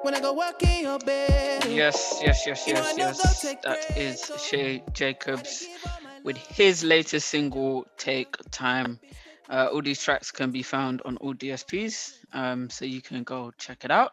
When 0.06 0.14
I 0.14 0.20
go 0.20 0.34
walk 0.34 0.62
in 0.62 0.84
your 0.84 1.00
bed. 1.00 1.66
Yes, 1.66 2.22
yes, 2.24 2.46
yes, 2.46 2.68
yes, 2.68 2.94
yes. 2.96 3.56
That 3.64 3.98
is. 3.98 4.32
Shay 4.40 4.84
Jacobs 4.94 5.68
with 6.24 6.38
his 6.38 6.84
latest 6.84 7.28
single, 7.28 7.88
Take 7.98 8.38
Time. 8.52 9.00
Uh, 9.50 9.70
all 9.74 9.82
these 9.82 10.00
tracks 10.00 10.30
can 10.30 10.52
be 10.52 10.62
found 10.62 11.02
on 11.06 11.18
all 11.18 11.34
DSPs, 11.34 12.20
um, 12.34 12.70
so 12.70 12.86
you 12.86 13.02
can 13.02 13.24
go 13.24 13.52
check 13.58 13.84
it 13.84 13.90
out. 13.90 14.12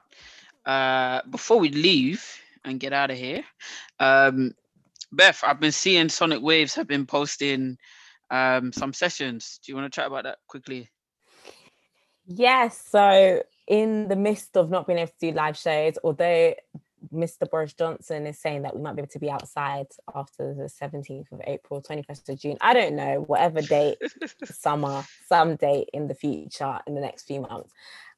Uh, 0.64 1.20
before 1.28 1.59
we 1.59 1.68
leave 1.68 2.24
and 2.64 2.80
get 2.80 2.95
out 2.95 3.11
of 3.11 3.18
here, 3.18 3.45
um, 4.01 4.55
Beth, 5.12 5.45
I've 5.47 5.61
been 5.61 5.72
seeing 5.72 6.09
Sonic 6.09 6.40
Waves 6.40 6.74
have 6.74 6.86
been 6.86 7.05
posting 7.05 7.76
um, 8.30 8.72
some 8.72 8.95
sessions. 8.95 9.61
Do 9.62 9.70
you 9.70 9.76
want 9.76 9.93
to 9.93 9.95
chat 9.95 10.07
about 10.07 10.24
that 10.24 10.38
quickly? 10.49 10.88
Yes. 12.24 12.82
So, 12.90 13.43
in 13.73 14.07
the 14.09 14.16
midst 14.16 14.55
of 14.59 14.68
not 14.68 14.87
being 14.87 14.99
able 14.99 15.11
to 15.18 15.31
do 15.31 15.35
live 15.35 15.57
shows, 15.57 15.95
although 16.05 16.55
Mr. 17.11 17.51
Boris 17.51 17.73
Johnson 17.73 18.27
is 18.27 18.39
saying 18.39 18.62
that 18.62 18.77
we 18.77 18.83
might 18.83 18.95
be 18.95 19.01
able 19.01 19.11
to 19.11 19.18
be 19.18 19.31
outside 19.31 19.87
after 20.14 20.53
the 20.53 20.64
17th 20.64 21.33
of 21.33 21.41
April, 21.47 21.81
21st 21.81 22.29
of 22.29 22.39
June, 22.39 22.59
I 22.61 22.75
don't 22.75 22.95
know, 22.95 23.25
whatever 23.27 23.62
date, 23.62 23.97
summer, 24.45 25.03
some 25.27 25.57
date 25.57 25.89
in 25.95 26.07
the 26.07 26.14
future, 26.14 26.81
in 26.87 26.95
the 26.95 27.01
next 27.01 27.23
few 27.23 27.41
months. 27.41 27.73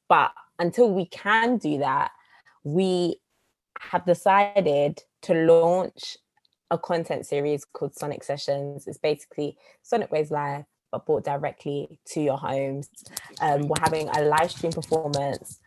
But 0.09 0.33
until 0.59 0.91
we 0.91 1.05
can 1.05 1.55
do 1.55 1.77
that, 1.77 2.11
we 2.65 3.21
have 3.79 4.05
decided 4.05 5.03
to 5.21 5.33
launch 5.35 6.17
a 6.69 6.77
content 6.77 7.25
series 7.25 7.63
called 7.63 7.95
Sonic 7.95 8.25
Sessions. 8.25 8.87
It's 8.87 8.97
basically 8.97 9.57
Sonic 9.83 10.11
Waves 10.11 10.31
Live, 10.31 10.65
but 10.95 11.05
brought 11.05 11.25
directly 11.25 11.99
to 12.05 12.21
your 12.21 12.37
homes. 12.37 12.89
Um, 13.41 13.67
we're 13.67 13.81
having 13.81 14.07
a 14.09 14.21
live 14.21 14.51
stream 14.51 14.71
performance 14.71 15.59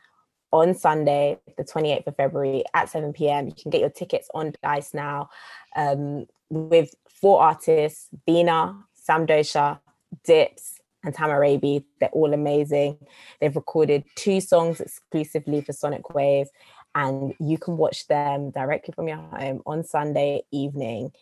on 0.53 0.75
Sunday, 0.75 1.39
the 1.59 1.65
28th 1.65 2.07
of 2.07 2.17
February 2.17 2.65
at 2.73 2.89
7 2.89 3.13
p.m. 3.13 3.49
You 3.49 3.55
can 3.55 3.71
get 3.71 3.81
your 3.81 3.91
tickets 3.91 4.29
on 4.35 4.55
Dice 4.63 4.95
now 4.95 5.29
um, 5.77 6.27
with 6.49 6.95
four 7.09 7.43
artists 7.43 8.09
Bina, 8.27 8.75
Sam 8.95 9.27
Dosha, 9.27 9.81
Dips, 10.25 10.81
and 11.05 11.15
Tamarabi. 11.15 11.85
They're 12.01 12.09
all 12.11 12.33
amazing. 12.33 12.99
They've 13.41 13.55
recorded 13.55 14.05
two 14.17 14.41
songs 14.41 14.81
exclusively 14.81 15.61
for 15.61 15.75
Sonic 15.75 16.15
Waves, 16.15 16.51
and 16.95 17.35
you 17.39 17.59
can 17.59 17.77
watch 17.77 18.07
them 18.07 18.51
directly 18.51 18.95
from 18.95 19.09
your 19.09 19.19
home 19.19 19.61
on 19.67 19.85
Sunday 19.85 20.43
evening. 20.51 21.13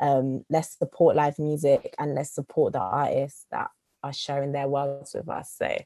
Um, 0.00 0.44
let's 0.50 0.76
support 0.76 1.16
live 1.16 1.38
music 1.38 1.94
and 1.98 2.14
let's 2.14 2.34
support 2.34 2.72
the 2.72 2.80
artists 2.80 3.46
that 3.50 3.70
are 4.02 4.12
sharing 4.12 4.52
their 4.52 4.68
worlds 4.68 5.14
with 5.14 5.28
us. 5.28 5.54
So, 5.56 5.76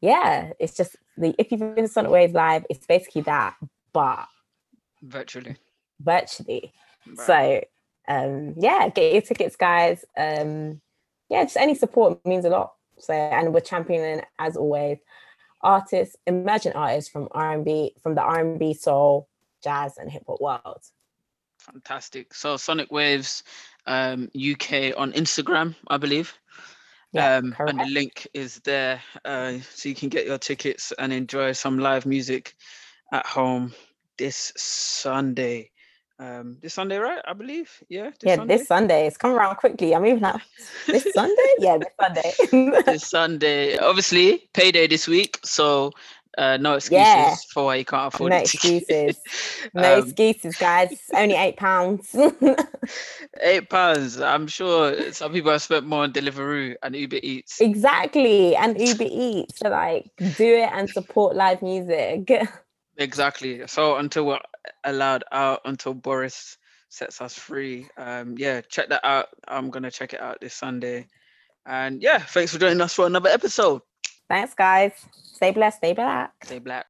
yeah, 0.00 0.52
it's 0.60 0.76
just 0.76 0.96
the 1.16 1.34
if 1.38 1.50
you've 1.50 1.60
been 1.60 1.84
to 1.84 1.88
Sonic 1.88 2.10
Waves 2.10 2.34
Live, 2.34 2.64
it's 2.70 2.86
basically 2.86 3.22
that, 3.22 3.56
but 3.92 4.26
Virtually. 5.02 5.56
virtually. 6.00 6.72
Right. 7.06 7.66
So 8.08 8.14
um 8.14 8.54
yeah, 8.58 8.88
get 8.88 9.12
your 9.12 9.22
tickets, 9.22 9.56
guys. 9.56 10.04
Um 10.16 10.80
yeah, 11.28 11.44
just 11.44 11.56
any 11.56 11.74
support 11.74 12.24
means 12.24 12.44
a 12.44 12.50
lot. 12.50 12.74
So 12.98 13.12
and 13.14 13.52
we're 13.52 13.60
championing 13.60 14.22
as 14.38 14.56
always 14.56 14.98
artists, 15.62 16.16
emerging 16.26 16.72
artists 16.72 17.10
from 17.10 17.28
R&B, 17.32 17.94
from 18.02 18.14
the 18.14 18.22
R&B, 18.22 18.74
soul, 18.74 19.28
jazz, 19.64 19.98
and 19.98 20.10
hip 20.10 20.22
hop 20.26 20.40
world. 20.40 20.82
Fantastic. 21.72 22.32
So 22.32 22.56
Sonic 22.56 22.92
Waves 22.92 23.42
um, 23.86 24.30
UK 24.34 24.96
on 24.96 25.12
Instagram, 25.12 25.74
I 25.88 25.96
believe. 25.96 26.32
Yeah, 27.12 27.36
um, 27.36 27.54
and 27.58 27.80
the 27.80 27.86
link 27.86 28.26
is 28.34 28.60
there, 28.64 29.00
uh, 29.24 29.54
so 29.74 29.88
you 29.88 29.94
can 29.94 30.08
get 30.08 30.26
your 30.26 30.38
tickets 30.38 30.92
and 30.98 31.12
enjoy 31.12 31.52
some 31.52 31.78
live 31.78 32.04
music 32.04 32.54
at 33.12 33.24
home 33.24 33.72
this 34.18 34.52
Sunday. 34.56 35.70
Um, 36.18 36.58
this 36.62 36.74
Sunday, 36.74 36.98
right? 36.98 37.20
I 37.26 37.32
believe. 37.32 37.70
Yeah. 37.88 38.10
This 38.10 38.16
yeah, 38.22 38.36
Sunday? 38.36 38.56
this 38.56 38.66
Sunday. 38.66 39.06
It's 39.06 39.16
coming 39.16 39.36
around 39.36 39.56
quickly. 39.56 39.94
I'm 39.94 40.06
even 40.06 40.20
like, 40.20 40.42
this 40.86 41.06
Sunday? 41.14 41.52
Yeah, 41.58 41.78
this 41.78 41.92
Sunday. 42.00 42.82
this 42.86 43.08
Sunday. 43.08 43.78
Obviously, 43.78 44.48
payday 44.52 44.86
this 44.86 45.06
week, 45.06 45.38
so 45.44 45.92
uh, 46.36 46.56
no 46.58 46.74
excuses 46.74 47.06
Yeah. 47.06 47.34
for 47.52 47.64
why 47.66 47.76
you 47.76 47.84
can't 47.84 48.12
afford 48.14 48.30
no 48.30 48.36
excuses. 48.46 49.16
No 49.74 49.94
Um, 50.00 50.04
excuses, 50.04 50.56
guys. 50.56 50.98
Only 51.14 51.34
eight 51.34 51.56
pounds. 51.56 52.14
Eight 53.42 53.68
pounds. 53.68 54.20
I'm 54.20 54.46
sure 54.46 55.12
some 55.12 55.32
people 55.32 55.50
have 55.52 55.62
spent 55.62 55.86
more 55.86 56.04
on 56.04 56.12
Deliveroo 56.12 56.74
and 56.82 56.94
Uber 56.96 57.18
Eats. 57.22 57.60
exactly. 57.60 58.56
And 58.56 58.80
Uber 58.80 59.04
Eats. 59.10 59.58
So 59.58 59.68
like 59.68 60.10
do 60.36 60.46
it 60.56 60.70
and 60.72 60.88
support 60.88 61.36
live 61.36 61.62
music. 61.62 62.30
Exactly. 62.98 63.60
So 63.66 63.96
until 63.96 64.24
we're 64.24 64.40
allowed 64.84 65.22
out, 65.30 65.60
until 65.66 65.92
Boris 65.92 66.56
sets 66.88 67.20
us 67.20 67.34
free, 67.34 67.86
um, 67.98 68.36
yeah, 68.38 68.62
check 68.62 68.88
that 68.88 69.04
out. 69.04 69.26
I'm 69.46 69.68
gonna 69.68 69.90
check 69.90 70.14
it 70.14 70.20
out 70.22 70.40
this 70.40 70.54
Sunday. 70.54 71.06
And 71.66 72.00
yeah, 72.00 72.20
thanks 72.20 72.54
for 72.54 72.58
joining 72.58 72.80
us 72.80 72.94
for 72.94 73.04
another 73.06 73.28
episode. 73.28 73.82
Thanks, 74.28 74.54
guys. 74.54 74.92
Stay 75.12 75.52
blessed, 75.52 75.78
stay 75.78 75.92
black. 75.92 76.32
Stay 76.44 76.58
black. 76.58 76.84